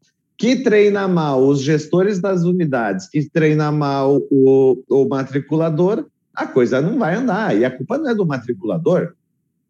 que 0.41 0.55
treina 0.55 1.07
mal 1.07 1.45
os 1.45 1.61
gestores 1.61 2.19
das 2.19 2.43
unidades, 2.43 3.07
que 3.07 3.29
treina 3.29 3.71
mal 3.71 4.19
o, 4.31 4.83
o 4.89 5.07
matriculador, 5.07 6.07
a 6.33 6.47
coisa 6.47 6.81
não 6.81 6.97
vai 6.97 7.13
andar. 7.13 7.55
E 7.55 7.63
a 7.63 7.69
culpa 7.69 7.99
não 7.99 8.09
é 8.09 8.15
do 8.15 8.25
matriculador, 8.25 9.13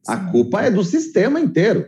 a 0.08 0.16
culpa 0.16 0.62
é 0.62 0.72
do 0.72 0.82
sistema 0.82 1.42
inteiro. 1.42 1.88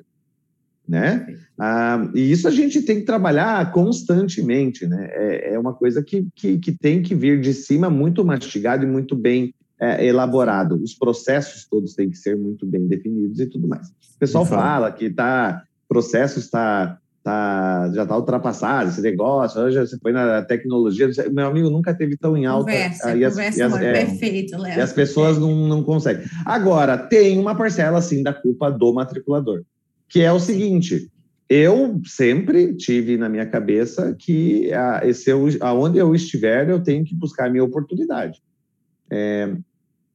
né? 0.86 1.26
Ah, 1.58 2.12
e 2.14 2.30
isso 2.30 2.46
a 2.46 2.52
gente 2.52 2.82
tem 2.82 2.98
que 3.00 3.06
trabalhar 3.06 3.72
constantemente, 3.72 4.86
né? 4.86 5.08
É, 5.14 5.54
é 5.54 5.60
uma 5.60 5.74
coisa 5.74 6.04
que, 6.04 6.28
que, 6.36 6.58
que, 6.58 6.74
tem 6.74 7.02
que 7.02 7.16
vir 7.16 7.40
de 7.40 7.54
cima 7.54 7.90
muito 7.90 8.26
mastigado 8.26 8.84
e 8.84 8.88
muito 8.88 9.16
bem 9.16 9.56
é, 9.80 10.06
elaborado. 10.06 10.76
Os 10.84 10.94
processos 10.94 11.66
todos 11.70 11.94
têm 11.94 12.10
que 12.10 12.18
ser 12.18 12.36
muito 12.36 12.66
bem 12.66 12.86
definidos 12.86 13.40
e 13.40 13.46
tudo 13.46 13.66
mais. 13.66 13.88
O 13.88 14.20
pessoal 14.20 14.46
fala 14.46 14.92
que 14.92 15.10
tá 15.10 15.64
processo 15.88 16.40
está 16.40 17.00
tá, 17.24 17.90
já 17.94 18.04
está 18.04 18.18
ultrapassado 18.18 18.90
esse 18.90 19.02
negócio, 19.02 19.62
hoje 19.62 19.80
você 19.80 19.98
põe 19.98 20.12
na 20.12 20.42
tecnologia, 20.42 21.10
meu 21.32 21.48
amigo 21.48 21.70
nunca 21.70 21.94
teve 21.94 22.18
tão 22.18 22.36
em 22.36 22.46
alta. 22.46 22.72
Conversa, 22.72 23.16
e 23.16 23.24
as, 23.24 23.34
conversa, 23.34 23.60
e 23.60 23.62
as, 23.62 23.76
é, 23.76 23.94
perfeito, 23.94 24.58
Léo. 24.58 24.78
E 24.78 24.82
as 24.82 24.92
pessoas 24.92 25.38
não, 25.40 25.56
não 25.68 25.84
conseguem. 25.84 26.26
Agora, 26.46 26.98
tem 26.98 27.40
uma 27.40 27.56
parcela, 27.56 28.02
sim, 28.02 28.22
da 28.22 28.34
culpa 28.34 28.70
do 28.70 28.94
matriculador, 28.94 29.64
que 30.10 30.22
é 30.22 30.32
o 30.32 30.40
seguinte, 30.40 31.10
eu 31.50 32.02
sempre 32.06 32.76
tive 32.76 33.18
na 33.18 33.30
minha 33.30 33.46
cabeça 33.46 34.16
que 34.18 34.74
a, 34.74 35.02
esse, 35.04 35.30
eu, 35.30 35.48
aonde 35.62 35.98
eu 35.98 36.14
estiver, 36.14 36.70
eu 36.70 36.84
tenho 36.84 37.06
que 37.06 37.16
buscar 37.16 37.48
a 37.48 37.50
minha 37.50 37.64
oportunidade. 37.64 38.42
É, 39.10 39.56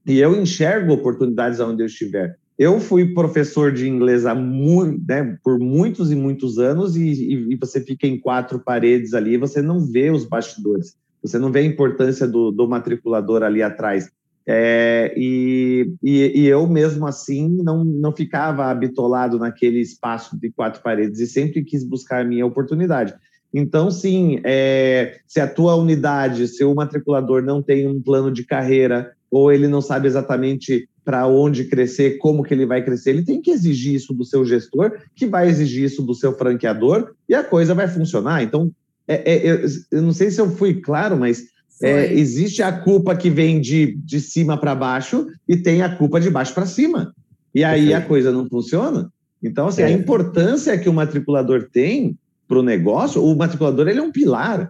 e 0.07 0.18
eu 0.18 0.40
enxergo 0.40 0.92
oportunidades 0.92 1.61
aonde 1.61 1.83
eu 1.83 1.87
estiver. 1.87 2.38
Eu 2.59 2.81
fui 2.81 3.14
professor 3.14 3.73
de 3.73 3.88
inglês 3.88 4.25
muito, 4.35 5.01
né, 5.07 5.38
por 5.44 5.61
muitos 5.61 6.11
e 6.11 6.16
muitos 6.16 6.59
anos 6.59 6.97
e, 6.97 7.03
e, 7.03 7.53
e, 7.53 7.57
você 7.57 7.81
fica 7.81 8.05
em 8.05 8.18
quatro 8.18 8.59
paredes 8.59 9.14
ali 9.14 9.35
e 9.35 9.38
você 9.38 9.62
não 9.62 9.79
vê 9.79 10.11
os 10.11 10.25
bastidores, 10.25 10.97
você 11.23 11.38
não 11.38 11.53
vê 11.53 11.61
a 11.61 11.64
importância 11.64 12.27
do, 12.27 12.51
do 12.51 12.66
matriculador 12.66 13.44
ali 13.44 13.62
atrás. 13.62 14.11
É, 14.44 15.12
e, 15.16 15.92
e, 16.03 16.47
eu 16.47 16.66
mesmo 16.66 17.07
assim 17.07 17.49
não, 17.62 17.85
não 17.85 18.11
ficava 18.11 18.64
habitolado 18.64 19.38
naquele 19.38 19.79
espaço 19.79 20.37
de 20.40 20.51
quatro 20.51 20.83
paredes 20.83 21.21
e 21.21 21.27
sempre 21.27 21.62
quis 21.62 21.85
buscar 21.85 22.23
a 22.23 22.25
minha 22.25 22.47
oportunidade. 22.47 23.14
Então, 23.55 23.90
sim, 23.90 24.40
é, 24.44 25.21
se 25.27 25.38
a 25.38 25.47
tua 25.47 25.77
unidade, 25.77 26.49
se 26.49 26.64
o 26.64 26.75
matriculador 26.75 27.42
não 27.42 27.62
tem 27.62 27.87
um 27.87 28.01
plano 28.01 28.33
de 28.33 28.44
carreira 28.44 29.12
ou 29.31 29.53
ele 29.53 29.68
não 29.68 29.83
sabe 29.83 30.07
exatamente 30.09 30.88
para 31.09 31.27
onde 31.27 31.64
crescer, 31.64 32.18
como 32.18 32.42
que 32.42 32.53
ele 32.53 32.66
vai 32.66 32.85
crescer, 32.85 33.09
ele 33.09 33.25
tem 33.25 33.40
que 33.40 33.51
exigir 33.51 33.94
isso 33.94 34.12
do 34.12 34.27
seu 34.27 34.44
gestor, 34.44 34.92
que 35.16 35.27
vai 35.27 35.49
exigir 35.49 35.85
isso 35.85 36.03
do 36.03 36.14
seu 36.14 36.35
franqueador, 36.37 37.14
e 37.27 37.35
a 37.35 37.42
coisa 37.42 37.75
vai 37.75 37.88
funcionar. 37.88 38.42
Então, 38.42 38.71
é, 39.09 39.33
é, 39.33 39.51
eu, 39.51 39.61
eu, 39.90 40.03
não 40.03 40.12
sei 40.12 40.31
se 40.31 40.38
eu 40.38 40.51
fui 40.51 40.83
claro, 40.83 41.16
mas 41.16 41.44
é, 41.83 42.12
existe 42.12 42.62
a 42.62 42.71
culpa 42.71 43.16
que 43.16 43.31
vem 43.31 43.59
de, 43.59 43.97
de 44.05 44.21
cima 44.21 44.61
para 44.61 44.75
baixo 44.75 45.27
e 45.49 45.57
tem 45.57 45.81
a 45.81 45.97
culpa 45.97 46.21
de 46.21 46.29
baixo 46.29 46.53
para 46.53 46.66
cima. 46.66 47.14
E 47.55 47.64
aí 47.64 47.94
a 47.94 48.03
coisa 48.03 48.31
não 48.31 48.47
funciona. 48.47 49.11
Então, 49.42 49.68
assim, 49.68 49.83
a 49.83 49.88
é. 49.88 49.92
importância 49.92 50.77
que 50.77 50.90
o 50.90 50.92
matriculador 50.92 51.71
tem 51.73 52.18
para 52.47 52.59
o 52.59 52.62
negócio, 52.62 53.25
o 53.25 53.35
matriculador 53.35 53.88
ele 53.88 54.01
é 54.01 54.03
um 54.03 54.12
pilar. 54.12 54.68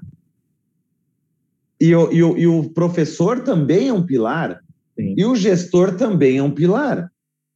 E 1.80 1.92
o, 1.96 2.12
e, 2.12 2.22
o, 2.22 2.38
e 2.38 2.46
o 2.46 2.70
professor 2.70 3.40
também 3.40 3.88
é 3.88 3.92
um 3.92 4.06
pilar. 4.06 4.60
Sim. 4.98 5.14
E 5.16 5.24
o 5.24 5.36
gestor 5.36 5.94
também 5.94 6.38
é 6.38 6.42
um 6.42 6.50
pilar. 6.50 7.10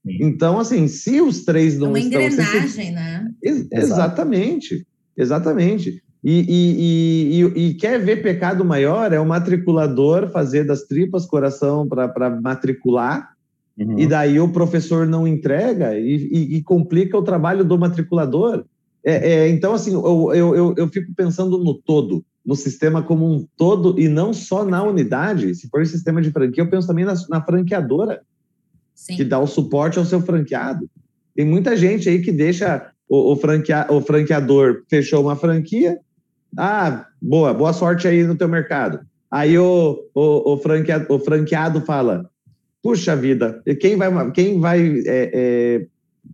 Sim. 0.07 0.19
Então, 0.21 0.59
assim, 0.59 0.87
se 0.87 1.21
os 1.21 1.45
três 1.45 1.77
não 1.77 1.89
é 1.89 1.91
uma 1.91 1.99
estão... 1.99 2.21
Uma 2.21 2.29
engrenagem, 2.29 2.93
né? 2.93 3.31
Ex 3.43 3.69
exatamente, 3.73 4.87
exatamente. 5.17 6.03
E, 6.25 6.47
e, 6.49 7.41
e, 7.41 7.67
e, 7.67 7.75
quer 7.75 7.99
ver 7.99 8.23
pecado 8.23 8.65
maior? 8.65 9.13
É 9.13 9.19
o 9.19 9.27
matriculador 9.27 10.31
fazer 10.31 10.65
das 10.65 10.85
tripas 10.85 11.27
coração 11.27 11.89
para 11.89 12.31
matricular, 12.41 13.31
uhum. 13.77 13.99
e 13.99 14.07
daí 14.07 14.39
o 14.39 14.53
professor 14.53 15.05
não 15.05 15.27
entrega 15.27 15.99
e, 15.99 16.63
complica 16.63 17.19
o 17.19 17.25
trabalho 17.25 17.65
do 17.65 17.77
matriculador. 17.77 18.65
É, 19.05 19.33
é, 19.33 19.49
então, 19.49 19.75
assim, 19.75 19.95
eu, 19.95 20.33
eu, 20.33 20.55
eu, 20.55 20.75
eu 20.77 20.89
fico 20.89 21.13
pensando 21.13 21.59
no 21.59 21.75
todo 21.75 22.25
no 22.45 22.57
sistema 22.57 23.03
como 23.03 23.31
um 23.31 23.47
todo 23.57 23.99
e 23.99 24.09
não 24.09 24.33
só 24.33 24.65
na 24.65 24.83
unidade. 24.83 25.55
Se 25.55 25.69
for 25.69 25.87
sistema 25.87 26.21
de 26.21 26.31
franquia, 26.31 26.63
eu 26.63 26.71
penso 26.71 26.87
também 26.87 27.05
na, 27.05 27.15
na 27.29 27.41
franqueadora, 27.41 28.23
Sim. 28.95 29.17
que 29.17 29.25
dá 29.25 29.39
o 29.39 29.47
suporte 29.47 29.99
ao 29.99 30.05
seu 30.05 30.21
franqueado. 30.21 30.89
Tem 31.35 31.47
muita 31.47 31.77
gente 31.77 32.09
aí 32.09 32.21
que 32.21 32.33
deixa 32.33 32.91
o, 33.09 33.33
o, 33.33 33.37
franquea, 33.37 33.87
o 33.91 34.01
franqueador 34.01 34.83
fechou 34.89 35.23
uma 35.23 35.37
franquia. 35.37 35.99
Ah, 36.57 37.07
boa, 37.21 37.55
boa 37.55 37.73
sorte 37.73 38.07
aí 38.09 38.25
no 38.25 38.37
teu 38.37 38.49
mercado. 38.49 39.01
Aí 39.31 39.59
o, 39.59 40.05
o, 40.15 40.53
o, 40.53 40.59
franqueado, 40.59 41.07
o 41.09 41.19
franqueado 41.19 41.81
fala: 41.83 42.29
puxa 42.83 43.17
vida, 43.17 43.63
quem 43.81 43.97
vai, 43.97 44.31
quem 44.33 44.61
vai 44.61 45.03
é, 45.07 45.31
é, 45.33 45.87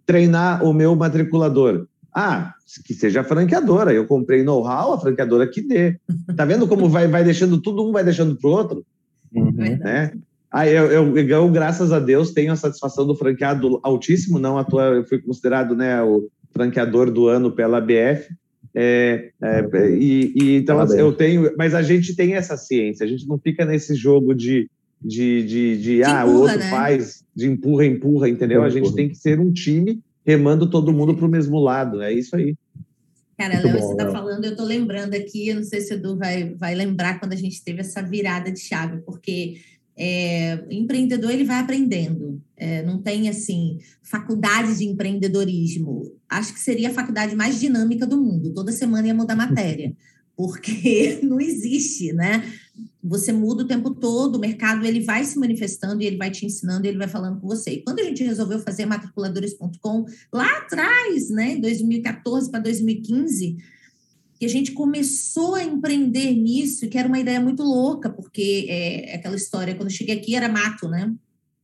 treinar 0.04 0.64
o 0.64 0.72
meu 0.72 0.96
matriculador? 0.96 1.86
Ah, 2.14 2.54
que 2.84 2.94
seja 2.94 3.24
franqueadora. 3.24 3.92
Eu 3.92 4.06
comprei 4.06 4.42
know-how, 4.42 4.92
a 4.92 5.00
franqueadora 5.00 5.46
que 5.46 5.60
dê. 5.60 5.96
Tá 6.36 6.44
vendo 6.44 6.66
como 6.66 6.88
vai, 6.88 7.06
vai 7.06 7.22
deixando 7.22 7.60
tudo 7.60 7.88
um 7.88 7.92
vai 7.92 8.04
deixando 8.04 8.36
pro 8.36 8.50
outro? 8.50 8.84
Uhum. 9.32 9.52
Né? 9.52 10.12
Aí 10.50 10.74
eu, 10.74 10.86
eu, 10.86 11.18
eu, 11.18 11.48
graças 11.50 11.92
a 11.92 12.00
Deus, 12.00 12.32
tenho 12.32 12.52
a 12.52 12.56
satisfação 12.56 13.06
do 13.06 13.14
franqueado 13.14 13.78
altíssimo, 13.82 14.38
não 14.38 14.56
à 14.56 14.64
toa 14.64 14.84
eu 14.84 15.04
fui 15.04 15.18
considerado 15.18 15.76
né, 15.76 16.02
o 16.02 16.28
franqueador 16.52 17.10
do 17.10 17.28
ano 17.28 17.52
pela 17.52 17.80
BF. 17.80 18.34
É, 18.74 19.30
é, 19.42 19.90
e, 19.90 20.32
e, 20.34 20.56
então 20.56 20.78
assim, 20.78 20.98
eu 20.98 21.12
tenho, 21.12 21.52
mas 21.56 21.74
a 21.74 21.82
gente 21.82 22.14
tem 22.14 22.34
essa 22.34 22.56
ciência, 22.56 23.04
a 23.04 23.08
gente 23.08 23.26
não 23.26 23.38
fica 23.38 23.64
nesse 23.64 23.94
jogo 23.94 24.34
de, 24.34 24.70
de, 25.02 25.42
de, 25.42 25.82
de 25.82 26.04
ah, 26.04 26.22
empurra, 26.22 26.26
o 26.26 26.40
outro 26.40 26.58
né? 26.58 26.70
faz, 26.70 27.24
de 27.34 27.48
empurra, 27.48 27.86
empurra, 27.86 28.28
entendeu? 28.28 28.58
Empurra. 28.58 28.66
A 28.66 28.70
gente 28.70 28.94
tem 28.94 29.08
que 29.08 29.16
ser 29.16 29.40
um 29.40 29.52
time 29.52 30.00
remando 30.28 30.68
todo 30.68 30.92
mundo 30.92 31.16
para 31.16 31.24
o 31.24 31.30
mesmo 31.30 31.58
lado. 31.58 32.02
É 32.02 32.12
isso 32.12 32.36
aí. 32.36 32.54
Cara, 33.38 33.62
Léo, 33.62 33.80
você 33.80 33.92
está 33.92 34.10
falando, 34.10 34.44
eu 34.44 34.50
estou 34.50 34.66
lembrando 34.66 35.14
aqui, 35.14 35.48
eu 35.48 35.56
não 35.56 35.64
sei 35.64 35.80
se 35.80 35.94
o 35.94 35.96
Edu 35.96 36.18
vai, 36.18 36.54
vai 36.54 36.74
lembrar 36.74 37.18
quando 37.18 37.32
a 37.32 37.36
gente 37.36 37.64
teve 37.64 37.80
essa 37.80 38.02
virada 38.02 38.52
de 38.52 38.60
chave, 38.60 39.00
porque 39.06 39.54
é, 39.96 40.62
empreendedor 40.70 41.30
ele 41.30 41.44
vai 41.44 41.60
aprendendo, 41.60 42.42
é, 42.58 42.82
não 42.82 43.00
tem 43.00 43.28
assim 43.28 43.78
faculdade 44.02 44.76
de 44.76 44.84
empreendedorismo. 44.84 46.02
Acho 46.28 46.52
que 46.52 46.60
seria 46.60 46.90
a 46.90 46.94
faculdade 46.94 47.34
mais 47.34 47.58
dinâmica 47.58 48.06
do 48.06 48.20
mundo. 48.20 48.52
Toda 48.52 48.70
semana 48.70 49.06
ia 49.06 49.14
mudar 49.14 49.34
matéria, 49.34 49.94
porque 50.38 51.18
não 51.26 51.40
existe, 51.40 52.12
né? 52.12 52.44
você 53.02 53.32
muda 53.32 53.62
o 53.62 53.66
tempo 53.66 53.94
todo, 53.94 54.36
o 54.36 54.40
mercado 54.40 54.84
ele 54.84 55.00
vai 55.00 55.24
se 55.24 55.38
manifestando 55.38 56.02
e 56.02 56.06
ele 56.06 56.16
vai 56.16 56.30
te 56.30 56.44
ensinando 56.44 56.86
ele 56.86 56.98
vai 56.98 57.08
falando 57.08 57.40
com 57.40 57.46
você. 57.46 57.70
E 57.70 57.82
quando 57.82 58.00
a 58.00 58.04
gente 58.04 58.22
resolveu 58.22 58.58
fazer 58.58 58.86
matriculadores.com 58.86 60.04
lá 60.32 60.58
atrás, 60.58 61.30
né, 61.30 61.56
2014 61.56 62.50
para 62.50 62.60
2015, 62.60 63.56
que 64.38 64.44
a 64.44 64.48
gente 64.48 64.72
começou 64.72 65.54
a 65.54 65.64
empreender 65.64 66.32
nisso, 66.34 66.88
que 66.88 66.98
era 66.98 67.08
uma 67.08 67.18
ideia 67.18 67.40
muito 67.40 67.62
louca, 67.62 68.10
porque 68.10 68.66
é, 68.68 69.14
aquela 69.16 69.36
história, 69.36 69.74
quando 69.74 69.88
eu 69.88 69.94
cheguei 69.94 70.16
aqui 70.16 70.36
era 70.36 70.48
mato, 70.48 70.88
né? 70.88 71.12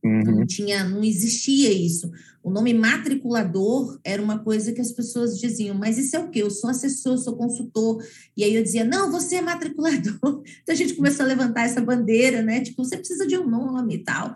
Uhum. 0.05 0.39
Não 0.39 0.45
tinha, 0.45 0.83
não 0.83 1.03
existia 1.03 1.73
isso. 1.73 2.11
O 2.43 2.51
nome 2.51 2.75
matriculador 2.75 3.99
era 4.03 4.21
uma 4.21 4.37
coisa 4.37 4.71
que 4.71 4.79
as 4.79 4.91
pessoas 4.91 5.39
diziam, 5.39 5.75
mas 5.75 5.97
isso 5.97 6.15
é 6.15 6.19
o 6.19 6.29
quê? 6.29 6.43
Eu 6.43 6.51
sou 6.51 6.69
assessor, 6.69 7.17
sou 7.17 7.35
consultor. 7.35 8.05
E 8.37 8.43
aí 8.43 8.53
eu 8.53 8.61
dizia, 8.61 8.85
não, 8.85 9.11
você 9.11 9.37
é 9.37 9.41
matriculador. 9.41 10.43
Então 10.61 10.73
a 10.73 10.75
gente 10.75 10.93
começou 10.93 11.25
a 11.25 11.27
levantar 11.27 11.63
essa 11.63 11.81
bandeira, 11.81 12.43
né? 12.43 12.61
Tipo, 12.61 12.83
você 12.83 12.97
precisa 12.97 13.25
de 13.25 13.35
um 13.35 13.49
nome 13.49 13.95
e 13.95 14.03
tal. 14.03 14.35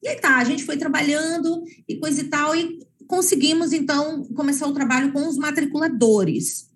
E 0.00 0.06
aí 0.06 0.20
tá, 0.20 0.36
a 0.36 0.44
gente 0.44 0.62
foi 0.62 0.76
trabalhando 0.76 1.64
e 1.88 1.96
coisa 1.96 2.20
e 2.20 2.24
tal, 2.24 2.54
e 2.54 2.78
conseguimos 3.08 3.72
então 3.72 4.22
começar 4.36 4.68
o 4.68 4.72
trabalho 4.72 5.12
com 5.12 5.26
os 5.26 5.36
matriculadores. 5.36 6.70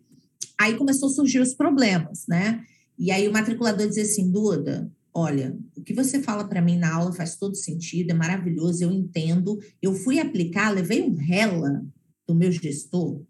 Aí 0.58 0.74
começou 0.74 1.08
a 1.08 1.12
surgir 1.12 1.38
os 1.38 1.54
problemas, 1.54 2.24
né? 2.28 2.60
E 2.98 3.12
aí 3.12 3.28
o 3.28 3.32
matriculador 3.32 3.86
dizia 3.86 4.02
assim, 4.02 4.32
Duda, 4.32 4.90
olha, 5.14 5.58
o 5.76 5.82
que 5.82 5.94
você 5.94 6.22
fala 6.22 6.48
para 6.48 6.62
mim 6.62 6.78
na 6.78 6.94
aula 6.94 7.12
faz 7.12 7.36
todo 7.36 7.54
sentido, 7.54 8.10
é 8.10 8.14
maravilhoso, 8.14 8.82
eu 8.82 8.90
entendo. 8.90 9.58
Eu 9.80 9.94
fui 9.94 10.18
aplicar, 10.18 10.70
levei 10.70 11.02
um 11.02 11.14
rela 11.14 11.84
do 12.26 12.34
meu 12.34 12.50
gestor. 12.50 13.22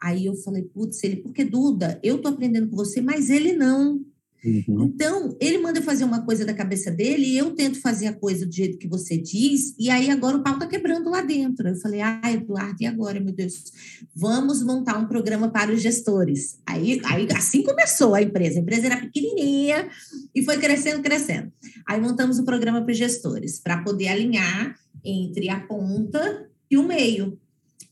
Aí 0.00 0.26
eu 0.26 0.34
falei, 0.36 0.62
putz, 0.62 1.02
ele, 1.02 1.16
porque 1.16 1.44
Duda, 1.44 1.98
eu 2.02 2.20
tô 2.20 2.28
aprendendo 2.28 2.68
com 2.68 2.76
você, 2.76 3.00
mas 3.00 3.30
ele 3.30 3.52
não. 3.54 4.04
Uhum. 4.44 4.84
Então, 4.84 5.34
ele 5.40 5.58
manda 5.58 5.80
fazer 5.80 6.04
uma 6.04 6.22
coisa 6.22 6.44
da 6.44 6.52
cabeça 6.52 6.90
dele 6.90 7.24
e 7.24 7.38
eu 7.38 7.52
tento 7.52 7.80
fazer 7.80 8.08
a 8.08 8.12
coisa 8.12 8.44
do 8.44 8.52
jeito 8.52 8.76
que 8.76 8.86
você 8.86 9.16
diz, 9.16 9.74
e 9.78 9.88
aí 9.88 10.10
agora 10.10 10.36
o 10.36 10.42
pau 10.42 10.58
tá 10.58 10.66
quebrando 10.66 11.08
lá 11.08 11.22
dentro. 11.22 11.68
Eu 11.68 11.76
falei, 11.76 12.02
ah, 12.02 12.20
Eduardo, 12.30 12.76
e 12.80 12.86
agora, 12.86 13.18
meu 13.18 13.32
Deus? 13.32 13.72
Vamos 14.14 14.62
montar 14.62 14.98
um 14.98 15.06
programa 15.06 15.50
para 15.50 15.72
os 15.72 15.80
gestores. 15.80 16.58
Aí, 16.66 17.00
aí 17.04 17.26
assim 17.34 17.62
começou 17.62 18.14
a 18.14 18.20
empresa. 18.20 18.58
A 18.58 18.62
empresa 18.62 18.86
era 18.86 19.00
pequenininha 19.00 19.88
e 20.34 20.42
foi 20.42 20.58
crescendo, 20.58 21.02
crescendo. 21.02 21.50
Aí 21.88 21.98
montamos 21.98 22.38
um 22.38 22.44
programa 22.44 22.82
para 22.82 22.92
os 22.92 22.98
gestores, 22.98 23.58
para 23.58 23.82
poder 23.82 24.08
alinhar 24.08 24.78
entre 25.02 25.48
a 25.48 25.60
ponta 25.60 26.48
e 26.70 26.76
o 26.76 26.86
meio. 26.86 27.38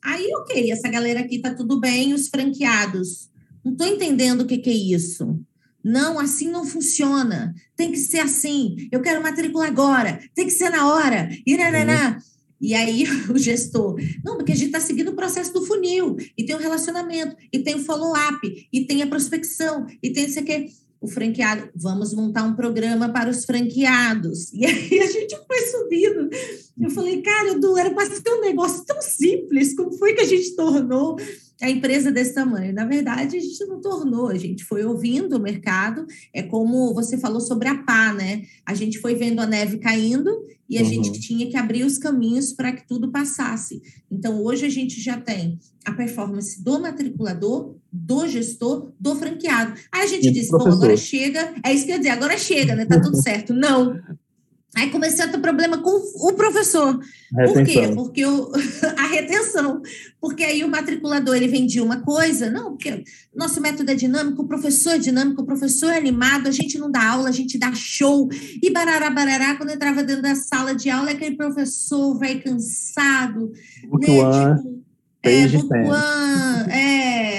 Aí, 0.04 0.28
ok, 0.40 0.70
essa 0.70 0.88
galera 0.88 1.20
aqui 1.20 1.38
tá 1.38 1.54
tudo 1.54 1.80
bem, 1.80 2.12
os 2.12 2.28
franqueados. 2.28 3.30
Não 3.64 3.72
estou 3.72 3.86
entendendo 3.86 4.42
o 4.42 4.46
que, 4.46 4.58
que 4.58 4.70
é 4.70 4.74
isso. 4.74 5.40
Não, 5.84 6.18
assim 6.18 6.48
não 6.48 6.64
funciona. 6.64 7.54
Tem 7.76 7.90
que 7.90 7.98
ser 7.98 8.20
assim. 8.20 8.88
Eu 8.90 9.00
quero 9.00 9.22
matrícula 9.22 9.66
agora. 9.66 10.20
Tem 10.34 10.46
que 10.46 10.52
ser 10.52 10.70
na 10.70 10.92
hora. 10.92 11.28
E 11.46 11.56
nananá. 11.56 12.16
Uhum. 12.16 12.32
E 12.60 12.74
aí 12.74 13.04
o 13.28 13.36
gestor, 13.36 13.96
não, 14.24 14.36
porque 14.36 14.52
a 14.52 14.54
gente 14.54 14.66
está 14.66 14.78
seguindo 14.78 15.10
o 15.10 15.16
processo 15.16 15.52
do 15.52 15.66
funil, 15.66 16.16
e 16.38 16.46
tem 16.46 16.54
o 16.54 16.60
relacionamento, 16.60 17.34
e 17.52 17.58
tem 17.58 17.74
o 17.74 17.84
follow-up, 17.84 18.68
e 18.72 18.86
tem 18.86 19.02
a 19.02 19.06
prospecção, 19.08 19.84
e 20.00 20.10
tem 20.12 20.26
isso 20.26 20.38
aqui 20.38 20.68
o 21.00 21.08
franqueado, 21.08 21.68
vamos 21.74 22.14
montar 22.14 22.44
um 22.44 22.54
programa 22.54 23.08
para 23.08 23.28
os 23.28 23.44
franqueados. 23.44 24.52
E 24.54 24.64
aí 24.64 25.00
a 25.00 25.10
gente 25.10 25.36
foi 25.48 25.58
subindo. 25.66 26.30
Eu 26.80 26.90
falei, 26.90 27.20
cara, 27.20 27.50
Edu, 27.50 27.76
era 27.76 27.90
para 27.90 28.08
ser 28.08 28.30
um 28.30 28.40
negócio 28.40 28.84
tão 28.84 29.02
simples, 29.02 29.74
como 29.74 29.92
foi 29.98 30.14
que 30.14 30.20
a 30.20 30.26
gente 30.26 30.54
tornou 30.54 31.16
a 31.62 31.70
empresa 31.70 32.10
desse 32.10 32.34
tamanho? 32.34 32.72
Na 32.74 32.84
verdade, 32.84 33.36
a 33.36 33.40
gente 33.40 33.64
não 33.66 33.80
tornou, 33.80 34.28
a 34.28 34.36
gente 34.36 34.64
foi 34.64 34.84
ouvindo 34.84 35.36
o 35.36 35.40
mercado, 35.40 36.04
é 36.34 36.42
como 36.42 36.92
você 36.92 37.16
falou 37.16 37.40
sobre 37.40 37.68
a 37.68 37.82
pá, 37.82 38.12
né? 38.12 38.42
A 38.66 38.74
gente 38.74 38.98
foi 38.98 39.14
vendo 39.14 39.40
a 39.40 39.46
neve 39.46 39.78
caindo 39.78 40.30
e 40.68 40.78
a 40.78 40.82
uhum. 40.82 40.88
gente 40.88 41.20
tinha 41.20 41.48
que 41.48 41.56
abrir 41.56 41.84
os 41.84 41.98
caminhos 41.98 42.52
para 42.52 42.72
que 42.72 42.86
tudo 42.86 43.12
passasse. 43.12 43.80
Então, 44.10 44.42
hoje 44.42 44.66
a 44.66 44.70
gente 44.70 45.00
já 45.00 45.20
tem 45.20 45.58
a 45.84 45.92
performance 45.92 46.62
do 46.62 46.80
matriculador, 46.80 47.76
do 47.92 48.26
gestor, 48.26 48.92
do 48.98 49.14
franqueado. 49.14 49.74
Aí 49.92 50.02
a 50.02 50.06
gente 50.06 50.28
e 50.28 50.32
disse, 50.32 50.50
bom, 50.50 50.66
agora 50.66 50.96
chega, 50.96 51.54
é 51.64 51.72
isso 51.72 51.84
que 51.84 51.90
eu 51.90 51.96
ia 51.96 52.00
dizer, 52.00 52.10
agora 52.10 52.38
chega, 52.38 52.74
né? 52.74 52.86
Tá 52.86 53.00
tudo 53.00 53.20
certo. 53.20 53.52
Não, 53.52 53.98
Aí 54.74 54.90
comecei 54.90 55.22
a 55.22 55.28
ter 55.28 55.38
problema 55.38 55.78
com 55.78 55.90
o 55.90 56.32
professor. 56.32 56.98
Por 57.46 57.64
quê? 57.64 57.92
Porque 57.94 58.22
a 58.96 59.06
retenção. 59.06 59.82
Porque 60.18 60.42
aí 60.42 60.64
o 60.64 60.68
matriculador 60.68 61.36
ele 61.36 61.48
vendia 61.48 61.84
uma 61.84 62.00
coisa, 62.00 62.50
não, 62.50 62.70
porque 62.70 63.04
nosso 63.34 63.60
método 63.60 63.90
é 63.90 63.94
dinâmico, 63.94 64.42
o 64.42 64.48
professor 64.48 64.94
é 64.94 64.98
dinâmico, 64.98 65.42
o 65.42 65.46
professor 65.46 65.92
é 65.92 65.98
animado, 65.98 66.48
a 66.48 66.52
gente 66.52 66.78
não 66.78 66.90
dá 66.90 67.06
aula, 67.06 67.28
a 67.28 67.32
gente 67.32 67.58
dá 67.58 67.72
show. 67.74 68.28
E 68.62 68.70
barará, 68.70 69.10
barará, 69.10 69.56
quando 69.56 69.70
entrava 69.70 70.02
dentro 70.02 70.22
da 70.22 70.34
sala 70.34 70.74
de 70.74 70.88
aula, 70.88 71.10
é 71.10 71.12
aquele 71.12 71.36
professor 71.36 72.18
vai 72.18 72.36
cansado. 72.36 73.52
Butuan, 73.88 74.54
né? 74.54 74.62
Tipo, 74.62 74.72
é, 75.22 75.38
é, 76.68 77.31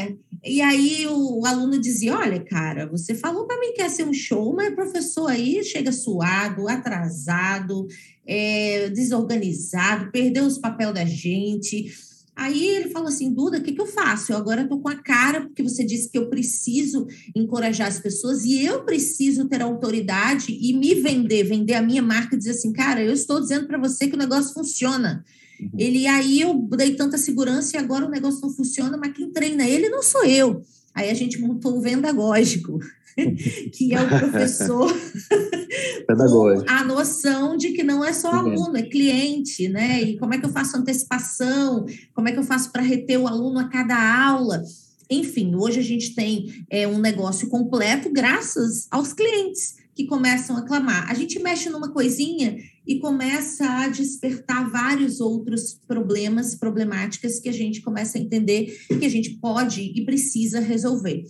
e 0.45 0.61
aí 0.61 1.07
o, 1.07 1.45
aluno 1.45 1.79
dizia: 1.79 2.17
Olha, 2.17 2.43
cara, 2.43 2.85
você 2.85 3.15
falou 3.15 3.47
para 3.47 3.59
mim 3.59 3.73
que 3.73 3.81
ia 3.81 3.89
ser 3.89 4.05
um 4.05 4.13
show, 4.13 4.53
mas 4.53 4.73
o 4.73 4.75
professor 4.75 5.29
aí 5.29 5.63
chega 5.63 5.91
suado, 5.91 6.67
atrasado, 6.67 7.87
é, 8.27 8.89
desorganizado, 8.89 10.11
perdeu 10.11 10.45
os 10.45 10.57
papéis 10.57 10.93
da 10.93 11.05
gente. 11.05 11.91
Aí 12.35 12.67
ele 12.67 12.89
falou 12.89 13.07
assim: 13.07 13.33
Duda, 13.33 13.59
o 13.59 13.61
que, 13.61 13.71
que 13.71 13.79
eu 13.79 13.85
faço? 13.85 14.33
Eu 14.33 14.37
agora 14.37 14.63
estou 14.63 14.81
com 14.81 14.89
a 14.89 14.95
cara, 14.95 15.41
porque 15.41 15.63
você 15.63 15.83
disse 15.85 16.09
que 16.09 16.17
eu 16.17 16.29
preciso 16.29 17.07
encorajar 17.33 17.87
as 17.87 17.99
pessoas 17.99 18.43
e 18.43 18.65
eu 18.65 18.83
preciso 18.83 19.47
ter 19.47 19.61
autoridade 19.61 20.51
e 20.51 20.73
me 20.73 20.95
vender, 20.95 21.43
vender 21.43 21.75
a 21.75 21.81
minha 21.81 22.01
marca, 22.01 22.37
dizer 22.37 22.51
assim, 22.51 22.73
cara, 22.73 23.01
eu 23.01 23.13
estou 23.13 23.39
dizendo 23.39 23.67
para 23.67 23.77
você 23.77 24.07
que 24.07 24.15
o 24.15 24.19
negócio 24.19 24.53
funciona. 24.53 25.23
Uhum. 25.71 25.79
Ele 25.79 26.07
aí 26.07 26.41
eu 26.41 26.53
dei 26.75 26.95
tanta 26.95 27.17
segurança 27.17 27.75
e 27.75 27.79
agora 27.79 28.05
o 28.05 28.09
negócio 28.09 28.41
não 28.41 28.49
funciona, 28.49 28.97
mas 28.97 29.13
quem 29.13 29.31
treina 29.31 29.67
ele 29.67 29.89
não 29.89 30.01
sou 30.01 30.23
eu. 30.25 30.61
Aí 30.93 31.09
a 31.09 31.13
gente 31.13 31.39
montou 31.39 31.77
o 31.77 31.81
vendagógico, 31.81 32.79
que 33.73 33.93
é 33.93 34.01
o 34.01 34.07
professor 34.07 34.91
com 36.07 36.63
a 36.67 36.83
noção 36.83 37.57
de 37.57 37.71
que 37.71 37.83
não 37.83 38.03
é 38.03 38.13
só 38.13 38.31
uhum. 38.31 38.39
aluno, 38.39 38.77
é 38.77 38.83
cliente, 38.83 39.67
né? 39.69 40.01
E 40.01 40.17
como 40.17 40.33
é 40.33 40.37
que 40.37 40.45
eu 40.45 40.51
faço 40.51 40.77
antecipação? 40.77 41.85
Como 42.13 42.27
é 42.27 42.31
que 42.31 42.39
eu 42.39 42.43
faço 42.43 42.71
para 42.71 42.81
reter 42.81 43.17
o 43.17 43.27
aluno 43.27 43.59
a 43.59 43.69
cada 43.69 43.95
aula? 44.27 44.61
Enfim, 45.09 45.55
hoje 45.55 45.79
a 45.79 45.83
gente 45.83 46.15
tem 46.15 46.65
é, 46.69 46.87
um 46.87 46.97
negócio 46.97 47.47
completo 47.49 48.09
graças 48.11 48.87
aos 48.89 49.13
clientes 49.13 49.82
que 49.95 50.05
começam 50.05 50.57
a 50.57 50.63
clamar. 50.63 51.09
A 51.09 51.13
gente 51.13 51.39
mexe 51.39 51.69
numa 51.69 51.91
coisinha 51.91 52.57
e 52.85 52.99
começa 52.99 53.65
a 53.65 53.87
despertar 53.87 54.69
vários 54.69 55.19
outros 55.19 55.79
problemas, 55.87 56.55
problemáticas 56.55 57.39
que 57.39 57.49
a 57.49 57.53
gente 57.53 57.81
começa 57.81 58.17
a 58.17 58.21
entender 58.21 58.65
que 58.87 59.05
a 59.05 59.09
gente 59.09 59.31
pode 59.37 59.81
e 59.95 60.03
precisa 60.05 60.59
resolver. 60.59 61.23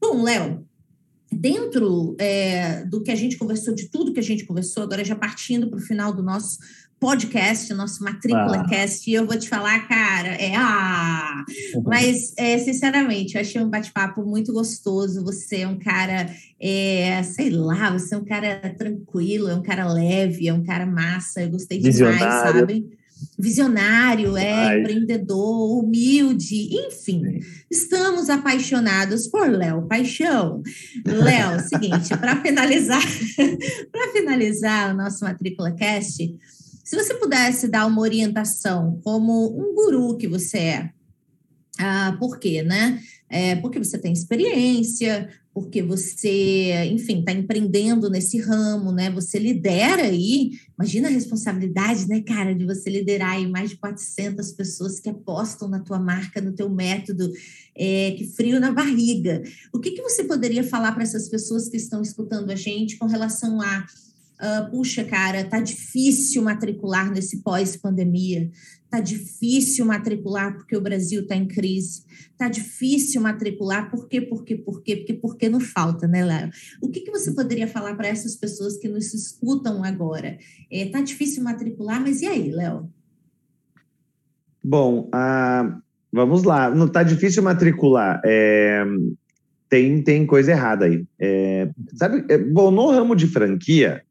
Bom, 0.00 0.22
Léo, 0.22 0.66
dentro 1.32 2.14
é, 2.18 2.84
do 2.84 3.02
que 3.02 3.10
a 3.10 3.14
gente 3.14 3.38
conversou, 3.38 3.74
de 3.74 3.88
tudo 3.88 4.12
que 4.12 4.20
a 4.20 4.22
gente 4.22 4.44
conversou, 4.44 4.82
agora 4.82 5.04
já 5.04 5.16
partindo 5.16 5.68
para 5.68 5.78
o 5.78 5.82
final 5.82 6.12
do 6.12 6.22
nosso 6.22 6.58
podcast, 7.02 7.74
nosso 7.74 8.04
Matrícula 8.04 8.60
ah. 8.60 8.68
Cast, 8.68 9.10
e 9.10 9.14
eu 9.14 9.26
vou 9.26 9.36
te 9.36 9.48
falar, 9.48 9.88
cara, 9.88 10.28
é 10.28 10.54
ah! 10.54 11.44
Mas, 11.84 12.32
é, 12.36 12.56
sinceramente, 12.58 13.34
eu 13.34 13.40
achei 13.40 13.60
um 13.60 13.68
bate-papo 13.68 14.24
muito 14.24 14.52
gostoso. 14.52 15.24
Você 15.24 15.62
é 15.62 15.68
um 15.68 15.80
cara, 15.80 16.30
é, 16.60 17.20
sei 17.24 17.50
lá, 17.50 17.90
você 17.90 18.14
é 18.14 18.18
um 18.18 18.24
cara 18.24 18.72
tranquilo, 18.78 19.48
é 19.48 19.54
um 19.56 19.62
cara 19.62 19.92
leve, 19.92 20.46
é 20.46 20.54
um 20.54 20.62
cara 20.62 20.86
massa. 20.86 21.42
Eu 21.42 21.50
gostei 21.50 21.80
demais, 21.80 22.20
sabe? 22.20 22.88
Visionário, 23.36 24.36
é, 24.36 24.78
empreendedor, 24.78 25.78
humilde, 25.78 26.68
enfim, 26.86 27.40
estamos 27.70 28.30
apaixonados 28.30 29.26
por 29.26 29.48
Léo 29.48 29.88
Paixão. 29.88 30.62
Léo, 31.04 31.60
seguinte, 31.60 32.16
para 32.16 32.36
finalizar, 32.42 33.02
para 33.90 34.12
finalizar 34.12 34.94
o 34.94 34.96
nosso 34.96 35.24
Matrícula 35.24 35.72
Cast, 35.72 36.36
se 36.82 36.96
você 36.96 37.14
pudesse 37.14 37.68
dar 37.68 37.86
uma 37.86 38.00
orientação 38.00 39.00
como 39.02 39.56
um 39.56 39.74
guru 39.74 40.16
que 40.16 40.26
você 40.26 40.58
é, 40.58 40.90
ah, 41.78 42.16
por 42.18 42.38
quê, 42.38 42.62
né? 42.62 43.00
É, 43.28 43.56
porque 43.56 43.78
você 43.78 43.96
tem 43.96 44.12
experiência, 44.12 45.28
porque 45.54 45.82
você, 45.82 46.84
enfim, 46.92 47.20
está 47.20 47.32
empreendendo 47.32 48.10
nesse 48.10 48.38
ramo, 48.38 48.92
né? 48.92 49.10
Você 49.10 49.38
lidera 49.38 50.02
aí, 50.02 50.52
imagina 50.78 51.08
a 51.08 51.10
responsabilidade, 51.10 52.06
né, 52.08 52.20
cara, 52.20 52.54
de 52.54 52.64
você 52.64 52.90
liderar 52.90 53.32
aí 53.32 53.46
mais 53.46 53.70
de 53.70 53.76
400 53.76 54.52
pessoas 54.52 55.00
que 55.00 55.08
apostam 55.08 55.68
na 55.68 55.80
tua 55.80 55.98
marca, 55.98 56.40
no 56.40 56.52
teu 56.52 56.68
método, 56.68 57.30
é, 57.74 58.12
que 58.12 58.26
frio 58.26 58.60
na 58.60 58.70
barriga. 58.70 59.42
O 59.72 59.80
que, 59.80 59.92
que 59.92 60.02
você 60.02 60.24
poderia 60.24 60.64
falar 60.64 60.92
para 60.92 61.02
essas 61.02 61.28
pessoas 61.28 61.68
que 61.68 61.76
estão 61.76 62.02
escutando 62.02 62.50
a 62.50 62.56
gente 62.56 62.96
com 62.98 63.06
relação 63.06 63.60
a 63.60 63.86
Uh, 64.42 64.68
puxa, 64.72 65.04
cara, 65.04 65.44
tá 65.44 65.60
difícil 65.60 66.42
matricular 66.42 67.12
nesse 67.12 67.44
pós-pandemia, 67.44 68.50
tá 68.90 68.98
difícil 68.98 69.84
matricular 69.86 70.56
porque 70.56 70.76
o 70.76 70.80
Brasil 70.80 71.22
está 71.22 71.36
em 71.36 71.46
crise, 71.46 72.02
tá 72.36 72.48
difícil 72.48 73.20
matricular 73.20 73.88
por 73.88 74.08
quê, 74.08 74.20
por 74.20 74.42
quê, 74.44 74.56
por 74.56 74.82
quê, 74.82 74.96
porque, 74.96 75.14
porque 75.14 75.48
não 75.48 75.60
falta, 75.60 76.08
né, 76.08 76.24
Léo? 76.24 76.50
O 76.82 76.88
que, 76.88 77.02
que 77.02 77.10
você 77.12 77.32
poderia 77.32 77.68
falar 77.68 77.94
para 77.94 78.08
essas 78.08 78.34
pessoas 78.34 78.76
que 78.76 78.88
nos 78.88 79.14
escutam 79.14 79.84
agora? 79.84 80.36
É, 80.68 80.86
tá 80.86 81.00
difícil 81.00 81.44
matricular, 81.44 82.00
mas 82.00 82.20
e 82.20 82.26
aí, 82.26 82.50
Léo? 82.50 82.90
Bom, 84.64 85.08
uh, 85.14 85.80
vamos 86.12 86.42
lá, 86.42 86.68
não 86.68 86.88
tá 86.88 87.04
difícil 87.04 87.44
matricular, 87.44 88.20
é, 88.24 88.84
tem, 89.68 90.02
tem 90.02 90.26
coisa 90.26 90.50
errada 90.50 90.86
aí. 90.86 91.06
É, 91.18 91.70
sabe, 91.94 92.24
é, 92.28 92.36
bom, 92.36 92.72
no 92.72 92.90
ramo 92.90 93.14
de 93.14 93.28
franquia, 93.28 94.02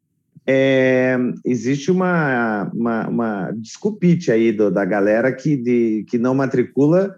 é, 0.45 1.17
existe 1.45 1.91
uma, 1.91 2.69
uma, 2.73 3.07
uma 3.07 3.51
desculpite 3.51 4.31
aí 4.31 4.51
do, 4.51 4.71
da 4.71 4.83
galera 4.83 5.31
que, 5.31 5.55
de, 5.55 6.05
que 6.09 6.17
não 6.17 6.33
matricula 6.33 7.15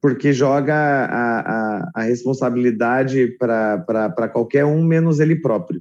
porque 0.00 0.32
joga 0.32 0.74
a, 0.74 1.40
a, 1.40 1.90
a 1.94 2.02
responsabilidade 2.02 3.36
para 3.38 4.28
qualquer 4.32 4.64
um, 4.64 4.82
menos 4.82 5.20
ele 5.20 5.36
próprio. 5.36 5.80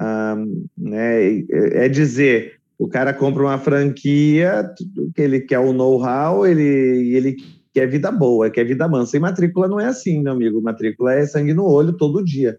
Um, 0.00 0.64
né, 0.76 1.44
é 1.50 1.88
dizer, 1.88 2.52
o 2.78 2.86
cara 2.86 3.12
compra 3.12 3.42
uma 3.42 3.58
franquia, 3.58 4.72
ele 5.16 5.40
quer 5.40 5.58
o 5.58 5.72
know-how, 5.72 6.46
ele, 6.46 7.16
ele 7.16 7.36
quer 7.74 7.88
vida 7.88 8.12
boa, 8.12 8.48
quer 8.48 8.62
vida 8.62 8.86
mansa. 8.86 9.16
E 9.16 9.20
matrícula 9.20 9.66
não 9.66 9.80
é 9.80 9.86
assim, 9.86 10.22
meu 10.22 10.34
amigo. 10.34 10.62
Matrícula 10.62 11.14
é 11.14 11.26
sangue 11.26 11.52
no 11.52 11.64
olho 11.64 11.92
todo 11.92 12.24
dia. 12.24 12.58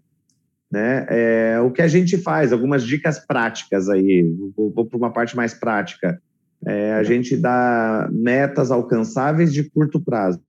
Né? 0.70 1.06
É, 1.08 1.60
o 1.60 1.70
que 1.70 1.82
a 1.82 1.88
gente 1.88 2.16
faz, 2.16 2.52
algumas 2.52 2.84
dicas 2.84 3.18
práticas 3.18 3.88
aí, 3.88 4.22
vou, 4.56 4.70
vou 4.70 4.86
para 4.86 4.96
uma 4.96 5.12
parte 5.12 5.34
mais 5.34 5.52
prática. 5.52 6.20
É, 6.66 6.92
a 6.92 7.02
gente 7.02 7.36
dá 7.36 8.08
metas 8.12 8.70
alcançáveis 8.70 9.52
de 9.52 9.68
curto 9.68 10.00
prazo. 10.00 10.40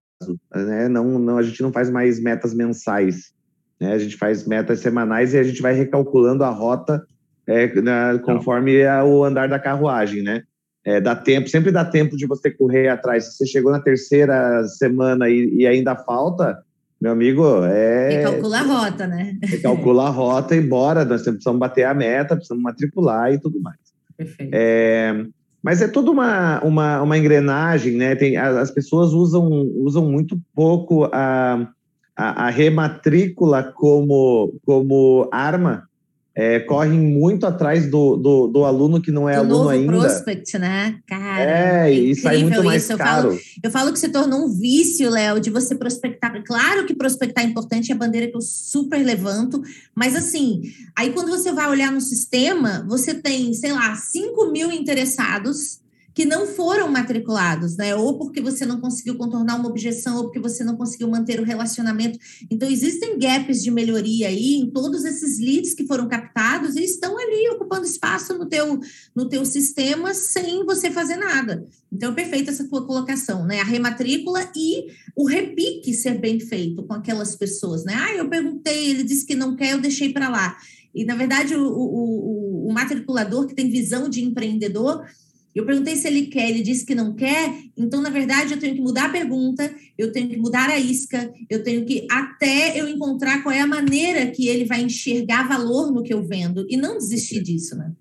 Né? 0.53 0.88
Não, 0.88 1.17
não, 1.17 1.38
a 1.38 1.43
gente 1.43 1.61
não 1.61 1.72
faz 1.72 1.89
mais 1.89 2.22
metas 2.22 2.53
mensais. 2.53 3.34
Né? 3.80 3.93
A 3.93 3.97
gente 3.97 4.15
faz 4.17 4.45
metas 4.45 4.80
semanais 4.80 5.34
e 5.34 5.39
a 5.39 5.43
gente 5.43 5.61
vai 5.61 5.74
recalculando 5.74 6.43
a 6.43 6.49
rota 6.49 7.03
é, 7.47 7.82
né, 7.82 8.19
conforme 8.19 8.86
o 9.03 9.24
andar 9.24 9.49
da 9.49 9.59
carruagem, 9.59 10.22
né? 10.22 10.43
É, 10.84 10.99
dá 10.99 11.15
tempo, 11.15 11.47
sempre 11.47 11.72
dá 11.72 11.86
tempo 11.86 12.15
de 12.17 12.26
você 12.26 12.49
correr 12.49 12.88
atrás. 12.88 13.26
Se 13.26 13.38
você 13.38 13.45
chegou 13.45 13.72
na 13.72 13.80
terceira 13.80 14.63
semana 14.67 15.30
e, 15.30 15.57
e 15.57 15.67
ainda 15.67 15.95
falta, 15.95 16.57
meu 17.02 17.12
amigo, 17.12 17.43
é. 17.66 18.22
calcula 18.22 18.60
a 18.60 18.62
rota, 18.62 19.08
né? 19.08 19.36
calcula 19.64 20.08
a 20.08 20.10
rota 20.10 20.56
e 20.56 20.62
bora, 20.62 21.04
nós 21.04 21.24
precisamos 21.24 21.60
bater 21.60 21.84
a 21.86 21.95
meta, 21.95 22.36
precisamos 22.36 22.64
matricular 22.64 23.34
e 23.34 23.39
tudo 23.39 23.60
mais. 23.60 23.78
Perfeito. 24.16 24.52
É, 24.54 25.26
mas 25.64 25.82
é 25.82 25.88
toda 25.88 26.12
uma, 26.12 26.62
uma, 26.64 27.02
uma 27.02 27.18
engrenagem, 27.18 27.95
né? 27.95 28.16
Tem, 28.16 28.38
as 28.38 28.70
pessoas 28.70 29.14
usam, 29.14 29.49
usam 29.78 30.06
muito 30.06 30.39
pouco 30.54 31.06
a, 31.06 31.68
a, 32.16 32.45
a 32.45 32.49
rematrícula 32.49 33.64
como, 33.64 34.54
como 34.64 35.28
arma 35.32 35.89
é, 36.34 36.59
correm 36.61 36.99
muito 36.99 37.45
atrás 37.45 37.89
do, 37.89 38.15
do, 38.15 38.47
do, 38.47 38.65
aluno 38.65 39.01
que 39.01 39.11
não 39.11 39.27
é 39.27 39.34
do 39.34 39.39
aluno 39.39 39.57
novo 39.57 39.69
ainda. 39.69 39.91
prospect, 39.91 40.57
né? 40.57 40.97
Cara, 41.05 41.88
é, 41.88 41.93
e 41.93 42.15
sai 42.15 42.38
muito 42.43 42.63
mais 42.63 42.84
isso. 42.84 42.97
caro. 42.97 43.29
Eu 43.29 43.32
falo, 43.32 43.41
eu 43.65 43.71
falo 43.71 43.93
que 43.93 43.99
se 43.99 44.09
tornou 44.09 44.45
um 44.45 44.49
vício, 44.49 45.09
Léo, 45.09 45.41
de 45.41 45.49
você 45.49 45.75
prospectar. 45.75 46.41
Claro 46.45 46.86
que 46.86 46.93
prospectar 46.93 47.43
é 47.43 47.47
importante, 47.47 47.91
é 47.91 47.95
a 47.95 47.97
bandeira 47.97 48.27
que 48.27 48.38
eu 48.38 48.41
super 48.41 49.03
levanto, 49.03 49.61
mas 49.93 50.15
assim, 50.15 50.61
aí 50.95 51.11
quando 51.11 51.29
você 51.29 51.51
vai 51.51 51.69
olhar 51.69 51.91
no 51.91 52.01
sistema, 52.01 52.86
você 52.88 53.13
tem, 53.13 53.53
sei 53.53 53.73
lá, 53.73 53.93
5 53.95 54.51
mil 54.51 54.71
interessados 54.71 55.82
que 56.14 56.26
não 56.26 56.45
foram 56.45 56.91
matriculados, 56.91 57.78
né? 57.78 57.95
Ou 57.95 58.18
porque 58.18 58.41
você 58.41 58.66
não 58.66 58.82
conseguiu 58.82 59.16
contornar 59.16 59.55
uma 59.55 59.70
objeção, 59.70 60.18
ou 60.18 60.24
porque 60.24 60.39
você 60.39 60.64
não 60.64 60.76
conseguiu 60.76 61.07
manter 61.09 61.39
o 61.39 61.43
relacionamento. 61.43 62.20
Então, 62.49 62.70
existem 62.70 63.18
gaps 63.18 63.64
de 63.64 63.72
melhoria 63.72 64.28
aí 64.28 64.55
em 64.55 64.70
todos 64.70 65.05
esses 65.05 65.39
leads 65.39 65.74
que 65.74 65.88
foram 65.88 66.07
captados 66.07 66.76
e 66.76 66.84
estão 66.84 67.18
ali 67.18 67.49
ocupando 67.49 67.86
espaço 67.86 68.38
no 68.38 68.47
teu, 68.47 68.80
no 69.16 69.30
teu 69.30 69.45
sistema 69.45 70.14
sem 70.14 70.66
você 70.66 70.91
fazer 70.91 71.16
nada. 71.16 71.66
Então, 71.91 72.14
perfeita 72.14 72.51
essa 72.51 72.68
tua 72.68 72.86
colocação, 72.86 73.45
né? 73.45 73.62
A 73.62 73.66
rematrícula 73.66 74.51
e 74.55 74.88
o 75.16 75.26
repique 75.26 75.93
ser 75.93 76.20
bem 76.20 76.39
feito 76.39 76.84
com 76.84 76.93
aquelas 76.93 77.36
pessoas, 77.36 77.86
né? 77.86 77.93
Ah, 77.95 78.16
eu 78.16 78.28
perguntei, 78.30 78.89
ele 78.89 79.03
disse 79.03 79.26
que 79.26 79.36
não 79.36 79.55
quer, 79.55 79.72
eu 79.72 79.82
deixei 79.82 80.12
para 80.12 80.30
lá. 80.30 80.57
E, 80.93 81.05
na 81.05 81.16
verdade, 81.16 81.55
o, 81.55 81.64
o, 81.64 82.66
o, 82.66 82.68
o 82.68 82.74
matriculador 82.74 83.47
que 83.47 83.55
tem 83.55 83.70
visão 83.70 84.09
de 84.09 84.22
empreendedor, 84.22 85.05
eu 85.54 85.66
perguntei 85.66 85.95
se 85.95 86.08
ele 86.08 86.28
quer, 86.28 86.49
ele 86.49 86.62
disse 86.62 86.86
que 86.86 86.95
não 86.95 87.14
quer, 87.14 87.54
então, 87.78 88.02
na 88.02 88.10
verdade, 88.10 88.54
eu 88.54 88.60
tenho 88.60 88.76
que 88.76 88.82
mudar 88.82 89.06
a 89.06 89.12
pergunta, 89.12 89.70
eu 89.97 90.12
tenho 90.12 90.30
que 90.30 90.38
mudar 90.38 90.70
a 90.70 90.80
isca, 90.80 91.32
eu 91.49 91.64
tenho 91.64 91.86
que, 91.86 92.08
até 92.10 92.80
eu 92.80 92.88
encontrar 92.88 93.43
qual 93.43 93.54
é 93.54 93.60
a 93.60 93.68
maneira 93.68 94.28
que 94.28 94.47
ele 94.47 94.66
vai 94.66 94.82
enxergar 94.82 95.47
valor 95.47 95.91
no 95.91 96.04
que 96.04 96.14
eu 96.14 96.24
vendo, 96.24 96.66
e 96.70 96.78
não 96.78 96.97
desistir 96.97 97.41
disso, 97.41 97.76
né? 97.76 97.91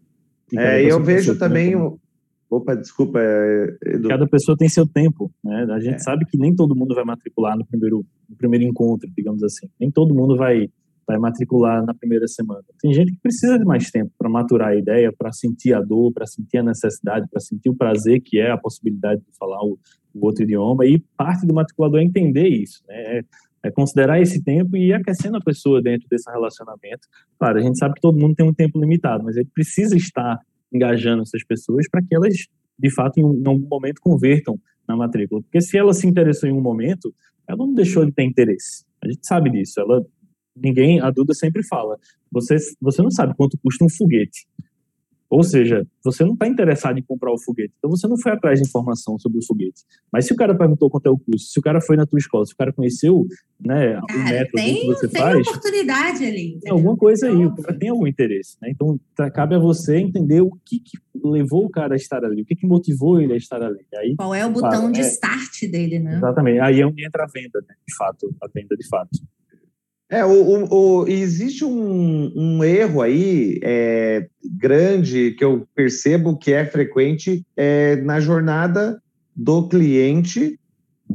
É, 0.57 0.85
eu 0.85 1.03
vejo 1.03 1.39
também. 1.39 1.75
Opa, 2.49 2.75
desculpa, 2.75 3.21
Edu. 3.87 4.09
Cada 4.09 4.27
pessoa 4.27 4.57
tem 4.57 4.69
seu 4.69 4.85
tempo, 4.85 5.33
né? 5.43 5.67
A 5.71 5.79
gente 5.79 5.97
é. 5.97 5.99
sabe 5.99 6.25
que 6.27 6.37
nem 6.37 6.55
todo 6.55 6.75
mundo 6.75 6.97
vai 6.97 7.05
matricular 7.05 7.57
no 7.57 7.65
primeiro, 7.65 8.05
no 8.29 8.37
primeiro 8.37 8.65
encontro, 8.65 9.09
digamos 9.17 9.43
assim. 9.45 9.69
Nem 9.79 9.89
todo 9.89 10.13
mundo 10.13 10.37
vai 10.37 10.69
vai 11.11 11.19
matricular 11.19 11.85
na 11.85 11.93
primeira 11.93 12.29
semana. 12.29 12.63
Tem 12.81 12.93
gente 12.93 13.13
que 13.13 13.19
precisa 13.21 13.59
de 13.59 13.65
mais 13.65 13.91
tempo 13.91 14.13
para 14.17 14.29
maturar 14.29 14.69
a 14.69 14.77
ideia, 14.77 15.13
para 15.13 15.33
sentir 15.33 15.75
a 15.75 15.81
dor, 15.81 16.13
para 16.13 16.25
sentir 16.27 16.59
a 16.59 16.63
necessidade, 16.63 17.27
para 17.29 17.41
sentir 17.41 17.69
o 17.69 17.75
prazer 17.75 18.21
que 18.21 18.39
é 18.39 18.51
a 18.53 18.57
possibilidade 18.57 19.21
de 19.21 19.37
falar 19.37 19.61
o, 19.65 19.77
o 20.15 20.27
outro 20.27 20.45
idioma. 20.45 20.87
E 20.87 21.01
parte 21.17 21.45
do 21.47 21.53
matriculador 21.53 22.01
é 22.01 22.05
entender 22.05 22.47
isso, 22.47 22.83
né? 22.87 23.19
É, 23.19 23.25
é 23.63 23.71
considerar 23.71 24.21
esse 24.23 24.43
tempo 24.43 24.77
e 24.77 24.89
ir 24.89 24.95
aquecendo 24.95 25.37
a 25.37 25.41
pessoa 25.41 25.83
dentro 25.83 26.09
desse 26.09 26.31
relacionamento. 26.31 27.07
Claro, 27.39 27.59
a 27.59 27.61
gente 27.61 27.79
sabe 27.79 27.95
que 27.95 28.01
todo 28.01 28.19
mundo 28.19 28.35
tem 28.35 28.49
um 28.49 28.55
tempo 28.55 28.81
limitado, 28.81 29.23
mas 29.25 29.37
ele 29.37 29.49
precisa 29.53 29.97
estar 29.97 30.39
engajando 30.73 31.23
essas 31.23 31.45
pessoas 31.45 31.87
para 31.91 32.01
que 32.01 32.15
elas, 32.15 32.35
de 32.79 32.95
fato, 32.95 33.19
em, 33.19 33.23
em 33.23 33.47
algum 33.47 33.69
momento 33.69 34.01
convertam 34.01 34.59
na 34.89 34.97
matrícula. 34.97 35.43
Porque 35.43 35.61
se 35.61 35.77
ela 35.77 35.93
se 35.93 36.07
interessou 36.07 36.49
em 36.49 36.53
um 36.53 36.61
momento, 36.61 37.13
ela 37.47 37.59
não 37.59 37.75
deixou 37.75 38.07
de 38.07 38.13
ter 38.13 38.23
interesse. 38.23 38.85
A 39.03 39.09
gente 39.09 39.27
sabe 39.27 39.51
disso. 39.51 39.79
Ela 39.81 40.03
ninguém, 40.57 41.01
a 41.01 41.11
Duda 41.11 41.35
sempre 41.35 41.63
fala, 41.67 41.99
você, 42.31 42.57
você 42.81 43.03
não 43.03 43.11
sabe 43.11 43.35
quanto 43.37 43.59
custa 43.59 43.85
um 43.85 43.89
foguete. 43.89 44.47
Ou 45.31 45.45
seja, 45.45 45.87
você 46.05 46.25
não 46.25 46.33
está 46.33 46.49
interessado 46.49 46.99
em 46.99 47.03
comprar 47.03 47.33
o 47.33 47.39
foguete, 47.39 47.73
então 47.79 47.89
você 47.89 48.09
não 48.09 48.19
foi 48.19 48.33
atrás 48.33 48.61
de 48.61 48.67
informação 48.67 49.17
sobre 49.17 49.39
o 49.39 49.47
foguete. 49.47 49.85
Mas 50.13 50.27
se 50.27 50.33
o 50.33 50.37
cara 50.37 50.59
perguntou 50.59 50.91
quanto 50.91 51.07
é 51.07 51.11
o 51.11 51.17
custo, 51.17 51.53
se 51.53 51.59
o 51.61 51.63
cara 51.63 51.81
foi 51.81 51.97
na 51.97 52.05
tua 52.05 52.19
escola, 52.19 52.45
se 52.45 52.53
o 52.53 52.57
cara 52.57 52.73
conheceu 52.73 53.25
né, 53.65 53.93
cara, 53.93 54.07
o 54.13 54.25
método 54.25 54.53
tem, 54.55 54.75
que 54.75 54.87
você 54.87 55.09
tem 55.09 55.21
faz... 55.21 55.35
Tem 55.35 55.53
oportunidade 55.53 56.25
ali. 56.25 56.59
Tem 56.61 56.73
alguma 56.73 56.97
coisa 56.97 57.29
aí, 57.29 57.47
o 57.47 57.55
cara 57.55 57.79
tem 57.79 57.91
algum 57.91 58.09
interesse. 58.09 58.57
Né? 58.61 58.71
Então, 58.73 58.99
tá, 59.15 59.31
cabe 59.31 59.55
a 59.55 59.59
você 59.61 59.99
entender 59.99 60.41
o 60.41 60.51
que, 60.67 60.81
que, 60.81 60.99
levou 61.23 61.65
o 61.65 61.71
cara 61.71 61.95
a 61.95 61.97
estar 61.97 62.25
ali, 62.25 62.43
o 62.43 62.45
que, 62.45 62.57
que 62.57 62.67
motivou 62.67 63.21
ele 63.21 63.35
a 63.35 63.37
estar 63.37 63.63
ali. 63.63 63.87
Aí, 63.95 64.17
Qual 64.17 64.35
é 64.35 64.45
o 64.45 64.51
botão 64.51 64.71
claro, 64.71 64.93
de 64.93 65.01
é, 65.01 65.03
start 65.05 65.71
dele, 65.71 66.01
né? 66.01 66.17
Exatamente. 66.17 66.59
Aí 66.59 66.81
é 66.81 66.87
onde 66.87 67.07
entra 67.07 67.23
a 67.23 67.29
venda, 67.33 67.61
né? 67.69 67.75
de 67.87 67.95
fato, 67.97 68.35
a 68.43 68.49
venda 68.53 68.77
de 68.77 68.89
fato. 68.89 69.11
É, 70.11 70.25
o, 70.25 70.31
o, 70.31 70.75
o, 70.75 71.09
existe 71.09 71.65
um, 71.65 72.33
um 72.35 72.65
erro 72.65 73.01
aí 73.01 73.61
é, 73.63 74.27
grande 74.59 75.31
que 75.39 75.45
eu 75.45 75.69
percebo 75.73 76.37
que 76.37 76.53
é 76.53 76.65
frequente 76.67 77.47
é, 77.57 77.95
na 77.97 78.19
jornada 78.19 79.01
do 79.37 79.69
cliente 79.69 80.59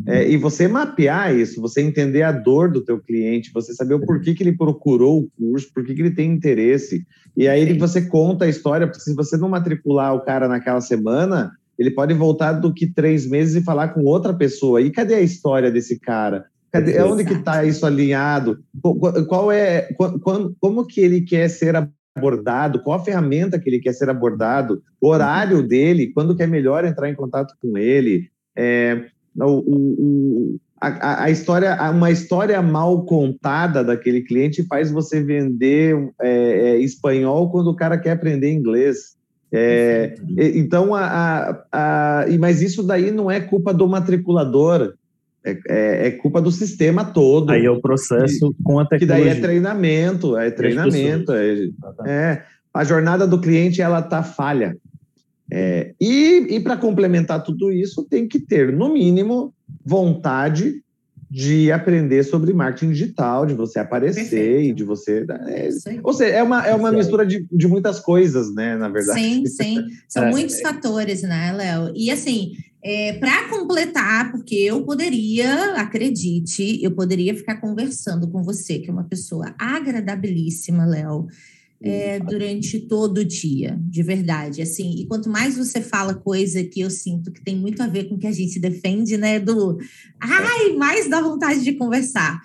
é, 0.07 0.29
e 0.29 0.37
você 0.37 0.67
mapear 0.67 1.35
isso, 1.35 1.61
você 1.61 1.81
entender 1.81 2.23
a 2.23 2.31
dor 2.31 2.71
do 2.71 2.83
teu 2.83 2.99
cliente, 2.99 3.51
você 3.53 3.73
saber 3.73 3.95
o 3.95 4.05
porquê 4.05 4.33
que 4.33 4.43
ele 4.43 4.55
procurou 4.55 5.19
o 5.19 5.29
curso, 5.37 5.71
por 5.73 5.85
que 5.85 5.91
ele 5.91 6.11
tem 6.11 6.31
interesse. 6.31 7.05
E 7.35 7.47
aí 7.47 7.77
você 7.77 8.01
conta 8.01 8.45
a 8.45 8.49
história, 8.49 8.87
porque 8.87 9.01
se 9.01 9.13
você 9.13 9.37
não 9.37 9.49
matricular 9.49 10.13
o 10.13 10.21
cara 10.21 10.47
naquela 10.47 10.81
semana, 10.81 11.51
ele 11.77 11.91
pode 11.91 12.13
voltar 12.13 12.53
do 12.53 12.73
que 12.73 12.87
três 12.87 13.29
meses 13.29 13.55
e 13.55 13.65
falar 13.65 13.89
com 13.89 14.03
outra 14.03 14.33
pessoa. 14.33 14.81
E 14.81 14.89
cadê 14.89 15.15
a 15.15 15.21
história 15.21 15.71
desse 15.71 15.99
cara? 15.99 16.45
Cadê, 16.75 17.01
onde 17.01 17.23
que 17.23 17.33
está 17.33 17.63
isso 17.63 17.85
alinhado? 17.85 18.59
Qual 19.27 19.51
é, 19.51 19.83
qual, 19.93 20.51
como 20.59 20.85
que 20.85 20.99
ele 20.99 21.21
quer 21.21 21.49
ser 21.49 21.75
abordado? 22.15 22.81
Qual 22.81 22.99
a 22.99 23.03
ferramenta 23.03 23.57
que 23.59 23.69
ele 23.69 23.79
quer 23.79 23.93
ser 23.93 24.09
abordado? 24.09 24.81
O 24.99 25.07
horário 25.07 25.59
uhum. 25.59 25.67
dele? 25.67 26.11
Quando 26.13 26.35
que 26.35 26.43
é 26.43 26.47
melhor 26.47 26.83
entrar 26.83 27.09
em 27.09 27.15
contato 27.15 27.53
com 27.61 27.77
ele? 27.77 28.29
É, 28.57 29.05
o, 29.39 29.45
o, 29.45 30.59
a, 30.79 31.23
a, 31.23 31.29
história, 31.29 31.77
uma 31.91 32.11
história 32.11 32.61
mal 32.61 33.05
contada 33.05 33.83
daquele 33.83 34.21
cliente 34.21 34.63
faz 34.63 34.91
você 34.91 35.23
vender 35.23 35.95
é, 36.21 36.29
é, 36.29 36.77
espanhol 36.79 37.49
quando 37.51 37.67
o 37.67 37.75
cara 37.75 37.97
quer 37.97 38.11
aprender 38.11 38.51
inglês. 38.51 39.15
É, 39.51 40.15
então, 40.37 40.93
a, 40.93 41.05
a, 41.71 42.21
a, 42.21 42.25
mas 42.37 42.61
isso 42.61 42.83
daí 42.83 43.11
não 43.11 43.31
é 43.31 43.39
culpa 43.39 43.73
do 43.73 43.87
matriculador. 43.87 44.93
É, 45.45 45.59
é, 45.69 46.07
é, 46.07 46.11
culpa 46.11 46.41
do 46.41 46.51
sistema 46.51 47.05
todo. 47.05 47.51
Aí 47.51 47.65
é 47.65 47.69
o 47.69 47.79
processo 47.79 48.51
que, 48.51 48.63
com 48.63 48.79
a 48.79 48.85
tecnologia. 48.85 49.25
Que 49.25 49.29
daí 49.29 49.37
é 49.37 49.41
treinamento, 49.41 50.35
é 50.35 50.49
treinamento. 50.49 51.31
É, 51.31 51.69
é, 52.07 52.43
a 52.73 52.83
jornada 52.83 53.27
do 53.27 53.39
cliente, 53.39 53.81
ela 53.81 54.01
tá 54.01 54.23
falha. 54.23 54.75
É, 55.51 55.93
e 56.01 56.47
e 56.49 56.59
para 56.59 56.75
complementar 56.75 57.43
tudo 57.43 57.71
isso, 57.71 58.03
tem 58.09 58.27
que 58.27 58.39
ter, 58.39 58.73
no 58.73 58.91
mínimo, 58.91 59.53
vontade 59.85 60.81
de 61.29 61.71
aprender 61.71 62.23
sobre 62.23 62.53
marketing 62.53 62.91
digital, 62.91 63.45
de 63.45 63.53
você 63.53 63.79
aparecer 63.79 64.21
Perfeito. 64.21 64.69
e 64.69 64.73
de 64.73 64.83
você. 64.83 65.25
É, 65.47 65.69
ou 66.03 66.13
seja, 66.13 66.33
é 66.33 66.41
uma, 66.41 66.65
é 66.65 66.73
uma 66.73 66.91
mistura 66.91 67.25
de, 67.25 67.45
de 67.51 67.67
muitas 67.67 67.99
coisas, 67.99 68.53
né, 68.53 68.75
na 68.77 68.89
verdade. 68.89 69.19
Sim, 69.19 69.45
sim. 69.45 69.83
São 70.07 70.25
é. 70.25 70.31
muitos 70.31 70.59
fatores, 70.61 71.23
né, 71.23 71.51
Léo? 71.51 71.91
E 71.95 72.09
assim, 72.09 72.53
é, 72.87 73.13
para 73.13 73.49
completar, 73.49 74.31
porque 74.31 74.53
eu 74.53 74.83
poderia, 74.83 75.73
acredite, 75.73 76.79
eu 76.83 76.91
poderia 76.91 77.35
ficar 77.35 77.55
conversando 77.55 78.27
com 78.29 78.43
você, 78.43 78.77
que 78.77 78.91
é 78.91 78.93
uma 78.93 79.05
pessoa 79.05 79.55
agradabilíssima, 79.57 80.85
Léo, 80.85 81.25
é, 81.81 82.19
durante 82.19 82.79
todo 82.79 83.17
o 83.17 83.25
dia, 83.25 83.75
de 83.81 84.03
verdade. 84.03 84.61
Assim, 84.61 84.99
e 84.99 85.07
quanto 85.07 85.31
mais 85.31 85.57
você 85.57 85.81
fala 85.81 86.13
coisa 86.13 86.63
que 86.63 86.79
eu 86.79 86.91
sinto 86.91 87.31
que 87.31 87.43
tem 87.43 87.55
muito 87.55 87.81
a 87.81 87.87
ver 87.87 88.03
com 88.03 88.15
o 88.15 88.19
que 88.19 88.27
a 88.27 88.31
gente 88.31 88.59
defende, 88.59 89.17
né, 89.17 89.39
do 89.39 89.79
ai, 90.21 90.73
mais 90.73 91.09
dá 91.09 91.19
vontade 91.21 91.63
de 91.63 91.73
conversar. 91.73 92.39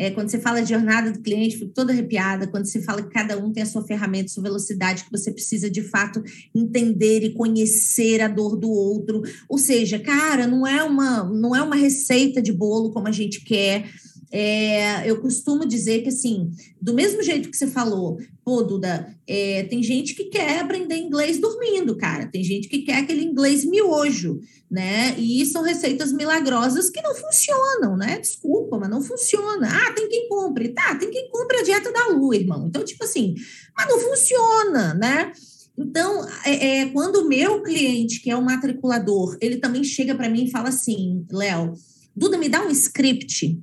É, 0.00 0.10
quando 0.10 0.30
você 0.30 0.40
fala 0.40 0.62
de 0.62 0.70
jornada 0.70 1.12
do 1.12 1.20
cliente, 1.20 1.58
fico 1.58 1.74
toda 1.74 1.92
arrepiada. 1.92 2.46
Quando 2.46 2.64
você 2.64 2.80
fala 2.80 3.02
que 3.02 3.10
cada 3.10 3.36
um 3.36 3.52
tem 3.52 3.62
a 3.62 3.66
sua 3.66 3.84
ferramenta, 3.84 4.28
sua 4.28 4.42
velocidade, 4.42 5.04
que 5.04 5.10
você 5.10 5.30
precisa 5.30 5.70
de 5.70 5.82
fato 5.82 6.22
entender 6.54 7.22
e 7.22 7.34
conhecer 7.34 8.22
a 8.22 8.28
dor 8.28 8.56
do 8.56 8.70
outro. 8.70 9.20
Ou 9.46 9.58
seja, 9.58 9.98
cara, 9.98 10.46
não 10.46 10.66
é 10.66 10.82
uma, 10.82 11.24
não 11.24 11.54
é 11.54 11.62
uma 11.62 11.76
receita 11.76 12.40
de 12.40 12.50
bolo 12.50 12.92
como 12.92 13.08
a 13.08 13.12
gente 13.12 13.44
quer. 13.44 13.90
É, 14.32 15.10
eu 15.10 15.20
costumo 15.20 15.66
dizer 15.66 16.02
que, 16.02 16.08
assim, 16.08 16.52
do 16.80 16.94
mesmo 16.94 17.20
jeito 17.22 17.50
que 17.50 17.56
você 17.56 17.66
falou, 17.66 18.18
pô, 18.44 18.62
Duda, 18.62 19.12
é, 19.26 19.64
tem 19.64 19.82
gente 19.82 20.14
que 20.14 20.26
quer 20.26 20.60
aprender 20.60 20.96
inglês 20.96 21.38
dormindo, 21.38 21.96
cara. 21.96 22.26
Tem 22.26 22.44
gente 22.44 22.68
que 22.68 22.82
quer 22.82 22.98
aquele 22.98 23.24
inglês 23.24 23.64
miojo, 23.64 24.40
né? 24.70 25.18
E 25.18 25.44
são 25.46 25.62
receitas 25.62 26.12
milagrosas 26.12 26.90
que 26.90 27.02
não 27.02 27.14
funcionam, 27.14 27.96
né? 27.96 28.20
Desculpa, 28.20 28.78
mas 28.78 28.88
não 28.88 29.02
funciona. 29.02 29.68
Ah, 29.68 29.92
tem 29.92 30.08
quem 30.08 30.28
compre. 30.28 30.68
Tá, 30.68 30.94
tem 30.94 31.10
quem 31.10 31.28
compre 31.28 31.58
a 31.58 31.62
dieta 31.64 31.92
da 31.92 32.08
lua, 32.08 32.36
irmão. 32.36 32.66
Então, 32.68 32.84
tipo 32.84 33.02
assim, 33.02 33.34
mas 33.76 33.88
não 33.88 33.98
funciona, 33.98 34.94
né? 34.94 35.32
Então, 35.76 36.26
é, 36.44 36.80
é, 36.80 36.86
quando 36.90 37.16
o 37.16 37.28
meu 37.28 37.62
cliente, 37.62 38.20
que 38.20 38.30
é 38.30 38.36
o 38.36 38.44
matriculador, 38.44 39.36
ele 39.40 39.56
também 39.56 39.82
chega 39.82 40.14
para 40.14 40.28
mim 40.28 40.44
e 40.44 40.50
fala 40.50 40.68
assim, 40.68 41.24
Léo, 41.32 41.72
Duda, 42.14 42.36
me 42.36 42.48
dá 42.48 42.62
um 42.62 42.70
script 42.70 43.58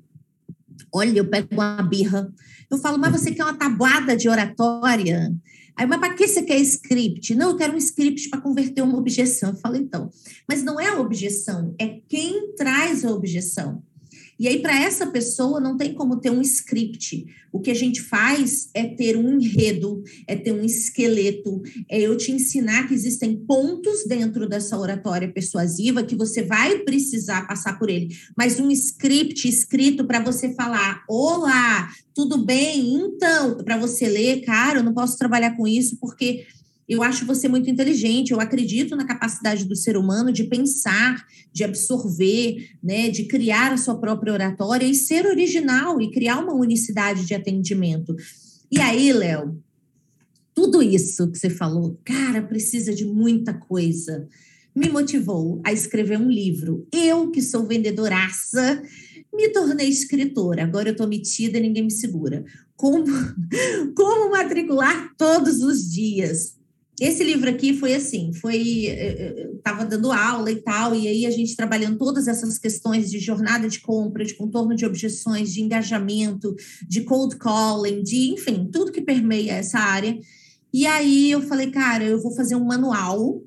Olha, 0.94 1.20
eu 1.20 1.30
pego 1.30 1.48
uma 1.52 1.82
birra. 1.82 2.32
Eu 2.70 2.78
falo, 2.78 2.98
mas 2.98 3.12
você 3.12 3.32
quer 3.32 3.44
uma 3.44 3.54
tabuada 3.54 4.16
de 4.16 4.28
oratória? 4.28 5.34
Aí, 5.76 5.86
mas 5.86 6.00
para 6.00 6.14
que 6.16 6.28
você 6.28 6.42
quer 6.42 6.58
script? 6.58 7.36
Não, 7.36 7.52
eu 7.52 7.56
quero 7.56 7.74
um 7.74 7.78
script 7.78 8.30
para 8.30 8.42
converter 8.42 8.82
uma 8.82 8.98
objeção. 8.98 9.52
Eu 9.52 9.56
falo, 9.56 9.76
então, 9.76 10.10
mas 10.50 10.64
não 10.64 10.80
é 10.80 10.88
a 10.88 11.00
objeção, 11.00 11.76
é 11.80 12.00
quem 12.10 12.56
traz 12.56 13.06
a 13.06 13.12
objeção. 13.12 13.84
E 14.40 14.48
aí, 14.48 14.62
para 14.62 14.80
essa 14.80 15.08
pessoa, 15.08 15.60
não 15.60 15.76
tem 15.76 15.94
como 15.94 16.20
ter 16.20 16.30
um 16.30 16.42
script. 16.42 17.26
O 17.52 17.60
que 17.60 17.72
a 17.72 17.74
gente 17.74 18.02
faz 18.02 18.70
é 18.74 18.86
ter 18.86 19.18
um 19.18 19.40
enredo, 19.40 20.04
é 20.28 20.36
ter 20.36 20.52
um 20.52 20.64
esqueleto, 20.64 21.62
é 21.90 22.00
eu 22.00 22.16
te 22.16 22.32
ensinar 22.32 22.88
que 22.88 22.94
existem 22.94 23.36
pontos 23.36 24.06
dentro 24.08 24.48
dessa 24.48 24.78
oratória 24.78 25.32
persuasiva 25.32 26.04
que 26.04 26.16
você 26.16 26.44
vai 26.44 26.80
precisar 26.80 27.48
passar 27.48 27.80
por 27.80 27.90
ele. 27.90 28.16
Mas 28.38 28.60
um 28.60 28.70
script 28.70 29.48
escrito 29.48 30.06
para 30.06 30.20
você 30.20 30.54
falar: 30.54 31.04
Olá, 31.10 31.90
tudo 32.14 32.38
bem? 32.38 32.94
Então, 32.94 33.58
para 33.64 33.78
você 33.78 34.08
ler, 34.08 34.42
cara, 34.42 34.80
eu 34.80 34.84
não 34.84 34.94
posso 34.94 35.18
trabalhar 35.18 35.56
com 35.56 35.68
isso 35.68 35.98
porque 36.00 36.46
eu 36.88 37.04
acho 37.04 37.26
você 37.26 37.50
muito 37.50 37.70
inteligente, 37.70 38.32
eu 38.32 38.40
acredito 38.40 38.96
na 38.96 39.06
capacidade 39.06 39.66
do 39.66 39.76
ser 39.76 39.98
humano 39.98 40.32
de 40.32 40.46
pensar, 40.46 41.26
de 41.52 41.64
absorver, 41.64 42.70
né, 42.82 43.10
de 43.10 43.26
criar 43.26 43.74
a 43.74 43.78
sua 43.78 44.00
própria 44.00 44.32
oratória 44.32 44.86
e 44.86 44.96
ser 44.96 45.26
original 45.26 46.02
e 46.02 46.12
criar 46.12 46.40
uma 46.40 46.54
unicidade 46.54 47.26
de 47.26 47.34
atendimento. 47.34 48.16
E 48.72 48.80
aí, 48.80 49.12
Léo, 49.12 49.62
tudo 50.56 50.82
isso 50.82 51.30
que 51.30 51.38
você 51.38 51.50
falou, 51.50 52.00
cara, 52.06 52.42
precisa 52.42 52.94
de 52.94 53.06
muita 53.06 53.54
coisa. 53.54 54.28
Me 54.76 54.90
motivou 54.90 55.62
a 55.64 55.74
escrever 55.74 56.18
um 56.18 56.30
livro. 56.30 56.88
Eu, 56.92 57.32
que 57.32 57.42
sou 57.42 57.68
vendedoraça, 57.68 58.82
me 59.34 59.50
tornei 59.50 59.88
escritora. 59.88 60.64
Agora 60.64 60.90
eu 60.90 60.94
estou 60.94 61.08
metida 61.08 61.58
e 61.58 61.62
ninguém 61.62 61.84
me 61.84 61.92
segura. 61.92 62.44
Como, 62.76 63.06
como 63.96 64.32
matricular 64.32 65.14
todos 65.16 65.62
os 65.62 65.90
dias? 65.92 66.57
Esse 67.00 67.24
livro 67.24 67.48
aqui 67.48 67.78
foi 67.78 67.94
assim, 67.94 68.34
foi 68.34 68.88
estava 69.56 69.84
eh, 69.84 69.86
eh, 69.86 69.88
dando 69.88 70.12
aula 70.12 70.50
e 70.52 70.56
tal, 70.56 70.96
e 70.96 71.08
aí 71.08 71.26
a 71.28 71.32
gente 71.32 71.56
trabalhando 71.56 71.98
todas 71.98 72.28
essas 72.28 72.58
questões 72.58 73.12
de 73.12 73.20
jornada 73.20 73.70
de 73.70 73.80
compra, 73.82 74.26
de 74.26 74.34
contorno 74.34 74.76
de 74.76 74.84
objeções, 74.84 75.54
de 75.54 75.62
engajamento, 75.62 76.56
de 76.88 77.04
cold 77.04 77.38
calling, 77.38 78.02
de 78.02 78.32
enfim, 78.32 78.68
tudo 78.72 78.92
que 78.92 79.02
permeia 79.02 79.54
essa 79.54 79.78
área. 79.78 80.18
E 80.74 80.88
aí 80.88 81.30
eu 81.30 81.42
falei, 81.44 81.70
cara, 81.70 82.04
eu 82.04 82.20
vou 82.20 82.36
fazer 82.36 82.56
um 82.56 82.66
manual 82.66 83.44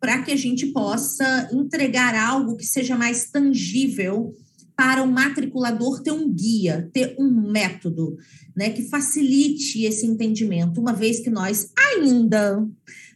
para 0.00 0.22
que 0.22 0.32
a 0.32 0.36
gente 0.36 0.68
possa 0.68 1.50
entregar 1.52 2.14
algo 2.14 2.56
que 2.56 2.64
seja 2.64 2.96
mais 2.96 3.30
tangível 3.30 4.34
para 4.80 5.02
o 5.02 5.06
matriculador 5.06 6.02
ter 6.02 6.10
um 6.10 6.32
guia, 6.32 6.88
ter 6.90 7.14
um 7.18 7.30
método, 7.30 8.16
né, 8.56 8.70
que 8.70 8.88
facilite 8.88 9.84
esse 9.84 10.06
entendimento, 10.06 10.80
uma 10.80 10.94
vez 10.94 11.20
que 11.20 11.28
nós 11.28 11.70
ainda 11.76 12.66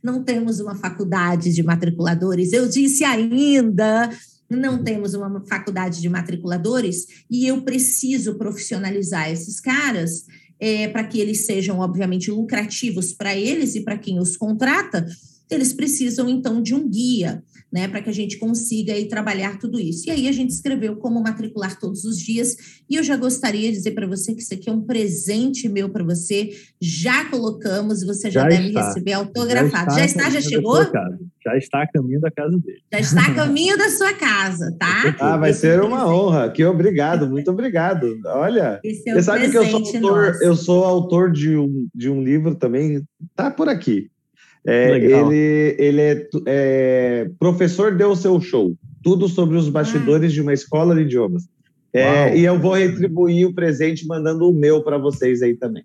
não 0.03 0.23
temos 0.23 0.61
uma 0.61 0.75
faculdade 0.75 1.55
de 1.55 1.63
matriculadores. 1.63 2.53
Eu 2.53 2.69
disse 2.69 3.03
ainda, 3.03 4.11
não 4.51 4.85
temos 4.85 5.15
uma 5.15 5.43
faculdade 5.47 6.03
de 6.03 6.09
matriculadores 6.11 7.07
e 7.31 7.47
eu 7.47 7.63
preciso 7.63 8.35
profissionalizar 8.35 9.31
esses 9.31 9.59
caras 9.59 10.27
é, 10.61 10.89
para 10.89 11.05
que 11.05 11.19
eles 11.19 11.47
sejam, 11.47 11.79
obviamente, 11.79 12.31
lucrativos 12.31 13.15
para 13.15 13.35
eles 13.35 13.75
e 13.75 13.81
para 13.81 13.97
quem 13.97 14.21
os 14.21 14.37
contrata. 14.37 15.07
Eles 15.51 15.73
precisam, 15.73 16.29
então, 16.29 16.63
de 16.63 16.75
um 16.75 16.89
guia 16.89 17.43
né, 17.75 17.89
para 17.89 18.01
que 18.01 18.09
a 18.09 18.13
gente 18.13 18.39
consiga 18.39 18.93
aí 18.93 19.09
trabalhar 19.09 19.59
tudo 19.59 19.81
isso. 19.81 20.09
E 20.09 20.13
aí 20.13 20.29
a 20.29 20.33
gente 20.33 20.51
escreveu 20.51 20.95
como 20.95 21.21
matricular 21.21 21.77
todos 21.77 22.05
os 22.05 22.19
dias, 22.19 22.57
e 22.89 22.95
eu 22.95 23.03
já 23.03 23.17
gostaria 23.17 23.69
de 23.69 23.77
dizer 23.77 23.91
para 23.91 24.07
você 24.07 24.33
que 24.33 24.43
isso 24.43 24.55
aqui 24.55 24.71
é 24.71 24.73
um 24.73 24.83
presente 24.83 25.69
meu 25.69 25.89
para 25.89 26.05
você. 26.05 26.51
Já 26.81 27.29
colocamos, 27.29 28.05
você 28.05 28.31
já, 28.31 28.43
já 28.43 28.49
deve 28.49 28.69
está. 28.69 28.87
receber 28.87 29.15
autografado. 29.15 29.93
Já 29.93 30.05
está, 30.05 30.23
já, 30.23 30.29
está, 30.29 30.31
já 30.31 30.41
chegou? 30.41 30.85
Já 31.45 31.59
está 31.59 31.83
a 31.83 31.91
caminho 31.91 32.21
da 32.21 32.31
casa 32.31 32.57
dele. 32.59 32.79
Já 32.93 33.01
está 33.01 33.27
a 33.27 33.35
caminho 33.35 33.77
da 33.77 33.91
sua 33.91 34.15
casa, 34.15 34.73
tá? 34.79 35.17
Ah, 35.19 35.37
vai 35.37 35.53
ser 35.53 35.83
uma 35.83 36.07
honra. 36.07 36.53
Que 36.53 36.65
obrigado, 36.65 37.29
muito 37.29 37.51
obrigado. 37.51 38.21
Olha, 38.27 38.79
Esse 38.85 39.11
é 39.11 39.15
você 39.15 39.23
sabe 39.25 39.51
que 39.51 39.59
eu 39.59 39.65
sou 39.65 39.81
autor, 39.81 40.39
eu 40.41 40.55
sou 40.55 40.85
autor 40.85 41.33
de 41.33 41.57
um, 41.57 41.89
de 41.93 42.09
um 42.09 42.23
livro 42.23 42.55
também, 42.55 43.03
tá 43.35 43.51
por 43.51 43.69
aqui. 43.69 44.14
É, 44.67 44.97
ele 44.97 45.77
ele 45.79 46.01
é, 46.01 46.29
é, 46.47 47.31
professor 47.39 47.95
deu 47.95 48.17
seu 48.17 48.41
show, 48.41 48.75
tudo 49.03 49.29
sobre 49.29 49.57
os 49.57 49.69
bastidores 49.69 50.31
ah. 50.31 50.35
de 50.35 50.41
uma 50.41 50.53
escola 50.53 50.95
de 50.95 51.03
idiomas. 51.03 51.47
É, 51.93 52.37
e 52.37 52.45
eu 52.45 52.59
vou 52.59 52.75
retribuir 52.75 53.47
o 53.47 53.55
presente 53.55 54.05
mandando 54.07 54.49
o 54.49 54.53
meu 54.53 54.83
para 54.83 54.99
vocês 54.99 55.43
aí 55.43 55.55
também. 55.55 55.85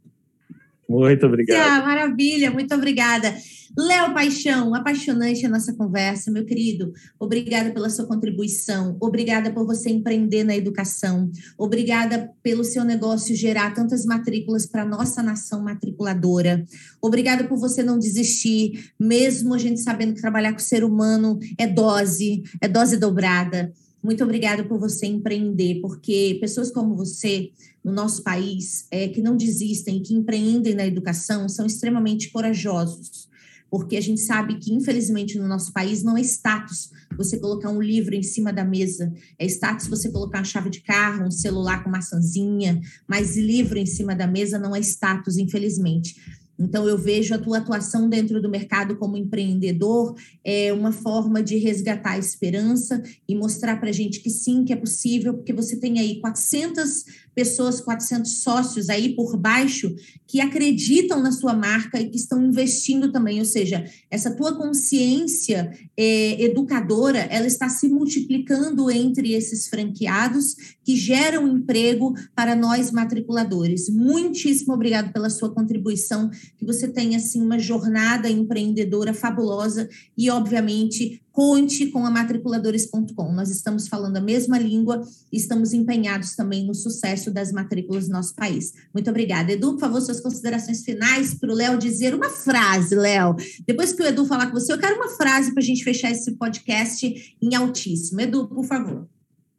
Muito 0.89 1.23
obrigado. 1.27 1.69
Ah, 1.69 1.86
maravilha, 1.86 2.49
muito 2.49 2.73
obrigada. 2.73 3.32
Léo 3.78 4.13
Paixão, 4.13 4.74
apaixonante 4.74 5.45
a 5.45 5.49
nossa 5.49 5.74
conversa, 5.74 6.32
meu 6.32 6.43
querido. 6.43 6.91
Obrigada 7.20 7.72
pela 7.72 7.89
sua 7.89 8.07
contribuição. 8.07 8.97
Obrigada 8.99 9.51
por 9.51 9.65
você 9.65 9.89
empreender 9.89 10.43
na 10.43 10.55
educação. 10.55 11.32
Obrigada 11.57 12.32
pelo 12.41 12.63
seu 12.63 12.84
negócio 12.84 13.36
gerar 13.36 13.74
tantas 13.74 14.05
matrículas 14.05 14.65
para 14.65 14.82
a 14.82 14.88
nossa 14.88 15.22
nação 15.22 15.61
matriculadora. 15.61 16.65
Obrigada 17.01 17.43
por 17.43 17.59
você 17.59 17.84
não 17.84 17.99
desistir, 17.99 18.91
mesmo 18.99 19.53
a 19.53 19.57
gente 19.57 19.80
sabendo 19.82 20.15
que 20.15 20.22
trabalhar 20.22 20.53
com 20.53 20.59
o 20.59 20.63
ser 20.63 20.84
humano 20.84 21.38
é 21.57 21.67
dose, 21.67 22.43
é 22.61 22.67
dose 22.67 22.97
dobrada. 22.97 23.72
Muito 24.01 24.24
obrigada 24.24 24.63
por 24.63 24.80
você 24.80 25.05
empreender, 25.05 25.80
porque 25.82 26.38
pessoas 26.39 26.72
como 26.72 26.95
você 26.95 27.51
no 27.84 27.91
nosso 27.91 28.24
país, 28.24 28.88
é, 28.89 29.07
que 29.09 29.22
não 29.22 29.38
desistem, 29.38 30.01
que 30.01 30.13
empreendem 30.13 30.74
na 30.74 30.86
educação, 30.86 31.47
são 31.47 31.65
extremamente 31.65 32.30
corajosos 32.30 33.28
porque 33.70 33.95
a 33.97 34.01
gente 34.01 34.22
sabe 34.22 34.57
que, 34.57 34.74
infelizmente, 34.74 35.38
no 35.38 35.47
nosso 35.47 35.72
país 35.72 36.03
não 36.03 36.17
é 36.17 36.22
status 36.22 36.91
você 37.17 37.38
colocar 37.38 37.70
um 37.70 37.82
livro 37.82 38.15
em 38.15 38.24
cima 38.24 38.51
da 38.51 38.63
mesa, 38.63 39.11
é 39.38 39.45
status 39.45 39.88
você 39.88 40.09
colocar 40.09 40.39
uma 40.39 40.43
chave 40.43 40.70
de 40.70 40.82
carro, 40.82 41.28
um 41.28 41.32
celular 41.32 41.84
com 41.84 41.89
maçãzinha, 41.89 42.80
mas 43.07 43.36
livro 43.36 43.78
em 43.78 43.86
cima 43.86 44.15
da 44.15 44.26
mesa 44.26 44.57
não 44.57 44.76
é 44.76 44.80
status, 44.80 45.38
infelizmente. 45.38 46.15
Então, 46.59 46.86
eu 46.89 46.97
vejo 46.97 47.34
a 47.34 47.38
tua 47.38 47.59
atuação 47.59 48.09
dentro 48.09 48.41
do 48.41 48.49
mercado 48.49 48.97
como 48.97 49.15
empreendedor 49.15 50.13
é 50.43 50.74
uma 50.74 50.91
forma 50.91 51.41
de 51.41 51.55
resgatar 51.57 52.11
a 52.11 52.17
esperança 52.20 53.01
e 53.26 53.34
mostrar 53.34 53.78
para 53.80 53.89
a 53.89 53.93
gente 53.93 54.20
que 54.20 54.30
sim, 54.30 54.65
que 54.65 54.74
é 54.74 54.76
possível, 54.76 55.36
porque 55.36 55.53
você 55.53 55.78
tem 55.78 55.99
aí 55.99 56.20
400 56.20 57.05
pessoas, 57.39 57.79
400 57.79 58.43
sócios 58.43 58.89
aí 58.89 59.15
por 59.15 59.37
baixo 59.37 59.95
que 60.27 60.41
acreditam 60.41 61.21
na 61.21 61.31
sua 61.31 61.53
marca 61.53 61.97
e 61.97 62.09
que 62.09 62.17
estão 62.17 62.45
investindo 62.45 63.13
também. 63.13 63.39
Ou 63.39 63.45
seja, 63.45 63.85
essa 64.11 64.35
tua 64.35 64.57
consciência 64.57 65.71
é, 65.95 66.43
educadora, 66.43 67.19
ela 67.19 67.47
está 67.47 67.69
se 67.69 67.87
multiplicando 67.87 68.91
entre 68.91 69.31
esses 69.31 69.69
franqueados 69.69 70.53
que 70.83 70.97
geram 70.97 71.47
emprego 71.47 72.13
para 72.35 72.57
nós 72.57 72.91
matriculadores. 72.91 73.87
Muitíssimo 73.87 74.73
obrigado 74.73 75.13
pela 75.13 75.29
sua 75.29 75.49
contribuição, 75.49 76.29
que 76.57 76.65
você 76.65 76.89
tenha 76.89 77.17
assim 77.17 77.41
uma 77.41 77.57
jornada 77.57 78.29
empreendedora 78.29 79.13
fabulosa 79.13 79.87
e 80.17 80.29
obviamente 80.29 81.21
conte 81.39 81.89
com 81.89 82.05
a 82.05 82.11
matriculadores.com. 82.11 83.31
Nós 83.31 83.49
estamos 83.49 83.87
falando 83.87 84.17
a 84.17 84.21
mesma 84.21 84.59
língua 84.59 85.01
e 85.31 85.37
estamos 85.37 85.71
empenhados 85.71 86.35
também 86.35 86.67
no 86.67 86.73
sucesso 86.73 87.33
das 87.33 87.49
matrículas 87.49 88.09
no 88.09 88.15
nosso 88.15 88.35
país. 88.35 88.73
Muito 88.93 89.09
obrigada. 89.09 89.53
Edu, 89.53 89.71
por 89.71 89.79
favor, 89.79 90.01
suas 90.01 90.19
considerações 90.19 90.83
finais 90.83 91.33
para 91.33 91.49
o 91.49 91.55
Léo 91.55 91.77
dizer 91.77 92.13
uma 92.13 92.29
frase, 92.29 92.93
Léo. 92.93 93.37
Depois 93.65 93.93
que 93.93 94.03
o 94.03 94.05
Edu 94.05 94.25
falar 94.25 94.47
com 94.47 94.59
você, 94.59 94.73
eu 94.73 94.77
quero 94.77 94.97
uma 94.97 95.07
frase 95.07 95.53
para 95.53 95.63
a 95.63 95.65
gente 95.65 95.81
fechar 95.81 96.11
esse 96.11 96.35
podcast 96.35 97.37
em 97.41 97.55
altíssimo. 97.55 98.19
Edu, 98.19 98.49
por 98.49 98.65
favor. 98.65 99.07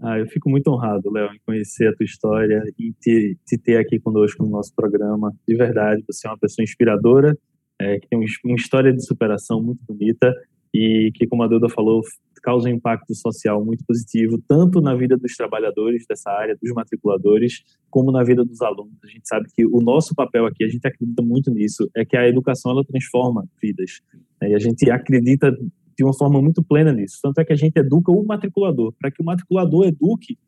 Ah, 0.03 0.19
eu 0.19 0.27
fico 0.27 0.51
muito 0.51 0.69
honrado, 0.69 1.11
Léo, 1.11 1.33
em 1.33 1.41
conhecer 1.47 1.89
a 1.89 1.95
tua 1.95 2.05
história 2.05 2.63
e 2.79 2.93
te, 3.01 3.39
te, 3.47 3.57
ter 3.57 3.79
aqui 3.79 3.99
conosco 3.99 4.45
no 4.45 4.51
nosso 4.51 4.75
programa. 4.75 5.33
De 5.49 5.57
verdade, 5.57 6.05
você 6.07 6.29
é 6.29 6.31
uma 6.31 6.39
pessoa 6.39 6.63
inspiradora, 6.63 7.35
é, 7.81 7.99
que 7.99 8.07
tem 8.07 8.19
uma 8.19 8.55
história 8.55 8.93
de 8.93 9.03
superação 9.03 9.63
muito 9.63 9.81
bonita 9.89 10.31
e 10.73 11.11
que, 11.15 11.27
como 11.27 11.43
a 11.43 11.49
Duda 11.49 11.69
falou, 11.69 12.03
causa 12.43 12.69
um 12.69 12.73
impacto 12.73 13.15
social 13.15 13.65
muito 13.65 13.85
positivo, 13.85 14.43
tanto 14.49 14.81
na 14.81 14.95
vida 14.95 15.17
dos 15.17 15.37
trabalhadores 15.37 16.05
dessa 16.09 16.31
área, 16.31 16.57
dos 16.61 16.73
matriculadores, 16.73 17.63
como 17.91 18.11
na 18.11 18.23
vida 18.25 18.45
dos 18.45 18.61
alunos. 18.63 18.95
A 19.05 19.09
gente 19.09 19.29
sabe 19.29 19.47
que 19.55 19.67
o 19.67 19.81
nosso 19.81 20.15
papel 20.15 20.47
aqui, 20.47 20.65
a 20.65 20.69
gente 20.69 20.87
acredita 20.87 21.23
muito 21.23 21.51
nisso, 21.51 21.89
é 21.95 22.05
que 22.05 22.17
a 22.17 22.27
educação 22.27 22.73
ela 22.73 22.85
transforma 22.85 23.47
vidas. 23.61 24.01
Né? 24.41 24.51
E 24.51 24.55
a 24.55 24.59
gente 24.59 24.91
acredita 24.91 25.51
de 25.97 26.05
uma 26.05 26.15
forma 26.15 26.41
muito 26.41 26.63
plena 26.63 26.93
nisso. 26.93 27.19
Tanto 27.23 27.39
é 27.41 27.45
que 27.45 27.53
a 27.53 27.57
gente 27.57 27.77
educa 27.77 28.11
o 28.11 28.25
matriculador, 28.25 28.93
para 28.99 29.11
que 29.11 29.21
o 29.21 29.25
matriculador 29.25 29.87
eduque 29.87 30.39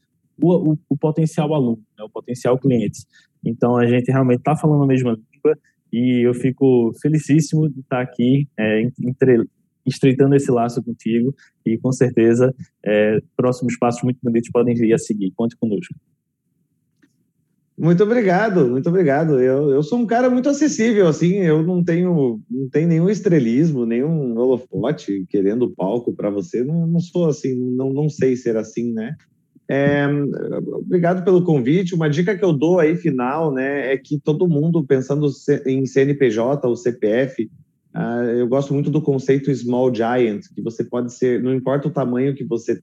o, 0.40 0.72
o, 0.72 0.78
o 0.88 0.96
potencial 0.96 1.52
aluno, 1.54 1.82
né? 1.98 2.04
o 2.04 2.08
potencial 2.08 2.58
cliente. 2.58 3.00
Então, 3.44 3.76
a 3.76 3.86
gente 3.86 4.10
realmente 4.10 4.38
está 4.38 4.56
falando 4.56 4.84
a 4.84 4.86
mesma 4.86 5.10
língua 5.10 5.58
e 5.92 6.26
eu 6.26 6.32
fico 6.32 6.92
felicíssimo 7.02 7.68
de 7.68 7.80
estar 7.80 8.00
aqui 8.00 8.48
é, 8.58 8.82
entre 9.04 9.44
estreitando 9.86 10.34
esse 10.34 10.50
laço 10.50 10.82
contigo 10.82 11.34
e 11.64 11.78
com 11.78 11.92
certeza 11.92 12.54
é, 12.84 13.20
próximos 13.36 13.76
passos 13.78 14.02
muito 14.02 14.18
bonitos 14.22 14.50
podem 14.50 14.74
vir 14.74 14.92
a 14.92 14.98
seguir. 14.98 15.32
Conte 15.34 15.56
conosco. 15.56 15.94
Muito 17.76 18.02
obrigado, 18.02 18.68
muito 18.68 18.88
obrigado. 18.88 19.40
Eu, 19.40 19.70
eu 19.70 19.82
sou 19.82 19.98
um 19.98 20.06
cara 20.06 20.28
muito 20.28 20.48
acessível, 20.48 21.08
assim, 21.08 21.36
eu 21.38 21.62
não 21.62 21.82
tenho, 21.82 22.40
não 22.48 22.68
tenho 22.68 22.86
nenhum 22.86 23.08
estrelismo, 23.08 23.86
nenhum 23.86 24.36
holofote 24.36 25.24
querendo 25.28 25.70
palco 25.70 26.12
para 26.12 26.30
você, 26.30 26.62
não, 26.62 26.86
não 26.86 27.00
sou 27.00 27.28
assim, 27.28 27.54
não, 27.74 27.92
não 27.92 28.08
sei 28.08 28.36
ser 28.36 28.56
assim, 28.56 28.92
né? 28.92 29.16
É, 29.68 30.06
obrigado 30.74 31.24
pelo 31.24 31.44
convite. 31.44 31.94
Uma 31.94 32.10
dica 32.10 32.36
que 32.36 32.44
eu 32.44 32.52
dou 32.52 32.78
aí 32.78 32.94
final, 32.94 33.52
né, 33.52 33.94
é 33.94 33.96
que 33.96 34.20
todo 34.20 34.48
mundo 34.48 34.84
pensando 34.84 35.26
em 35.64 35.86
CNPJ 35.86 36.68
ou 36.68 36.76
CPF, 36.76 37.50
uh, 37.94 38.24
eu 38.30 38.46
gosto 38.46 38.74
muito 38.74 38.90
do 38.90 39.02
conceito 39.02 39.54
small 39.54 39.94
giant, 39.94 40.42
que 40.54 40.62
você 40.62 40.84
pode 40.84 41.12
ser, 41.12 41.42
não 41.42 41.54
importa 41.54 41.88
o 41.88 41.92
tamanho 41.92 42.34
que 42.34 42.44
você 42.44 42.80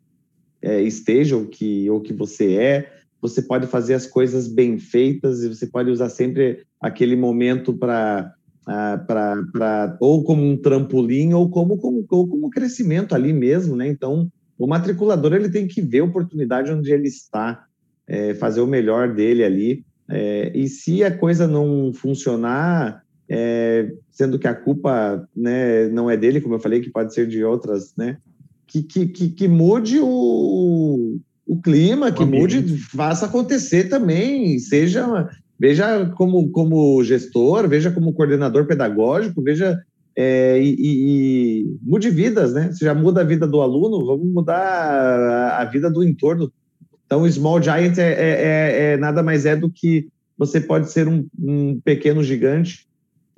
é, 0.62 0.82
esteja 0.82 1.38
ou 1.38 1.46
que 1.46 1.90
ou 1.90 2.02
que 2.02 2.14
você 2.14 2.56
é, 2.56 2.94
você 3.22 3.42
pode 3.42 3.68
fazer 3.68 3.94
as 3.94 4.08
coisas 4.08 4.48
bem 4.48 4.78
feitas 4.78 5.44
e 5.44 5.50
você 5.50 5.68
pode 5.68 5.90
usar 5.90 6.10
sempre 6.10 6.64
aquele 6.82 7.16
momento 7.16 7.74
para 7.74 8.34
uh, 8.68 9.06
para 9.06 9.98
ou 10.00 10.24
como 10.24 10.44
um 10.44 10.58
trampolim 10.58 11.34
ou 11.34 11.50
como, 11.50 11.78
como, 11.78 12.06
ou 12.10 12.28
como 12.28 12.50
crescimento 12.50 13.14
ali 13.14 13.34
mesmo, 13.34 13.76
né? 13.76 13.88
Então 13.88 14.32
o 14.58 14.68
matriculador 14.68 15.34
ele 15.34 15.50
tem 15.50 15.68
que 15.68 15.82
ver 15.82 16.00
a 16.00 16.06
oportunidade 16.06 16.72
onde 16.72 16.92
ele 16.92 17.08
está, 17.08 17.66
é, 18.08 18.34
fazer 18.34 18.62
o 18.62 18.68
melhor 18.68 19.14
dele 19.14 19.44
ali. 19.44 19.86
É, 20.10 20.52
e 20.54 20.68
se 20.68 21.04
a 21.04 21.16
coisa 21.16 21.48
não 21.48 21.94
funcionar, 21.94 23.04
é, 23.30 23.92
sendo 24.10 24.40
que 24.40 24.48
a 24.48 24.56
culpa 24.56 25.28
né, 25.36 25.88
não 25.90 26.10
é 26.10 26.18
dele, 26.18 26.42
como 26.42 26.56
eu 26.56 26.60
falei, 26.60 26.82
que 26.82 26.90
pode 26.90 27.14
ser 27.14 27.28
de 27.28 27.44
outras, 27.44 27.94
né? 27.96 28.18
Que, 28.66 28.82
que, 28.82 29.08
que, 29.08 29.30
que 29.30 29.48
mude 29.48 30.00
o, 30.00 31.20
o 31.46 31.62
clima, 31.62 32.12
que 32.12 32.26
mude, 32.26 32.78
faça 32.78 33.28
acontecer 33.28 33.90
também, 33.90 34.58
seja 34.60 35.30
veja 35.60 36.06
como, 36.16 36.50
como 36.52 37.04
gestor, 37.04 37.68
veja 37.68 37.92
como 37.92 38.14
coordenador 38.14 38.66
pedagógico, 38.66 39.42
veja 39.42 39.78
é, 40.16 40.60
e, 40.62 40.76
e, 40.80 41.78
mude 41.82 42.10
vidas, 42.10 42.54
né? 42.54 42.72
Você 42.72 42.86
já 42.86 42.94
muda 42.94 43.22
a 43.22 43.26
vida 43.26 43.48
do 43.48 43.62
aluno, 43.62 44.06
vamos 44.06 44.28
mudar 44.28 44.58
a, 44.58 45.62
a 45.62 45.66
vida 45.66 45.90
do 45.90 46.04
entorno. 46.04 46.52
Então, 47.06 47.24
o 47.24 47.32
Small 47.32 47.62
Giant 47.62 47.98
é, 47.98 48.12
é, 48.12 48.30
é, 48.30 48.94
é 48.94 48.98
nada 48.98 49.22
mais 49.22 49.46
é 49.46 49.56
do 49.56 49.70
que 49.70 50.08
você 50.38 50.60
pode 50.60 50.92
ser 50.92 51.08
um, 51.08 51.28
um 51.38 51.80
pequeno 51.82 52.24
gigante 52.24 52.89